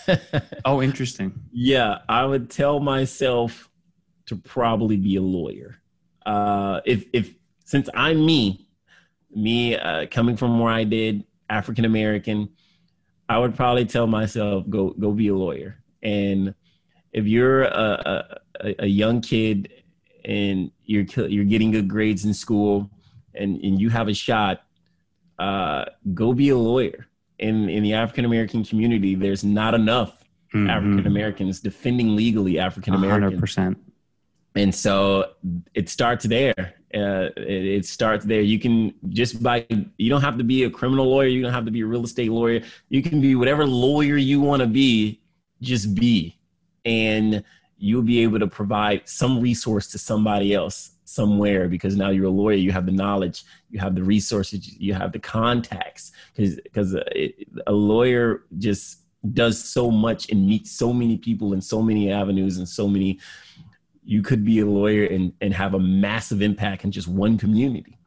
oh, 0.65 0.81
interesting. 0.81 1.33
Yeah, 1.51 1.99
I 2.09 2.25
would 2.25 2.49
tell 2.49 2.79
myself 2.79 3.69
to 4.25 4.35
probably 4.35 4.97
be 4.97 5.15
a 5.15 5.21
lawyer. 5.21 5.79
Uh, 6.25 6.81
if 6.85 7.05
if 7.13 7.33
since 7.65 7.89
I'm 7.93 8.25
me, 8.25 8.67
me 9.33 9.75
uh, 9.75 10.07
coming 10.11 10.37
from 10.37 10.59
where 10.59 10.71
I 10.71 10.83
did, 10.83 11.23
African 11.49 11.85
American, 11.85 12.49
I 13.29 13.37
would 13.39 13.55
probably 13.55 13.85
tell 13.85 14.07
myself 14.07 14.69
go 14.69 14.91
go 14.91 15.11
be 15.11 15.29
a 15.29 15.35
lawyer. 15.35 15.77
And 16.01 16.53
if 17.13 17.25
you're 17.25 17.63
a, 17.63 18.39
a, 18.59 18.75
a 18.79 18.87
young 18.87 19.21
kid 19.21 19.71
and 20.25 20.71
you're 20.85 21.05
you're 21.27 21.45
getting 21.45 21.71
good 21.71 21.87
grades 21.87 22.25
in 22.25 22.33
school 22.33 22.89
and, 23.33 23.59
and 23.63 23.79
you 23.79 23.89
have 23.89 24.07
a 24.07 24.13
shot, 24.13 24.63
uh, 25.39 25.85
go 26.13 26.33
be 26.33 26.49
a 26.49 26.57
lawyer. 26.57 27.07
In 27.39 27.69
in 27.69 27.83
the 27.83 27.93
African 27.93 28.25
American 28.25 28.63
community, 28.63 29.15
there's 29.15 29.43
not 29.43 29.73
enough 29.73 30.23
mm-hmm. 30.53 30.69
African 30.69 31.07
Americans 31.07 31.59
defending 31.59 32.15
legally 32.15 32.59
African 32.59 32.93
Americans. 32.93 33.23
Hundred 33.23 33.39
percent. 33.39 33.77
And 34.55 34.73
so 34.73 35.33
it 35.73 35.89
starts 35.89 36.25
there 36.25 36.75
uh, 36.95 37.29
it, 37.37 37.65
it, 37.65 37.85
starts 37.85 38.23
there. 38.23 38.41
You 38.41 38.59
can 38.59 38.93
just 39.09 39.41
by 39.41 39.65
you 39.97 40.09
don't 40.09 40.21
have 40.21 40.37
to 40.37 40.43
be 40.43 40.63
a 40.63 40.69
criminal 40.69 41.09
lawyer. 41.09 41.27
You 41.27 41.41
don't 41.41 41.53
have 41.53 41.65
to 41.65 41.71
be 41.71 41.81
a 41.81 41.85
real 41.85 42.03
estate 42.03 42.31
lawyer. 42.31 42.61
You 42.89 43.01
can 43.01 43.19
be 43.19 43.35
whatever 43.35 43.65
lawyer 43.65 44.17
you 44.17 44.39
want 44.41 44.61
to 44.61 44.67
be. 44.67 45.19
Just 45.61 45.95
be, 45.95 46.37
and 46.85 47.43
you'll 47.77 48.03
be 48.03 48.21
able 48.21 48.37
to 48.39 48.47
provide 48.47 49.07
some 49.07 49.39
resource 49.39 49.87
to 49.87 49.97
somebody 49.97 50.53
else 50.53 50.91
somewhere 51.05 51.67
because 51.67 51.95
now 51.95 52.09
you're 52.09 52.25
a 52.25 52.29
lawyer. 52.29 52.55
You 52.55 52.71
have 52.71 52.85
the 52.85 52.91
knowledge. 52.91 53.43
You 53.71 53.79
have 53.79 53.95
the 53.95 54.03
resources. 54.03 54.77
You 54.77 54.93
have 54.93 55.13
the 55.13 55.19
contacts. 55.19 56.11
Because 56.35 56.57
because 56.57 56.95
a 56.95 57.71
lawyer 57.71 58.43
just 58.59 58.99
does 59.33 59.63
so 59.63 59.89
much 59.89 60.29
and 60.29 60.45
meets 60.45 60.69
so 60.71 60.93
many 60.93 61.17
people 61.17 61.53
in 61.53 61.61
so 61.61 61.81
many 61.81 62.11
avenues 62.11 62.57
and 62.57 62.67
so 62.67 62.87
many 62.87 63.19
you 64.05 64.21
could 64.21 64.43
be 64.43 64.59
a 64.59 64.65
lawyer 64.65 65.05
and, 65.05 65.33
and 65.41 65.53
have 65.53 65.73
a 65.73 65.79
massive 65.79 66.41
impact 66.41 66.83
in 66.83 66.91
just 66.91 67.07
one 67.07 67.37
community. 67.37 67.97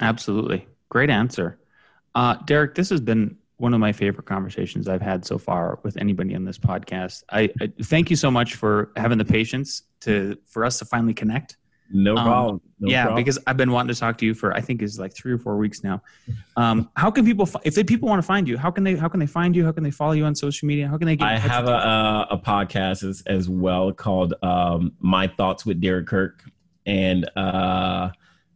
Absolutely. 0.00 0.66
Great 0.88 1.10
answer. 1.10 1.58
Uh, 2.14 2.34
Derek, 2.46 2.74
this 2.74 2.90
has 2.90 3.00
been 3.00 3.36
one 3.56 3.74
of 3.74 3.80
my 3.80 3.92
favorite 3.92 4.26
conversations 4.26 4.88
I've 4.88 5.02
had 5.02 5.24
so 5.24 5.36
far 5.36 5.80
with 5.82 5.96
anybody 5.96 6.34
on 6.34 6.44
this 6.44 6.58
podcast. 6.58 7.24
I, 7.30 7.50
I 7.60 7.72
thank 7.82 8.10
you 8.10 8.16
so 8.16 8.30
much 8.30 8.54
for 8.54 8.92
having 8.96 9.18
the 9.18 9.24
patience 9.24 9.82
to 10.00 10.38
for 10.46 10.64
us 10.64 10.78
to 10.78 10.84
finally 10.84 11.14
connect. 11.14 11.56
No 11.90 12.16
um, 12.16 12.24
problem. 12.24 12.60
No 12.80 12.90
yeah, 12.90 13.04
problem. 13.04 13.24
because 13.24 13.38
I've 13.46 13.56
been 13.56 13.72
wanting 13.72 13.92
to 13.94 13.98
talk 13.98 14.18
to 14.18 14.26
you 14.26 14.34
for 14.34 14.54
I 14.54 14.60
think 14.60 14.82
is 14.82 14.98
like 14.98 15.14
three 15.14 15.32
or 15.32 15.38
four 15.38 15.56
weeks 15.56 15.82
now. 15.82 16.02
Um, 16.56 16.90
how 16.96 17.10
can 17.10 17.24
people 17.24 17.48
if 17.64 17.74
they 17.74 17.84
people 17.84 18.08
want 18.08 18.22
to 18.22 18.26
find 18.26 18.46
you? 18.46 18.56
How 18.56 18.70
can 18.70 18.84
they 18.84 18.94
how 18.94 19.08
can 19.08 19.20
they 19.20 19.26
find 19.26 19.56
you? 19.56 19.64
How 19.64 19.72
can 19.72 19.82
they 19.82 19.90
follow 19.90 20.12
you 20.12 20.24
on 20.24 20.34
social 20.34 20.66
media? 20.66 20.86
How 20.86 20.98
can 20.98 21.06
they 21.06 21.16
get? 21.16 21.26
I 21.26 21.38
have 21.38 21.66
a, 21.66 22.26
a 22.30 22.38
podcast 22.38 23.08
as, 23.08 23.22
as 23.26 23.48
well 23.48 23.92
called 23.92 24.34
um, 24.42 24.92
My 25.00 25.26
Thoughts 25.26 25.64
with 25.64 25.80
Derek 25.80 26.06
Kirk, 26.06 26.44
and 26.86 27.28
uh, 27.36 28.10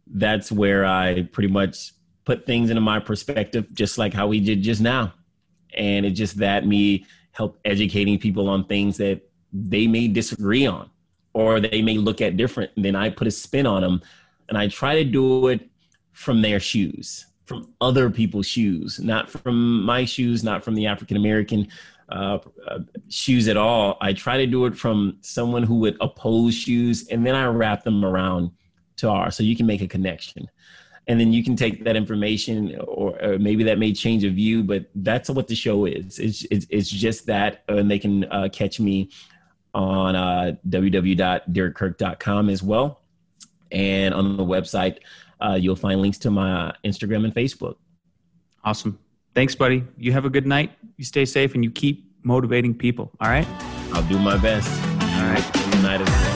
that's 0.07 0.51
where 0.51 0.85
I 0.85 1.23
pretty 1.31 1.51
much 1.51 1.93
put 2.25 2.45
things 2.45 2.69
into 2.69 2.81
my 2.81 2.99
perspective, 2.99 3.67
just 3.73 3.97
like 3.97 4.13
how 4.13 4.27
we 4.27 4.39
did 4.39 4.61
just 4.61 4.79
now, 4.79 5.13
and 5.75 6.05
it's 6.05 6.17
just 6.17 6.37
that 6.37 6.65
me 6.65 7.05
help 7.31 7.59
educating 7.65 8.19
people 8.19 8.47
on 8.47 8.63
things 8.65 8.97
that 8.97 9.21
they 9.51 9.87
may 9.87 10.07
disagree 10.07 10.65
on 10.65 10.89
or 11.33 11.59
they 11.59 11.81
may 11.81 11.97
look 11.97 12.21
at 12.21 12.37
different. 12.37 12.71
Then 12.77 12.95
I 12.95 13.09
put 13.09 13.27
a 13.27 13.31
spin 13.31 13.65
on 13.65 13.81
them, 13.81 14.01
and 14.49 14.57
I 14.57 14.67
try 14.67 14.95
to 14.95 15.03
do 15.03 15.47
it 15.47 15.69
from 16.11 16.41
their 16.41 16.59
shoes, 16.59 17.25
from 17.45 17.73
other 17.81 18.09
people's 18.09 18.45
shoes, 18.45 18.99
not 18.99 19.29
from 19.29 19.83
my 19.83 20.05
shoes, 20.05 20.43
not 20.43 20.63
from 20.63 20.75
the 20.75 20.85
African 20.87 21.17
American 21.17 21.67
uh, 22.09 22.37
uh, 22.67 22.79
shoes 23.09 23.47
at 23.47 23.57
all. 23.57 23.97
I 23.99 24.13
try 24.13 24.37
to 24.37 24.45
do 24.45 24.65
it 24.65 24.77
from 24.77 25.17
someone 25.21 25.63
who 25.63 25.75
would 25.75 25.97
oppose 26.01 26.53
shoes, 26.53 27.07
and 27.07 27.25
then 27.25 27.35
I 27.35 27.45
wrap 27.45 27.83
them 27.83 28.05
around 28.05 28.51
to 28.97 29.09
ours, 29.09 29.35
so 29.35 29.43
you 29.43 29.55
can 29.55 29.65
make 29.65 29.81
a 29.81 29.87
connection. 29.87 30.47
And 31.07 31.19
then 31.19 31.33
you 31.33 31.43
can 31.43 31.57
take 31.57 31.83
that 31.83 31.97
information, 31.97 32.77
or, 32.79 33.21
or 33.21 33.37
maybe 33.37 33.63
that 33.65 33.77
may 33.77 33.91
change 33.91 34.23
a 34.23 34.29
view, 34.29 34.63
but 34.63 34.85
that's 34.95 35.29
what 35.29 35.47
the 35.47 35.55
show 35.55 35.85
is. 35.85 36.17
It's 36.19 36.45
it's, 36.49 36.65
it's 36.69 36.89
just 36.89 37.25
that, 37.25 37.63
and 37.67 37.91
they 37.91 37.99
can 37.99 38.23
uh, 38.25 38.47
catch 38.53 38.79
me 38.79 39.09
on 39.73 40.15
uh, 40.15 40.55
www.derekkirk.com 40.69 42.49
as 42.49 42.63
well, 42.63 43.01
and 43.71 44.13
on 44.13 44.37
the 44.37 44.45
website 44.45 44.99
uh, 45.43 45.55
you'll 45.55 45.75
find 45.75 46.01
links 46.01 46.17
to 46.19 46.31
my 46.31 46.73
Instagram 46.85 47.25
and 47.25 47.35
Facebook. 47.35 47.75
Awesome. 48.63 48.97
Thanks, 49.35 49.55
buddy. 49.55 49.83
You 49.97 50.11
have 50.13 50.25
a 50.25 50.29
good 50.29 50.47
night. 50.47 50.71
You 50.97 51.03
stay 51.03 51.25
safe 51.25 51.53
and 51.55 51.63
you 51.63 51.71
keep 51.71 52.09
motivating 52.23 52.73
people. 52.75 53.11
All 53.19 53.29
right. 53.29 53.47
I'll 53.91 54.07
do 54.07 54.17
my 54.19 54.37
best. 54.37 54.69
All 55.01 55.29
right. 55.29 55.43
Good 55.53 55.83
night 55.83 56.01
as 56.01 56.09
well. 56.09 56.32